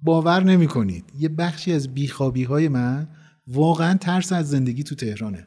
[0.00, 1.04] باور نمی‌کنید.
[1.18, 3.08] یه بخشی از بیخوابی های من
[3.46, 5.46] واقعا ترس از زندگی تو تهرانه.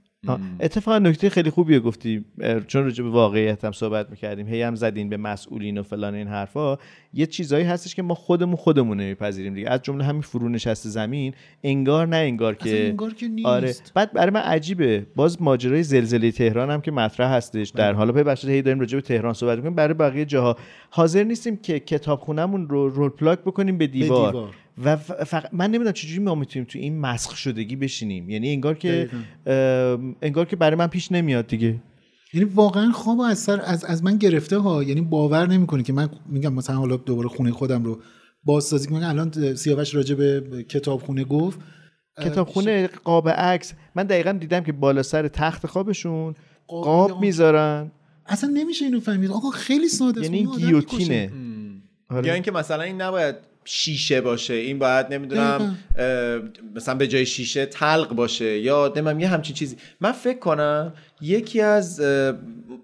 [0.59, 2.25] اتفاقا نکته خیلی خوبی گفتی
[2.67, 6.27] چون راجع به واقعیت هم صحبت می‌کردیم هی هم زدین به مسئولین و فلان این
[6.27, 6.77] حرفا.
[7.13, 9.69] یه چیزایی هستش که ما خودمون خودمون نمیپذیریم دیگه.
[9.69, 11.33] از جمله همین فرونشست زمین
[11.63, 13.47] انگار نه انگار که انگار که نیست.
[13.47, 13.75] آره.
[13.93, 15.05] بعد برای من عجیبه.
[15.15, 17.83] باز ماجرای زلزله تهران هم که مطرح هستش بله.
[17.83, 19.75] در حالا ببخشید هی داریم راجع به تهران صحبت می‌کنیم.
[19.75, 20.57] برای بقیه جاها
[20.89, 24.55] حاضر نیستیم که کتابخونهمون رو رول پلاک بکنیم به دیوار, دیوار.
[24.83, 28.29] و فقط من نمی‌دونم چجوری ما می‌تونیم تو این مسخ شدگی بشینیم.
[28.29, 29.09] یعنی انگار که
[30.21, 31.75] انگار که برای من پیش نمیاد دیگه.
[32.33, 34.83] یعنی واقعا خواب از سر از, از من گرفته ها.
[34.83, 37.99] یعنی باور نمی‌کنه که من میگم مثلا حالا دوباره خونه خودم رو
[38.43, 39.03] بازسازی کنم.
[39.03, 41.59] الان سیاوش راجع به کتابخونه گفت
[42.21, 43.73] کتابخونه قاب عکس.
[43.95, 46.35] من دقیقا دیدم که بالا سر تخت خوابشون
[46.67, 47.91] قاب می‌ذارن.
[48.25, 49.31] اصلا نمیشه اینو فهمید.
[49.31, 51.31] آقا خیلی ساده یعنی اون این گیوتینه.
[52.09, 52.27] آره.
[52.27, 54.53] یا اینکه مثلا این نباید شیشه باشه.
[54.53, 55.77] این باید نمی‌دونم
[56.75, 58.59] مثلا به جای شیشه تلق باشه.
[58.59, 59.75] یا نمی‌دونم یه همچین چیزی.
[60.01, 62.01] من فکر کنم یکی از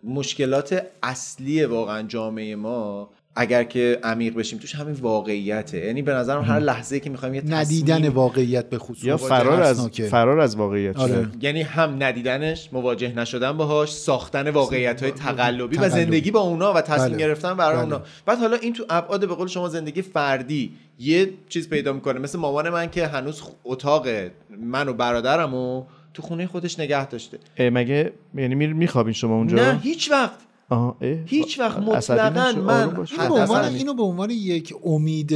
[0.04, 6.42] مشکلات اصلی واقعا جامعه ما اگر که عمیق بشیم توش همین واقعیته یعنی به نظرم
[6.42, 9.90] هر لحظه که می‌خوایم یه ندیدن تصمیم واقعیت به خصوص یا فرار از.
[9.90, 11.28] فرار از واقعیت آره.
[11.42, 15.90] یعنی هم ندیدنش مواجه نشدن باهاش ساختن واقعیت های تقلبی و.
[15.90, 17.18] زندگی با اونا و تصمیم بله.
[17.18, 17.84] گرفتن برای بله.
[17.84, 22.20] اونا بعد حالا این تو ابعاد به قول شما زندگی فردی یه چیز پیدا می‌کنه
[22.20, 24.08] مثل مامان من که هنوز اتاق
[24.60, 25.86] من و برادرمو
[26.16, 27.40] تو خونه خودش نگه داشته.
[27.60, 30.40] مگه یعنی می- میخوابین شما اونجا؟ نه هیچ وقت.
[30.72, 30.96] اه.
[31.26, 32.96] هیچ وقت مطلقاً من.
[33.12, 35.30] اینو به عنوان اینو به عنوان یک امید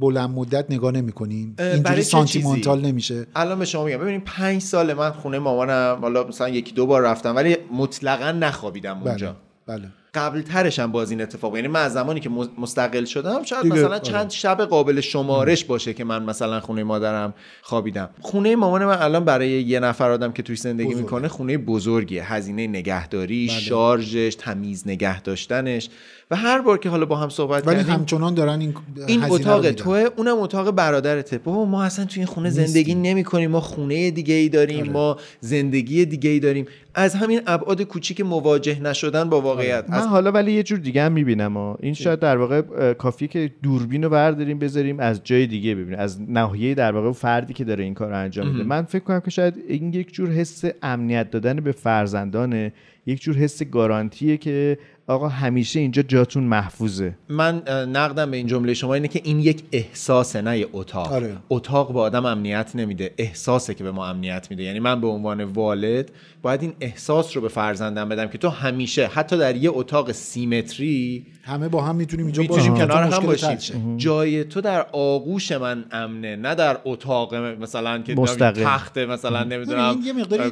[0.00, 3.26] بلند مدت نگاه نمی کنیم اینجوری سانتیمانتال چیزی؟ نمیشه.
[3.36, 7.02] الان به شما میگم ببینید پنج سال من خونه مامانم حالا مثلا یکی دو بار
[7.02, 9.36] رفتم ولی مطلقا نخوابیدم اونجا.
[9.66, 9.88] بله بله.
[10.14, 13.74] قبل ترش هم باز این اتفاق یعنی من از زمانی که مستقل شدم شاید دیگه،
[13.74, 13.98] مثلا آره.
[13.98, 19.24] چند شب قابل شمارش باشه که من مثلا خونه مادرم خوابیدم خونه مامان من الان
[19.24, 21.02] برای یه نفر آدم که توی زندگی بزرگه.
[21.02, 23.58] می‌کنه خونه بزرگیه هزینه نگهداری بله.
[23.58, 25.88] شارژش تمیز نگه داشتنش
[26.30, 28.74] و هر بار که حالا با هم صحبت ولی کردیم همچنان دارن این
[29.06, 29.70] این اتاق.
[29.70, 32.50] توه اونم اتاق برادرته بابا ما اصلا توی این خونه.
[32.50, 34.90] زندگی نمی کنیم ما خونه دیگه ای داریم آره.
[34.90, 40.32] ما زندگی دیگه ای داریم از همین ابعاد کوچیک مواجه نشدن با واقعیت من حالا
[40.32, 41.78] ولی یه جور دیگه هم می‌بینم ها.
[41.80, 45.98] این شاید در واقع کافیه که دوربین رو برداریم بذاریم از جای دیگه ببینیم.
[45.98, 48.64] از ناحیه در واقع فردی که داره این کار رو انجام میده.
[48.64, 52.72] من فکر کنم که شاید این یک جور حس امنیت دادن به فرزندانه
[53.10, 57.14] یک جور حس گارانتیه که آقا همیشه اینجا جاتون محفوظه.
[57.28, 61.12] من نقدم به این جمله شما اینه که این یک احساسه نه یه اتاق.
[61.12, 61.36] آره.
[61.48, 63.14] اتاق به آدم امنیت نمیده.
[63.18, 64.62] احساسه که به ما امنیت میده.
[64.62, 66.10] یعنی من به عنوان والد
[66.42, 71.26] باید این احساس رو به فرزندم بدم که تو همیشه حتی در یه اتاق سیمتری
[71.50, 73.96] همه با هم می‌تونیم اینجا باشیم کنار هم باشیم.
[73.96, 78.64] جای تو در آغوش من امنه نه در اتاق مثلا که مستقل.
[78.64, 80.42] تخت مثلا نمی‌دونم این یه مقداری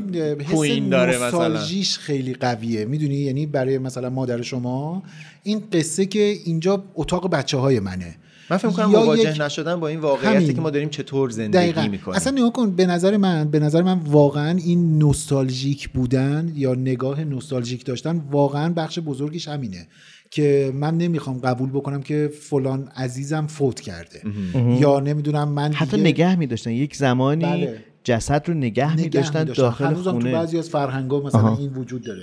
[0.44, 1.58] حس داره مثلا.
[2.00, 2.84] خیلی قویه.
[2.84, 5.02] می‌دونی؟ یعنی برای مثلا مادر شما.
[5.42, 8.16] این قصه که اینجا اتاق بچه های منه.
[8.50, 10.54] من فکر کنم یا مواجه یک- نشدن با این واقعیتی همین.
[10.54, 11.88] که ما داریم چطور زندگی دقیقا.
[11.88, 12.16] می‌کنیم.
[12.16, 17.24] اصلا نگاه کن به نظر من به نظر من واقعا این نوستالژیک بودن یا نگاه
[17.24, 19.86] نوستالژیک داشتن واقعا بخش بزرگیش همینه.
[20.30, 24.22] که من نمی‌خوام قبول بکنم که فلان عزیزم فوت کرده.
[24.80, 26.70] یا نمی‌دونم من حتی دیگه نگه میداشتن.
[26.70, 27.84] یک زمانی بله.
[28.04, 29.62] جسد رو نگه, نگه میداشتن می‌داشتن.
[29.62, 30.32] داخل هنوزم تو خونه.
[30.32, 31.58] بعضی از فرهنگا مثلا آها.
[31.58, 32.22] این وجود داره.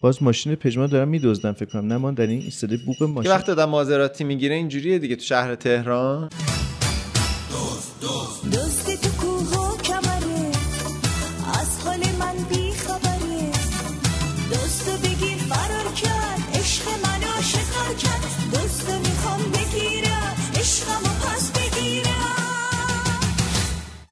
[0.00, 1.86] باز ماشین پژمان دارن میدزدن فکر کنم.
[1.86, 3.32] نه من در این صدای بوق که ماشین.
[3.32, 6.28] وقتی آدم مازراتی می‌گیره اینجوریه دیگه تو شهر تهران.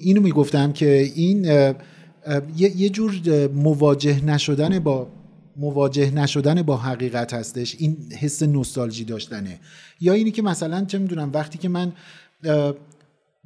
[0.02, 1.44] اینو می‌گفتم که این
[2.56, 3.12] یه جور
[3.54, 5.08] مواجه نشدن با
[5.56, 7.76] مواجه نشدن با حقیقت هستش.
[7.78, 9.58] این حس نوستالژی داشتنه.
[10.00, 11.92] یا اینی که مثلا چه می‌دونم وقتی که من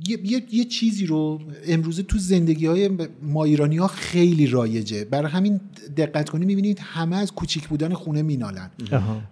[0.08, 2.90] یه, یه،, یه چیزی رو امروزه تو زندگی های
[3.22, 5.04] ما ایرانی ها خیلی رایجه.
[5.04, 5.60] برای همین
[5.96, 8.70] دقت کنی می‌بینید همه از کوچیک بودن خونه مینالن.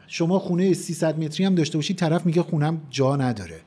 [0.06, 3.60] شما خونه 300 متری هم داشته باشید طرف میگه خونم جا نداره.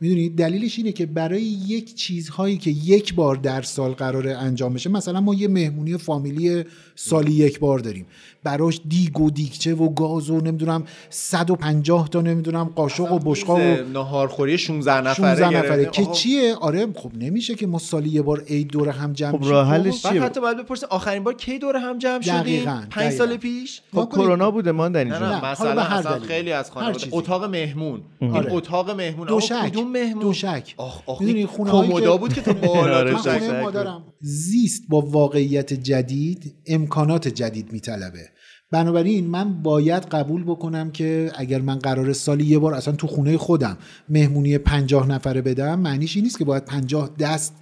[0.00, 4.90] می‌دونید دلیلش اینه که برای یک چیزهایی که یک بار در سال قراره انجام بشه
[4.90, 8.06] مثلا ما یه مهمونی فامیلی سالی یک بار داریم
[8.44, 13.76] براش دیگ و دیگچه و گاز و نمی‌دونم 150 تا نمی‌دونم قاشق و بشقا و
[13.92, 15.84] ناهارخوری 16 نفره 16 نفره.
[15.84, 16.06] که.
[16.06, 19.50] چیه آره خب نمیشه که ما سالی یه بار عید دور هم جمع خب بشیم.
[19.50, 22.82] راه حلش بعد چیه حتی باید بپرسه آخرین بار کی دور هم جمع شدیم دقیقاً،
[22.90, 23.26] پنج دقیقاً.
[23.26, 24.08] سال پیش خب.
[24.12, 25.04] کرونا بوده ما در
[25.52, 26.18] مثلا.
[26.18, 27.06] خیلی از خانواده.
[27.12, 28.34] اتاق مهمون آره.
[28.34, 30.22] این اتاق مهمون دوشک مهمون.
[30.22, 30.74] دوشک.
[30.76, 34.04] آخ آخ می‌دونی کمودا که- بود که تو بالا آره، خونه مادرم.
[34.20, 38.28] زیست با واقعیت جدید امکانات جدید میطلبه.
[38.72, 43.36] بنابراین من باید قبول بکنم که اگر من قرار سالی یه بار اصلا تو خونه
[43.36, 43.78] خودم
[44.08, 47.54] مهمونی پنجاه نفره بدم معنیش این نیست که باید پنجاه دست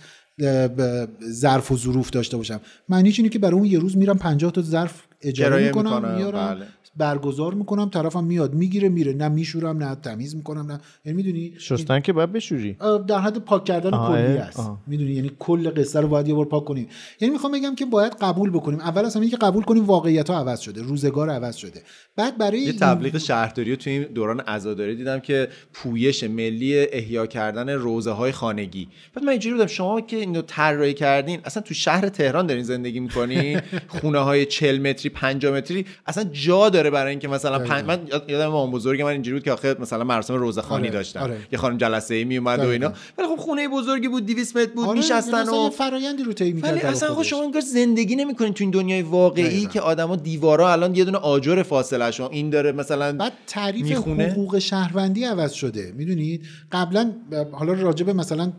[1.33, 2.61] ظرف و ظروف داشته باشم.
[2.89, 6.55] معنیش اینه که برای اون یه روز میرم پنجاه تا ظرف اجاره می‌کنم، میارم.
[6.55, 6.67] بله.
[6.97, 9.13] برگزار می‌کنم طرفم میاد می‌گیره میره.
[9.13, 10.81] نه میشورم نه تمیز می‌کنم نه.
[11.05, 12.77] یعنی می‌دونی؟ شستن که باید بشوری.
[13.07, 14.71] در حد پاک کردن کلی است.
[14.87, 16.89] می‌دونی؟ یعنی کل قصه رو باید یه بار پاک کنیم
[17.21, 18.81] یعنی می‌خوام بگم که باید قبول بکنیم.
[18.81, 21.83] اول اصلا اینکه قبول کنیم واقعیت ها عوض شده روزگار عوض شده.
[22.17, 26.79] بعد برای یه این- تبلیغ شهرداری رو توی این دوران عزاداری دیدم که پویش ملی
[26.93, 28.89] احیا کردن روزه های خانگی.
[29.15, 33.01] بعد من اینجوری بودم شما که اینو طراحی کردین اصلا تو شهر تهران دارین زندگی
[33.01, 33.61] می‌کنین؟
[34.01, 37.85] خونه های 40 متری 50 متری اصلا جا داره برای اینکه مثلا پنج...
[37.85, 40.97] من یاد- یادم مام بزرگ من اینجوری بود که آخه مثلا مراسم روزه خانی آره،
[40.97, 41.37] داشتن آره.
[41.53, 42.93] یه خانم جلسه ای می اومد و اینا.
[43.19, 46.73] ولی خب خونه بزرگی بود 200 متر بود آره، میشستن و فرایندی رو طی می‌کرد
[46.73, 47.23] ولی اصلا خب.
[47.23, 49.73] شما انگار زندگی نمی‌کنین تو این دنیای واقعی دقیقاً.
[49.73, 54.25] که آدما دیوارا الان یه دونه آجر فاصله شما این داره مثلا بعد تعریف می‌خونه.
[54.25, 57.13] حقوق شهروندی عوض شده می‌دونید قبلا
[57.53, 58.53] حالا راجع به مثلا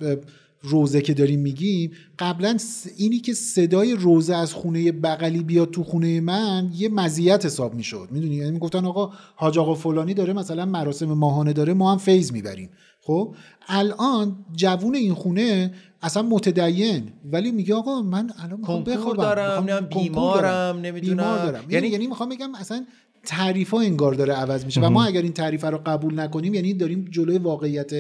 [0.62, 2.58] روزه که داریم میگیم قبلا
[2.98, 8.08] اینی که صدای روزه از خونه بغلی بیاد تو خونه من یه مزیت حساب می‌شد.
[8.12, 12.32] می‌دونی؟ یعنی می‌گفتن آقا حاج آقا فلانی داره مثلا مراسم ماهانه داره ما هم فیض
[12.32, 12.70] می‌بریم.
[13.02, 13.36] خب؟
[13.68, 19.86] الان جوون این خونه اصلا متدین ولی میگه آقا من الان می‌خوام بخوابم دارم، می‌خوام
[20.04, 21.18] بیمارم، دارم، نمی‌دونم.
[21.18, 21.62] بیمار دارم.
[21.62, 22.86] یعنی یعنی- یعنی می‌خوام بگم اصلا
[23.26, 24.82] تعریف ها انگار داره عوض میشه.
[24.82, 27.92] و ما اگر این تعریف رو قبول نکنیم یعنی داریم جلوی واقعیت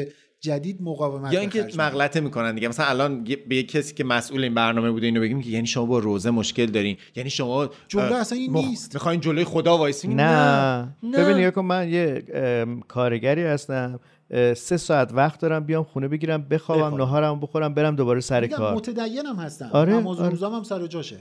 [0.41, 1.67] جدید مقاومت یا اینکه.
[1.77, 2.67] مغلطه می‌کنن دیگه.
[2.67, 5.85] مثلا الان به یه کسی که مسئول این برنامه بوده اینو بگیم که یعنی شما
[5.85, 6.97] با روزه مشکل دارین.
[7.15, 8.93] یعنی شما جمله اصلا این مخ- نیست.
[8.93, 10.95] می‌خواین جلوی خدا وایسین؟ نه.
[11.03, 11.17] نه.
[11.25, 13.99] ببین من یه ام، کارگری هستم.
[14.55, 16.95] سه ساعت وقت دارم بیام خونه بگیرم بخوابم.
[16.97, 18.75] نهارم بخورم برم دوباره سر کار.
[18.75, 19.69] متدین هم هستم.
[19.73, 20.29] آره، نماز و آره.
[20.31, 21.17] روزام هم سر جاشه.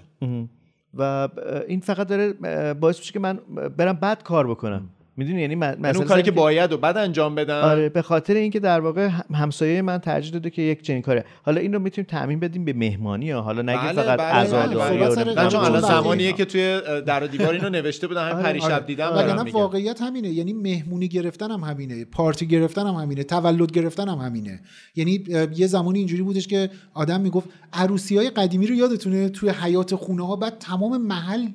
[0.94, 1.28] و
[1.68, 2.32] این فقط داره
[2.72, 3.38] باعث میشه که من
[3.76, 4.90] برم بعد کار بکنم.
[5.18, 8.34] می‌دونی؟ یعنی یعنی مسئله اون کاری که باید و بعد انجام بدن؟ آره به خاطر
[8.34, 11.78] اینکه در واقع هم- همسایه من ترجیح داده که یک چنین کاری حالا این رو
[11.78, 13.40] می‌تونیم تعمین بدیم به مهمانی ها.
[13.40, 15.08] حالا نگیم بله، فقط بله، عزاداری بله.
[15.08, 18.34] و نمی‌دونم نه چون الان زمانیه که توی در و دیوار اینو نوشته بودن همین
[18.34, 18.84] آره، پریشب آره.
[18.84, 19.12] دیدم.
[19.16, 19.50] وگرنه.
[19.50, 20.28] واقعیت همینه.
[20.28, 24.60] یعنی مهمونی گرفتن هم همینه پارتی گرفتن هم همینه تولد گرفتن هم همینه.
[24.96, 25.24] یعنی
[25.56, 30.26] یه زمانی اینجوری بودش که آدم می‌گفت عروسی های قدیمی رو یادتونه توی حیات خونه
[30.26, 31.46] ها بعد تمام محل.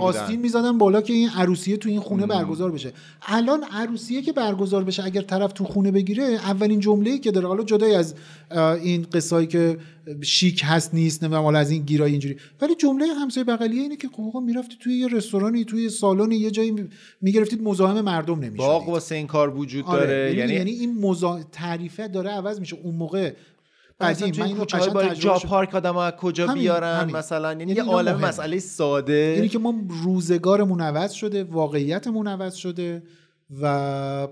[0.00, 2.92] آستین می‌زدن بالا که این عروسیه تو این خونه برگزار بشه.
[3.22, 7.46] الان عروسیه که برگزار بشه اگر طرف تو خونه بگیره اولین جمله‌ای که داره.
[7.48, 8.14] حالا جدای از
[8.82, 9.78] این قصایی که
[10.22, 12.36] شیک هست نیست نمی‌دونم حالا از این گیرای اینجوری.
[12.60, 16.50] ولی جمله همسایه بغلیه اینه که خب آقا می‌رفتی توی یه رستورانی توی سالن یه
[16.50, 16.88] جایی می-
[17.20, 18.58] می‌گرفتید مزاحم مردم نمی‌شدید.
[18.58, 20.00] باغ واسه این کار وجود آره.
[20.00, 20.34] داره.
[20.34, 21.40] یعنی, یعنی یعنی این مزا...
[21.52, 22.76] تعریفه داره عوض میشه.
[22.82, 23.32] اون موقع
[24.00, 25.48] قدیم من این اینو کوچه‌های قشنگ تجربه جا.
[25.48, 27.16] پارک آدم از کجا همین، بیارن همین.
[27.16, 28.20] مثلا یعنی یعنی یه عالم.
[28.20, 29.74] مسئله ساده یعنی که ما
[30.04, 33.02] روزگارمون عوض شده واقعیتمون عوض شده
[33.60, 34.26] و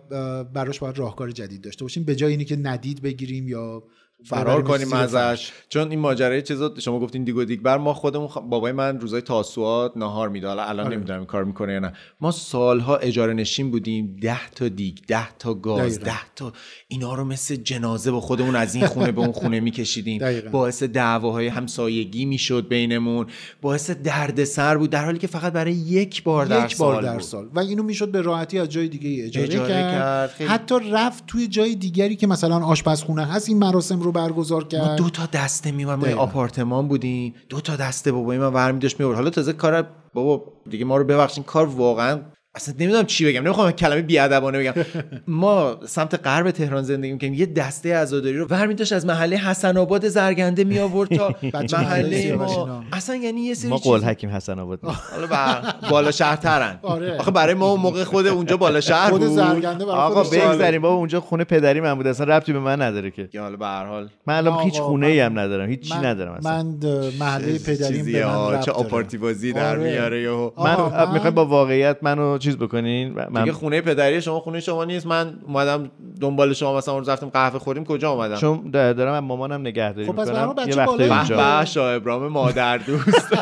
[0.54, 3.82] براش باید راهکار جدید داشته باشیم به جای اینی که ندید بگیریم یا
[4.24, 4.92] فرار کنیم.
[4.92, 9.20] ازش چون این ماجرای چیزا شما گفتین دیگو دیگبر ما خودمون خ- بابای من روزای
[9.20, 10.96] تاسوعات نهار میده حالا الان آره.
[10.96, 15.36] نمی‌دونم این کار می‌کنه یا نه ما سالها اجاره نشین بودیم ده تا دیگ ده
[15.38, 16.04] تا گاز دقیقاً.
[16.04, 16.52] ده تا
[16.88, 20.50] اینا رو مثل جنازه با خودمون از این خونه به اون خونه میکشیدیم دقیقاً.
[20.50, 23.26] باعث دعواهای همسایگی می‌شد بینمون
[23.62, 27.12] باعث دردسر بود در حالی که فقط برای یک بار در یک بار سال در
[27.12, 27.22] بود.
[27.22, 31.46] سال و اینو می‌شد به راحتی از جای دیگه اجاره, اجاره کرد, حتی رفت توی
[31.46, 34.98] جای دیگری که مثلا آشپزخونه هست این مراسم رو برگزار ما کرد.
[34.98, 36.22] دو تا دسته میومد ما.
[36.22, 37.34] آپارتمان بودیم.
[37.48, 41.04] دو تا دسته بابای من برمی داشت میورد حالا تازه کار بابا دیگه ما رو
[41.04, 42.20] ببخشین کار واقعا
[42.56, 44.72] اصلا نمی‌دونم چی بگم نمی‌خوام کلمه بیادبانه بگم
[45.26, 49.76] ما سمت غرب تهران زندگی می‌کنیم یه دسته عزاداری رو برمی داشت از محله حسن
[49.76, 51.34] آباد زرگنده می آورد تا
[51.78, 52.84] محله ما.
[52.92, 54.78] اصلا یعنی یه سری ما قول حکیم حسن آباد.
[54.84, 57.18] حالا بالا شهرترن آره.
[57.18, 60.22] آخه برای ما اون موقع خود اونجا بالا شهر خود بود زرگنده آقا.
[60.22, 63.56] بگذاریم بابا اونجا خونه پدری من بود اصلا ربطی به من نداره که که حالا
[63.56, 66.76] به هر حال من الان هیچ خونه ای هم ندارم هیچ چی ندارم اصلا من
[67.20, 68.70] محله پدریم به من چه.
[68.70, 69.90] آپارتی بازی در آره.
[69.90, 74.84] میاره من می‌خوای با واقعیت منو چیز بکنین؟ من دیگه خونه پدری شما خونه شما
[74.84, 75.06] نیست.
[75.06, 75.90] من اومدم
[76.20, 80.06] دنبال شما مثلا اون روز رفتیم قهوه خوریم کجا اومدم؟ چون دارم از مامانم نگهداری
[80.06, 80.68] خب پس می‌کنم.
[80.68, 83.34] یه به به شاه ابراهیم مادر دوست.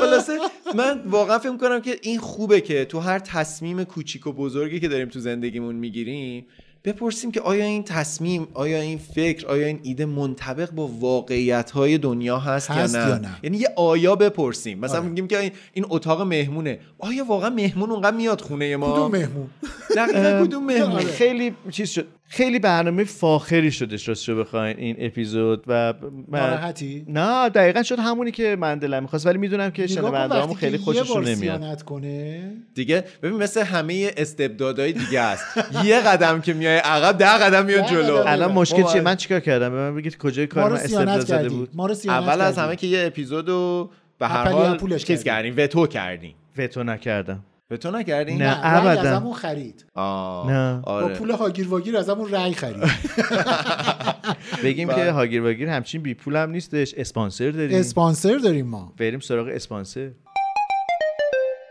[0.00, 0.38] خلاصه
[0.74, 4.88] من واقعا فکر کنم که این خوبه که تو هر تصمیم کوچیک و بزرگی که
[4.88, 6.46] داریم تو زندگیمون می‌گیریم
[6.84, 11.98] بپرسیم که آیا این تصمیم آیا این فکر آیا این ایده منطبق با واقعیت های
[11.98, 14.78] دنیا هست, هست یا, نه؟ یا نه؟ یعنی یه آیا بپرسیم.
[14.78, 15.08] مثلا آره.
[15.08, 15.38] میگیم که
[15.72, 16.78] این- اتاق مهمونه.
[16.98, 19.46] آیا واقعا مهمون اونقدر میاد خونه ما؟ کدوم مهمون؟
[19.96, 22.06] دقیقاً کدوم مهمون؟ خیلی چیز شد.
[22.34, 25.94] خیلی برنامه فاخری شدش راستشو بخواین این اپیزود و
[26.28, 30.78] من ناراحتی نه دقیقا شد همونی که من دلم می‌خواست ولی می‌دونم که وقتی خیلی
[30.78, 35.44] خوششون نمیاد کنه دیگه ببین مثل همه استبدادهای دیگه است
[35.84, 38.14] یه قدم که میای عقب ده قدم میاد جلو.
[38.26, 38.52] الان.
[38.52, 38.82] مشکل.
[38.82, 42.10] چیه من چیکار کردم به من بگید کجای کار رو من استبداد زده بود رو
[42.10, 42.58] اول از.
[42.58, 45.22] همه که یه اپیزودو به هر حال چیز کردی.
[45.22, 48.66] کردیم وتو کردیم وتو نکردم وتو نکردیم نه.
[48.66, 49.10] نه رأی ابداً.
[49.16, 50.50] ازمون خرید آه.
[50.50, 50.82] نه.
[50.86, 51.14] با آره.
[51.14, 52.76] پول هاگیر واگیر ازمون رأی خرید
[54.64, 54.96] بگیم بله.
[55.04, 59.48] که هاگیر واگیر همچین بی پول هم نیستش اسپانسر داریم اسپانسر داریم ما بریم سراغ
[59.52, 60.10] اسپانسر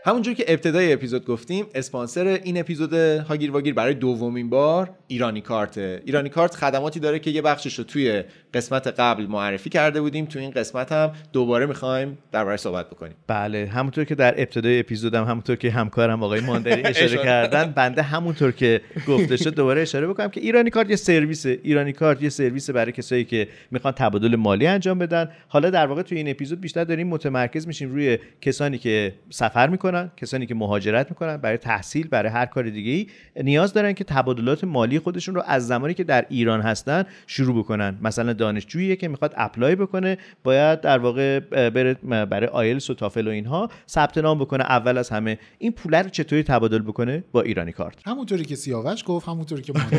[0.04, 5.78] همونجور که ابتدای اپیزود گفتیم اسپانسر این اپیزود هاگیر واگیر برای دومین بار ایرانی کارت.
[5.78, 8.22] ایرانی کارت خدماتی داره که یه بخشش رو توی
[8.54, 10.26] قسمت قبل معرفی کرده بودیم.
[10.26, 13.14] تو این قسمت هم دوباره می‌خوایم درباره صحبت بکنیم.
[13.26, 17.24] بله همونطور که در ابتدای اپیزودم همونطور که همکارم آقای ماندری اشاره اشاره.
[17.24, 21.46] کردن بنده همونطور که گفته شد دوباره اشاره بکنم که ایرانی کارت یه سرویس.
[21.46, 25.28] ایرانی کارت یه سرویس برای کسایی که می‌خوان تبادل مالی انجام بدن.
[25.48, 29.91] حالا در واقع توی این اپیزود بیشتر داریم متمرکز میشیم روی کسانی که سفر می‌کنن.
[30.16, 33.06] کسانی که مهاجرت می‌کنن برای تحصیل برای هر کار دیگه ای
[33.42, 37.98] نیاز دارن که تبادلات مالی خودشون رو از زمانی که در ایران هستن شروع بکنن.
[38.02, 41.40] مثلا دانشجویی که می‌خواد apply بکنه باید در واقع
[41.70, 41.94] بره
[42.24, 45.38] برای آیلتس و TOEFL و اینها ثبت نام بکنه اول از همه.
[45.58, 47.94] این پول رو چطوری تبادل بکنه؟ با ایرانی کارت.
[48.06, 49.92] همونطوری که سیاوش گفت همونطوری که گفت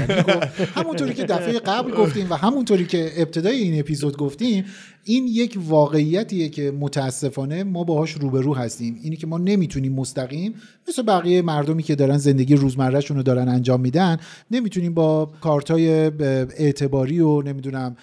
[0.78, 4.66] همونطوری که دفعه قبل گفتیم و همونطوری که ابتدای این اپیزود گفتیم
[5.04, 9.00] این یک واقعیتیه که متاسفانه ما باهاش روبرو هستیم.
[9.04, 10.54] اینی که ما نمی‌تونیم مستقیم
[10.88, 14.18] مثل بقیه مردمی که دارن زندگی روزمرهشون رو دارن انجام میدن
[14.52, 15.90] نمی‌تونیم با کارتای
[16.58, 17.96] اعتباری و نمی‌دونم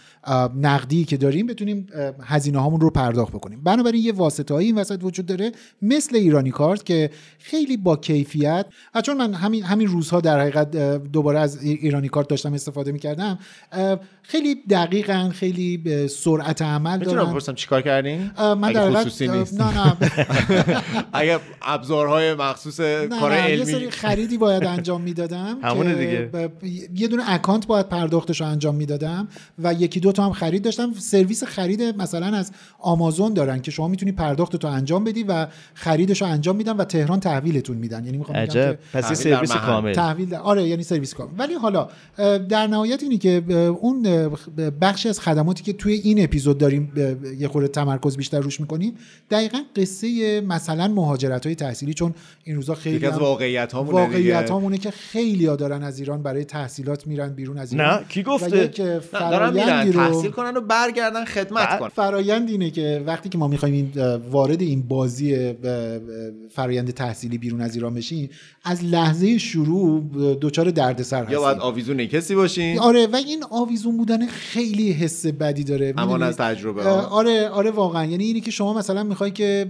[0.56, 1.86] نقدی که داریم بتونیم
[2.22, 3.60] هزینه هامون رو پرداخت بکنیم.
[3.64, 5.52] بنابراین یه واسطه این وسط وجود داره
[5.82, 10.70] مثل ایرانی کارت که خیلی با کیفیت و چون من همین همین روزها در حقیقت
[10.96, 13.38] دوباره از ایرانی کارت داشتم استفاده می‌کردم
[14.22, 19.60] خیلی دقیقا خیلی به سرعت عمل می‌تونم دارن بپرسم چیکار کردین؟ من در خصوصی نیست.
[19.60, 19.96] نه نه.
[21.12, 23.72] اگه ابزارهای مخصوص کار نه یه علمی.
[23.72, 26.50] سری خریدی باید انجام می‌دادم همونه که دیگه.
[26.94, 29.28] یه دونه اکانت باید پرداختش رو انجام می‌دادم
[29.58, 33.88] و یکی دو تا هم خرید داشتم سرویس خرید مثلا از آمازون دارن که شما
[33.88, 38.04] می‌تونی پرداخت تو انجام بدی و خریدش رو انجام میدن و تهران تحویلتون میدن.
[38.04, 39.52] یعنی می‌خوام بگم پس تحویل سرویس.
[39.52, 39.92] کامل.
[39.92, 41.88] تحویل آره یعنی سرویس کامل ولی حالا
[42.48, 43.42] در نهایت اینی که
[43.80, 44.02] اون
[44.80, 46.92] بخشی از خدماتی که توی این اپیزود داریم
[47.38, 48.94] یه خورده تمرکز بیشتر روش می‌کنیم
[49.30, 52.14] دقیقا قصه مثلا مهاجرت های تحصیلی چون
[52.44, 56.44] این روزا خیلی از واقعیت هامونه واقعیت همونه که خیلی ها دارن از ایران برای
[56.44, 57.98] تحصیلات میرن بیرون از ایران.
[57.98, 59.99] نه، کی گفته؟ نه دارن میرن.
[60.08, 63.92] تحصیل کنن و برگردن خدمت کنن فرایند اینه که وقتی که ما می‌خوایم
[64.30, 65.54] وارد این بازی
[66.50, 68.30] فرایند تحصیلی بیرون از ایران بشیم
[68.64, 70.02] از لحظه شروع
[70.40, 75.26] دچار دردسر هستیم یا باید آویزون کسی باشین آره و این آویزون بودن خیلی حس
[75.26, 76.82] بدی داره امان؟ از تجربه.
[76.88, 79.66] آره آره واقعا یعنی اینی که شما مثلا می‌خوای که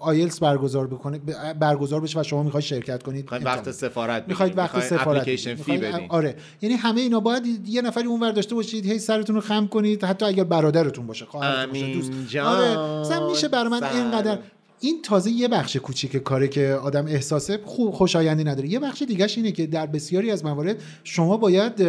[0.00, 1.20] آیلتس برگزار بکنه
[1.60, 4.58] برگزار بشه و شما می‌خوای شرکت کنید وقت سفارت می‌خواید.
[4.58, 5.54] وقت سفارت اپلیکیشن.
[5.54, 9.44] فی بدین آره یعنی همه اینا باید یه نفری اونور داشته باشید هی سرتون رو
[9.46, 12.36] خم کنید حتی اگر برادرتون باشه خواهرتون باشه دوست.
[12.36, 13.92] آره مثلا میشه برای من سر.
[13.92, 14.38] اینقدر
[14.80, 18.68] این تازه یه بخش کوچیک کاره که آدم احساسه خوب خوشایندی نداره.
[18.68, 21.82] یه بخش دیگهش اینه که در بسیاری از موارد شما باید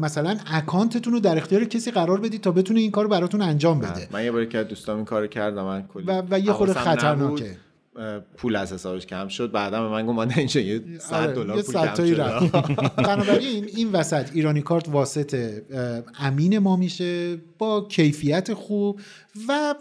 [0.00, 3.78] مثلا اکانتتون رو در اختیار کسی قرار بدید تا بتونه این کار رو براتون انجام
[3.80, 4.08] بده.
[4.12, 6.72] من یه باری که دوستام این کارو کرد و من کلی و- و یه خورده
[6.74, 7.56] خطرناکه.
[8.36, 9.50] پول از حسابش کم شد.
[9.52, 12.50] بعدا به من گفت من اینجا یه 100 آره، دلار پول کم شد.
[12.96, 15.34] بنابراین این وسط ایرانی کارت واسط
[15.70, 19.00] اه، امین ما میشه با کیفیت خوب.
[19.48, 19.74] و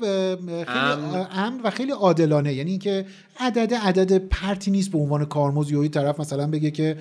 [0.48, 1.62] خیلی امن.
[1.64, 2.54] و خیلی عادلانه.
[2.54, 3.06] یعنی اینکه
[3.40, 6.98] عدد عدد پرتی نیست به عنوان کارمز یا طرف مثلا بگه که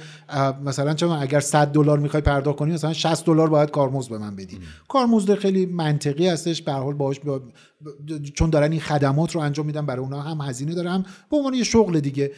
[0.64, 4.36] مثلا چون اگر 100 دلار می‌خوای پرداخت کنی مثلا 60 دلار باید کارمزد به من
[4.36, 4.58] بدی.
[4.88, 6.62] کارمزد خیلی منطقی هستش.
[6.62, 7.40] به هر حال باهاش با-
[8.34, 11.54] چون دارن این خدمات رو انجام میدن برای اونها هم هزینه داره هم به عنوان
[11.54, 12.32] یه شغل دیگه.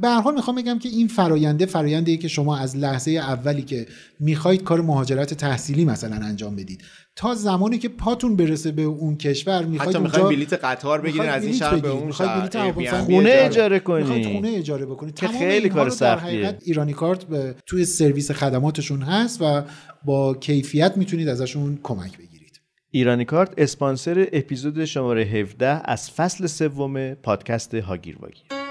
[0.00, 3.86] به هر حال می‌خوام بگم که این فراینده فرایندی که شما از لحظه اولی که
[4.20, 6.82] می‌خواید کار مهاجرت تحصیلی مثلا انجام بدید.
[7.16, 11.22] تا زمانی که پاتون برسه به اون کشور می‌خواید حتی اونجا می‌خواین بلیت قطار بگیرین
[11.22, 14.34] می‌خواید از این شهر به اون می‌خواید شهر خونه اجاره می‌خواید کنی.
[14.34, 16.58] خونه اجاره بکنید که تمام خیلی کار سختیه.
[16.62, 19.62] ایرانی کارت به توی سرویس خدماتشون هست و
[20.04, 22.60] با کیفیت می‌تونید ازشون کمک بگیرید.
[22.90, 28.63] ایرانی کارت اسپانسر اپیزود شماره 17 از فصل سوم پادکست هاگیر واگیر.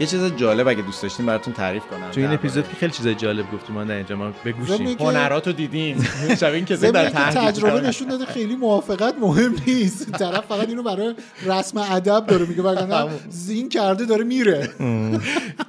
[0.00, 2.10] یه چیز جالب اگه دوست داشتین براتون تعریف کنم.
[2.10, 4.94] تو این اپیزود که خیلی چیزای جالب گفتیم ما در اینجا ما بگوشیم.
[4.96, 6.08] که- هنراتو دیدیم.
[6.40, 7.80] شبیه این ضمن در تجربه.
[7.80, 10.12] نشون داده خیلی موافقت مهم نیست.
[10.18, 11.14] طرف فقط اینو برای
[11.46, 14.68] رسم ادب داره میگه وگرنه زین کرده داره میره.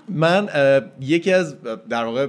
[0.09, 0.49] من
[1.01, 1.55] یکی از
[1.89, 2.27] در واقع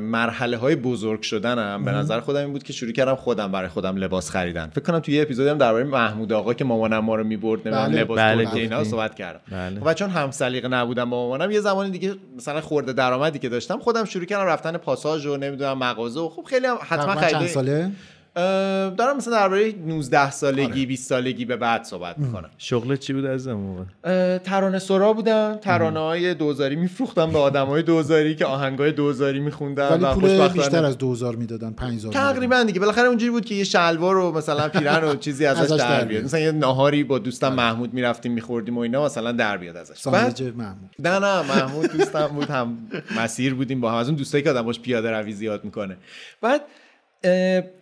[0.00, 3.96] مرحله های بزرگ شدنم به نظر خودم این بود که شروع کردم خودم برای خودم
[3.96, 7.24] لباس خریدن فکر کنم توی یه اپیزودی هم درباره محمود آقا که مامانم ما رو
[7.24, 8.00] می‌برد بله.
[8.00, 8.84] لباس بله، ترکیه اینا.
[8.84, 9.80] صحبت کردم بله.
[9.80, 13.78] و چون هم سلیقه نبودم با مامانم یه زمانی دیگه مثلا خورده درآمدی که داشتم
[13.78, 17.38] خودم شروع کردم رفتن پاساژ و نمی‌دونم مغازه و خب خیلی هم حتما تقریباً چند
[17.38, 17.90] خرید ساله
[18.34, 22.50] دارم مثلا درباره 19 سالگی 20 سالگی به بعد صحبت می‌کنم.
[22.58, 27.66] شغل چی بود از موقع؟ اه، ترانه سرا بودن ترانه های دوزاری میفروختم به آدم
[27.66, 31.72] های دوزاری که آهنگ های دوزاری میخوندن ولی و پول خوشبختانه بیشتر از 2000 می‌دادن
[31.72, 32.80] 5000 تقریبا دیگه.
[32.80, 36.24] بالاخره اونجوری بود که یه شلوار و مثلا پیرن و چیزی ازش ازش در بیاد.
[36.24, 40.08] مثلا یه ناهاری با دوستم محمود می‌رفتیم میخوردیم و اینا مثلا در بیاد ازش.
[40.08, 40.90] بعد محمود.
[40.98, 42.78] نه نه محمود دوستم بود هم
[43.16, 43.96] مسیر بودیم با هم.
[43.96, 45.96] از اون دوستایی که آدم باش پیاده روی زیاد می‌کنه.
[46.40, 46.60] بعد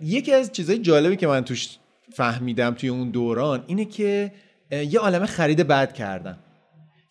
[0.01, 1.69] یکی از چیزای جالبی که من توش
[2.13, 4.33] فهمیدم توی اون دوران اینه که
[4.71, 6.39] یه عالمه خرید بد کردن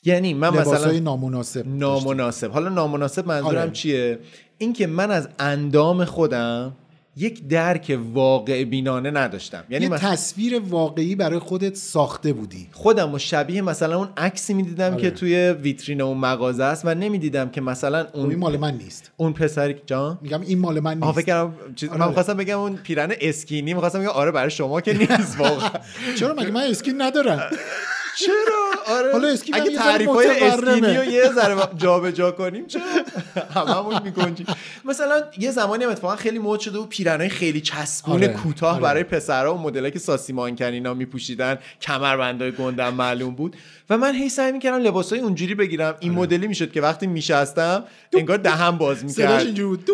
[0.03, 1.77] یعنی من مثلا نامناسب داشتیم.
[1.77, 3.71] نامناسب حالا نامناسب منظورم آره.
[3.71, 4.19] چیه
[4.57, 6.77] اینکه من از اندام خودم
[7.17, 9.63] یک درک واقع بینانه نداشتم.
[9.69, 12.67] یعنی یه مثلا تصویر واقعی برای خودت ساخته بودی.
[12.71, 15.01] خودم و شبیه مثلا اون عکسی می‌دیدم آره.
[15.01, 18.77] که توی ویترین اون مغازه است و نمی‌دیدم که مثلا اون این اون مال من
[18.77, 19.11] نیست.
[19.17, 21.11] اون پسری جان؟ میگم این مال من نیست.
[21.11, 21.99] فکر کردم چیز آره.
[21.99, 25.69] من می‌خواستم بگم اون پیرن اسکینی می‌خواستم بگم آره برای شما که نیست واقعا.
[26.19, 27.41] چرا مگه من اسکین ندارم؟
[28.17, 29.11] چرا؟ آره.
[29.11, 30.71] حالا اسکین هم اگه یه ذره تعریف های متورمه.
[30.71, 32.81] اسکینی رو یه ذره جابجا کنیم چرا؟
[33.55, 34.45] هممون می‌کنیم
[34.85, 38.81] مثلا یه زمانی هم اتفاقا خیلی مد شده و پیرنهای خیلی چسبون آره، کوتاه آره.
[38.81, 43.55] برای پسرها و مدلایی که ساسی مانکنینا میپوشیدن کمربندای گندم معلوم بود.
[43.89, 45.87] و من هی سعی می‌کردم لباسای اونجوری بگیرم.
[45.87, 45.97] آره.
[45.99, 47.83] این مدلی می‌شد که وقتی میشستم
[48.13, 49.89] انگار دهم باز صداش می‌کرد اینجوری بود.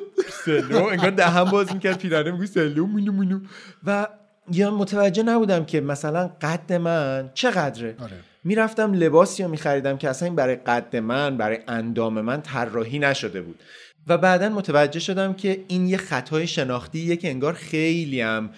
[0.91, 3.39] انگار دهم باز می‌کرد پیرنه میگو سلو مونو مونو
[3.85, 4.07] و
[4.51, 8.11] یا متوجه نبودم که مثلا قد من چقدره آره.
[8.43, 13.41] می‌رفتم لباسی رو میخریدم که اصلا این برای قد من برای اندام من طراحی نشده
[13.41, 13.59] بود
[14.07, 18.49] و بعدا متوجه شدم که این یه خطای شناختیه که انگار خیلی هم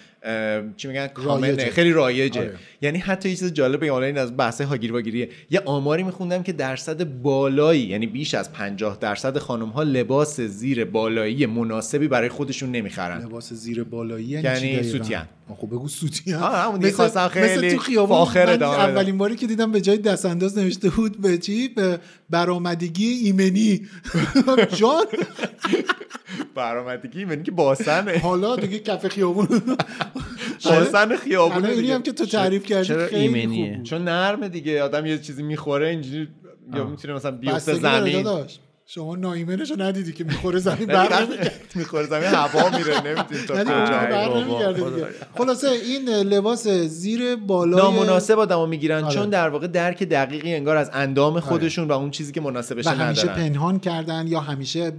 [0.76, 1.70] چی میگن؟ کامنه.
[1.70, 2.40] خیلی رایجه.
[2.40, 2.54] آره.
[2.82, 6.52] یعنی حتی یه چیز جالب حالا این از بحث هاگیر واگیریه یه آماری میخوندم که
[6.52, 12.70] درصد بالایی یعنی بیش از 50 درصد خانم ها لباس زیر بالایی مناسبی برای خودشون
[12.70, 13.22] نمی‌خرن.
[13.24, 14.76] لباس زیر بالایی یعنی, یعنی.
[15.50, 15.88] آه، خب بگو
[16.36, 18.16] همون دیگه مثل- خیلی مثل تو خیابون.
[18.16, 18.62] فاخر من.
[18.62, 21.98] اولین باری که دیدم به جای دست انداز نوشته بود به چی؟ به
[22.30, 23.80] برآمدگی ایمنی.
[24.78, 25.04] جان.
[26.54, 29.48] برآمدگی یعنی که باسن حالا دیگه کف خیابون
[30.64, 31.90] باسن خیابون الان اینی.
[31.90, 33.82] هم که تو تعریف کردی چرا خیلی ایمنیه؟ خوب.
[33.82, 36.28] چون نرمه دیگه آدم یه چیزی می‌خوره اینجوری
[36.74, 38.26] یا می‌تونه مثلا بیفته زمین.
[38.86, 41.26] شما نایمنشو ندیدی که می‌خوره زمین بر
[41.74, 43.64] می‌خوره زمین هوا میره نمی‌تونی تا
[44.72, 45.06] کجا.
[45.38, 49.14] خلاصه این لباس زیر بالای نامناسب آدمو می‌گیرن آره.
[49.14, 52.90] چون در واقع درک دقیقی انگار از اندام خودشون و اون چیزی که مناسبش و
[52.90, 54.92] همیشه ندارن پنهان کردن یا همیشه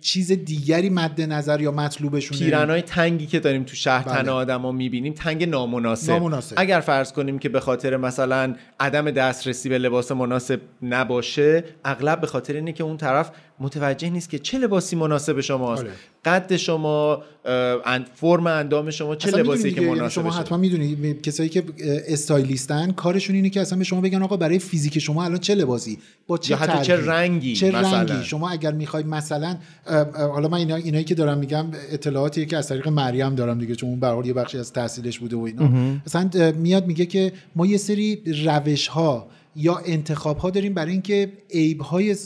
[0.00, 4.22] چیز دیگری مد نظر یا مطلوبشونه پیرنای تنگی که داریم تو شهر بله.
[4.22, 6.12] تن آدما می‌بینیم تنگ نامناسب.
[6.12, 6.54] نامناسب.
[6.58, 12.26] اگر فرض کنیم که به خاطر مثلا عدم دسترسی به لباس مناسب نباشه اغلب به
[12.26, 15.92] خاطر اینه که اون طرف متوجه نیست که چه لباسی مناسب شماست آره.
[16.24, 17.22] قد شما
[18.14, 21.64] فرم اندام شما چه لباسی که مناسب شما حتما می‌دونید کسایی که
[22.08, 25.98] استایلیستن کارشون اینه که اصلا به شما بگن آقا برای فیزیک شما الان چه لباسی
[26.26, 28.02] با چه یا حتی؟ چه رنگی چه مثلا.
[28.02, 29.56] رنگی شما اگر می‌خوای مثلا
[30.14, 33.90] حالا من اینا اینایی که دارم میگم اطلاعاتیه که از طریق مریم دارم دیگه چون
[33.90, 35.70] اون به یه بخشی از تحصیلش بوده و اینا
[36.06, 39.28] مثلا میاد میگه که ما یه سری روش ها
[39.58, 42.16] یا انتخاب ها داریم برای اینکه عیب های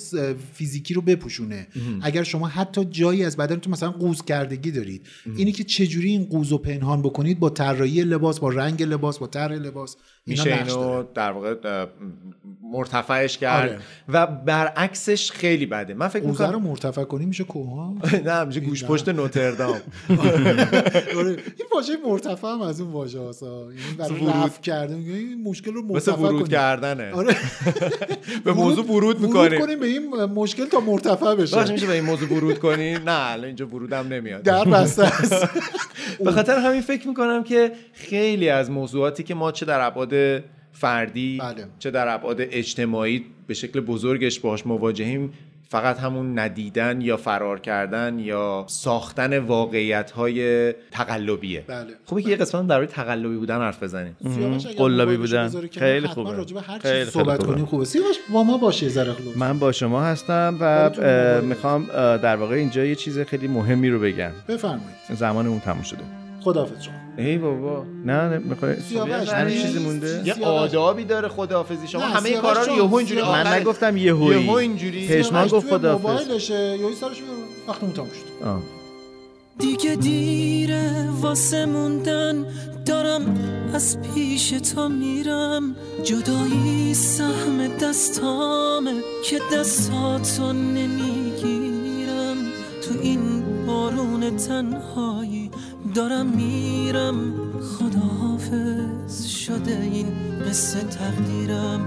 [0.52, 1.66] فیزیکی رو بپوشونه.
[2.02, 5.06] اگر شما حتی جایی از بدنتون مثلا قوز کردگی دارید
[5.36, 9.26] اینی که چجوری این قوز رو پنهان بکنید با طراحی لباس با رنگ لباس با
[9.26, 9.96] طرح لباس
[10.26, 11.02] میشه اینو.
[11.14, 11.54] در واقع
[12.72, 13.68] مرتفعش کرد.
[13.70, 13.80] آره.
[14.08, 15.94] و برعکسش خیلی بده.
[15.94, 17.94] من فکر قوزه رو می‌کنم مرتفع کنی میشه کوها
[18.26, 19.76] نه میشه گوش پشت نوتردام.
[21.16, 21.30] آره.
[21.30, 24.44] این واژه مرتفع هم از اون واژه هاسا یعنی برای.
[24.44, 26.46] رفع کرده میگه این مشکل رو مرتفع کنیم.
[26.46, 27.12] کردنه.
[27.22, 27.36] آره
[28.44, 29.60] به موضوع ورود می‌کنیم.
[29.60, 33.30] کنیم به این مشکل تا مرتفع باشه بشه میشه به این موضوع ورود کنی نه
[33.30, 34.42] الان اینجا ورودم نمیاد.
[34.42, 35.48] در بسته است.
[36.24, 40.42] به خاطر همین فکر می‌کنم که خیلی از موضوعاتی که ما چه در ابعاد
[40.72, 41.66] فردی بله.
[41.78, 45.32] چه در ابعاد اجتماعی به شکل بزرگش باش مواجهیم
[45.72, 51.64] فقط همون ندیدن یا فرار کردن یا ساختن واقعیت های تقلبیه.
[51.66, 51.86] بله.
[52.04, 54.16] خوبه که یه قسمت در قلبی بودن حرف بزنیم.
[54.76, 55.48] قلابی بودن.
[55.78, 56.30] خیلی خوبه.
[56.60, 57.54] هر خیلی صحبت خوبه.
[57.54, 57.84] کنیم خوبه.
[57.84, 60.90] سیاوش با ما باشه ذره من با شما هستم و.
[61.42, 61.86] می‌خوام
[62.16, 64.30] در واقع اینجا یه چیز خیلی مهمی رو بگم.
[64.48, 64.96] بفرمایید.
[65.14, 66.21] زمان اون تموم شده.
[66.44, 66.94] خداحافظ شما.
[67.18, 67.84] ای بابا.
[68.04, 70.44] نه نه می‌خوای سیاوش هر چیزی مونده؟ یه.
[70.44, 71.88] آدابی داره خداحافظی.
[71.88, 73.22] شما همه کارا رو یهو اینجوری.
[73.22, 74.40] من نگفتم یهویی.
[74.42, 75.08] یهو اینجوری.
[75.08, 76.04] پشمان گفت خداحافظ.
[76.06, 76.78] موبایلشه.
[76.78, 78.82] یهو سرش میاره وقتمون تموم شد.
[79.58, 82.46] دیگه دیره واسه موندن
[82.86, 83.38] دارم
[83.74, 85.76] از پیش تو میرم.
[86.04, 88.94] جدایی سهم دستامه
[89.24, 92.36] که دستاتو نمی‌گیرم.
[92.82, 95.50] تو این بارون تنهایی
[95.94, 100.06] دارم میرم خداحافظ شده این
[100.48, 101.86] قصه تقدیرم.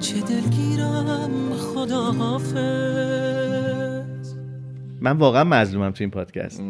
[0.00, 2.54] چه دلگیرم خداحافظ.
[5.00, 6.60] من واقعا مظلومم تو این پادکست.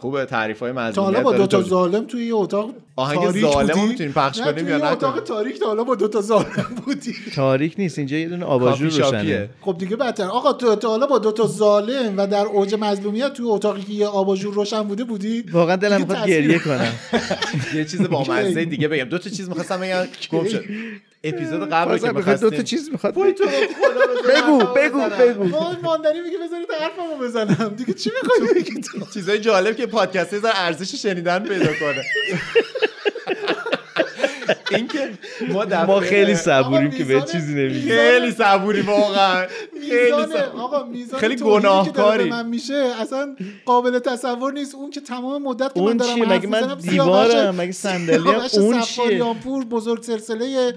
[0.00, 4.38] خوبه تعریف های تا حالا با دوتا ظالم توی یه اتاق آهنگ ظالم؟ می‌تونیم پخش
[4.38, 7.14] نه، کنیم توی یا نکنیم؟ اتاق تاریک تا حالا با دوتا ظالم بودی.
[7.34, 9.50] تاریک نیست اینجا یه دونه آباژور روشنه.
[9.60, 10.24] خب دیگه بدتر.
[10.24, 14.06] آقا تو تا حالا با دوتا ظالم و در اوج مظلومیت توی اتاقی که یه
[14.06, 16.92] آباژور روشن بوده بودی؟ واقعا دلم می‌خواد گریه کنم.
[17.74, 19.04] یه چیز با مزه دیگه بگم.
[19.04, 20.06] دو تا چیز می‌خواستم بگم.
[20.30, 20.64] گم شد.
[21.24, 23.44] اپیزود قبل که می‌خواد دو تا می‌خواستیم چیز می‌خواد وای تو
[24.28, 25.00] بگو بگو.
[25.00, 25.44] بگو.
[25.82, 27.74] ماندنی میگه بذارید حرفمو بزنم.
[27.76, 29.06] دیگه چی می‌خوای بگی؟ تو.
[29.14, 32.04] چیزای جالب که پادکست ارزش شنیدن پیدا کنه.
[34.76, 35.10] اینکه
[35.52, 39.46] ما ما خیلی صبوریم که به چیزی نمیگیم خیلی صبوری واقعا
[39.88, 40.12] خیلی.
[40.58, 42.30] آقا میزان خیلی گناهکاری.
[42.30, 46.74] من میشه اصلا قابل تصور نیست اون که تمام مدت که من دارم مگه من
[46.74, 50.74] دیوارم مگه صندلی اون چیه پور بزرگ سلسله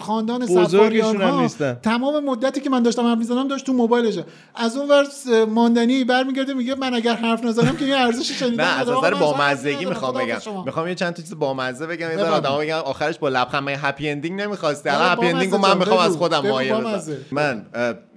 [0.00, 1.78] خاندان سفاریان هم ها نیستن.
[1.82, 4.24] تمام مدتی که من داشتم حرف می‌زنم داشت تو موبایلشه
[4.54, 5.06] از اون ور
[5.44, 8.96] ماندنی برمیگرده میگه من اگر حرف نزنم که یه ارزش شنیدن نه از نظر من
[8.96, 9.84] اصلا حرفی بامزگی.
[9.84, 10.38] می‌خوام بگم.
[10.64, 14.08] می‌خوام یه چند تا چیز بامزه بگم یه ذره بگم آخرش با لبخند مگه happy
[14.08, 14.88] ending نمی‌خواستی.
[14.88, 15.98] الان happy ending من می‌خوام.
[15.98, 16.74] از خودم مایه
[17.30, 17.66] من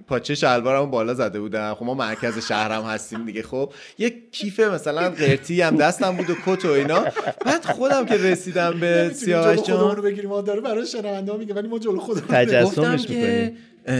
[0.08, 1.74] پاچه شلوارمو بالا زده بودم.
[1.74, 3.42] خب ما مرکز شهرم هستیم دیگه.
[3.42, 7.04] خب یه کیف مثلا قرتی هم دستم بود و کت و اینا.
[7.46, 10.30] بعد خودم که رسیدم به سیاوش جان رو بگیریم.
[10.30, 13.52] ما داره برای شنونده ها میگه ولی ما جلو خودمون تجسمش که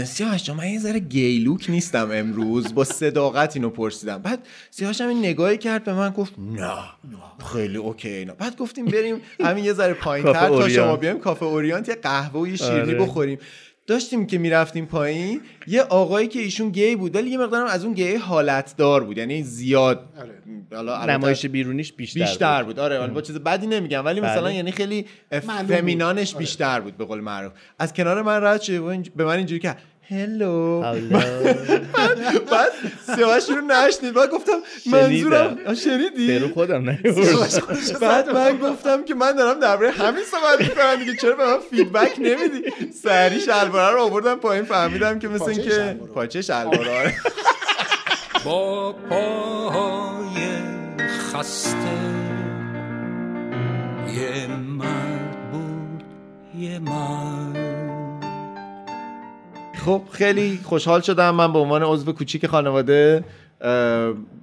[0.05, 5.09] سیاوش جان من یه ذره گیلوک نیستم امروز با صداقت اینو پرسیدم بعد سیاوش هم
[5.09, 6.75] این نگاهی کرد به من گفت نه
[7.53, 10.69] خیلی okay اینا بعد گفتیم بریم همین یه ذره پایین کافه تر تا.
[10.69, 12.95] شما بیایم کافه اورینت یه قهوه و یه شیرینی آره.
[12.95, 13.39] بخوریم
[13.87, 17.95] داشتیم که می‌رفتیم پایین یه آقایی که ایشون گی بود ولی یه مقدارم از اون
[17.95, 20.09] گی حالت دار بود یعنی زیاد
[20.73, 22.79] حالا البته نمایش بیرونیش بیشتر, بیشتر بود.
[22.79, 24.55] آره حالا با چیز بدی نمیگم ولی مثلا بله.
[24.55, 25.41] یعنی خیلی بود.
[25.41, 27.53] feminineش بیشتر بود به قول معروف.
[27.79, 29.77] از کنار من رد شد به من اینجوری که
[30.09, 30.81] hello.
[32.51, 32.73] بعد
[33.17, 34.15] سیاوش رو نشنید.
[34.15, 34.53] بعد گفتم
[34.87, 36.99] منظورم شنیدی؟ برو خودم نه.
[38.01, 40.97] بعد من گفتم که من دارم درباره همین صحبت می‌کنم.
[40.97, 44.65] دیگه چرا به من فیدبک نمیدی؟ سری شلواره رو آوردم پایین.
[44.65, 45.97] فهمیدم که مثل اینکه.
[46.15, 47.15] پاچه شلوار آره.
[48.45, 50.35] با پاهای
[51.33, 51.79] خسته
[54.15, 56.05] یه مرد بود
[56.59, 57.64] یه مرد
[59.85, 61.31] خب خیلی خوشحال شدم.
[61.31, 63.25] من به عنوان عضو کوچیک خانواده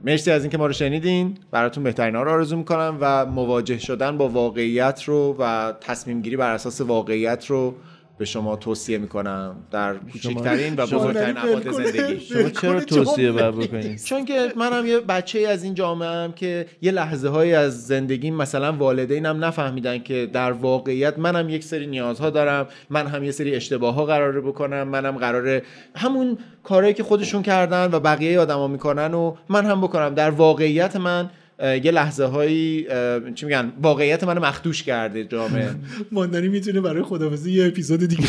[0.03, 1.37] مرسی از اینکه ما رو شنیدین.
[1.51, 6.37] براتون بهترین ها رو آرزو می‌کنم و مواجه شدن با واقعیت رو و تصمیم گیری
[6.37, 7.75] بر اساس واقعیت رو
[8.21, 11.71] به شما توصیه می‌کنم در کوچکترین و بزرگترین ابعاد.
[11.71, 12.19] زندگی.
[12.19, 16.65] شما چرا توصیه باید بکنید چون که منم یه بچه از این جامعه هم که
[16.81, 22.29] یه لحظه های از زندگی مثلا والدینم نفهمیدن که در واقعیت منم یک سری نیازها
[22.29, 25.63] دارم من هم یه سری اشتباه ها قراره بکنم منم قراره
[25.95, 30.13] همون کارهایی که خودشون کردن و بقیه آدما می‌کنن و من هم بکنم.
[30.13, 31.29] در واقعیت من
[31.61, 32.87] یه لحظه هایی
[33.35, 35.69] چی میگن واقعیت من مخدوش کرده جامعه.
[36.11, 38.27] ماندنی می‌تونه برای خدافزی یه اپیزود دیگه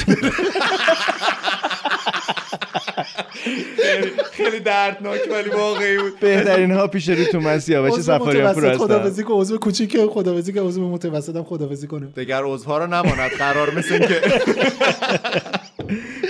[4.33, 6.21] خیلی دردناک ولی واقعی بود.
[6.21, 8.87] بهترین ها پیش رو تو من سیاوش عضو سفاریان پور متوسط هستم.
[8.87, 12.07] خدافزی کن عضو کوچیک خدافزی که عضو متوسط هم خدافزی کنه.
[12.07, 14.21] دیگر عضوها رو نماند قرار مثل اینکه.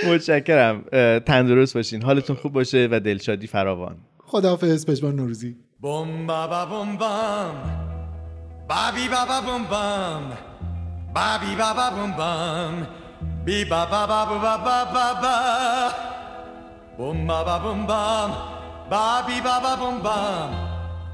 [0.09, 0.85] متشکرم.
[1.19, 2.01] تندرست باشین.
[2.01, 3.95] حالتون خوب باشه و دلشادی فراوان.
[4.33, 7.55] خداحافظ پژمان نوروزی بوم بابا بم بام
[8.69, 10.23] بابی بابا بم بام
[11.15, 12.87] بابی بابا بم بام
[13.45, 15.93] بی بابا بابا بابا بم
[16.97, 18.31] بوم بابا بم بام
[18.91, 20.51] بابی بابا بم بام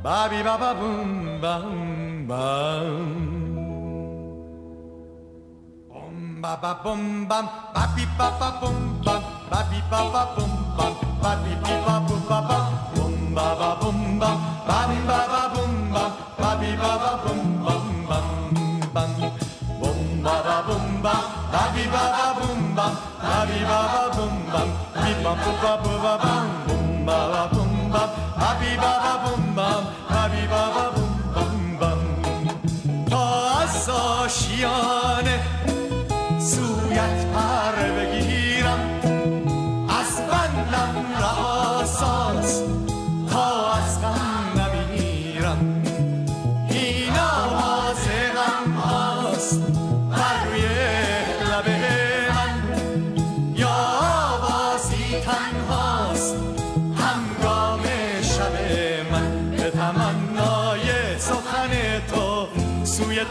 [0.04, 3.40] بابی بابا بم بام بام
[6.42, 9.22] ba ba bum bam ba bi ba ba bum bam
[9.52, 12.59] ba bi ba ba bum bam ba bi bi ba bu ba ba
[13.40, 14.32] ba ba boom ba,
[14.68, 16.04] ba bi ba ba boom ba,
[16.40, 18.28] ba bi ba ba boom bum bum
[18.96, 19.12] bum,
[19.80, 21.16] boom ba ba boom ba,
[21.54, 22.88] ba bi ba ba boom ba,
[23.24, 24.70] ba bi ba ba boom bum,
[25.02, 28.04] bi ba bo ba bo ba bum, boom ba ba boom ba,
[28.40, 32.02] ba bi ba ba boom bum, ba bi ba ba boom bum bum.
[33.12, 34.99] 다섯 시야.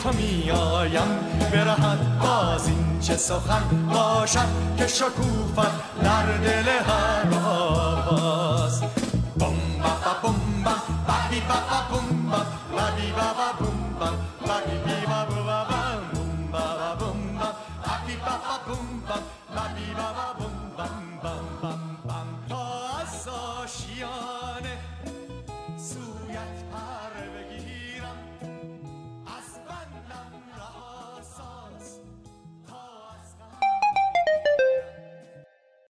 [0.08, 1.08] تو می آیم
[1.52, 3.62] برهد باز این چه سخن
[3.92, 4.48] باشد
[4.78, 8.82] که شکوفت در دل هر آواز.
[9.38, 10.70] بوم با با بوم با
[11.08, 11.54] بابی با
[11.90, 12.00] با
[12.72, 13.67] بابی با با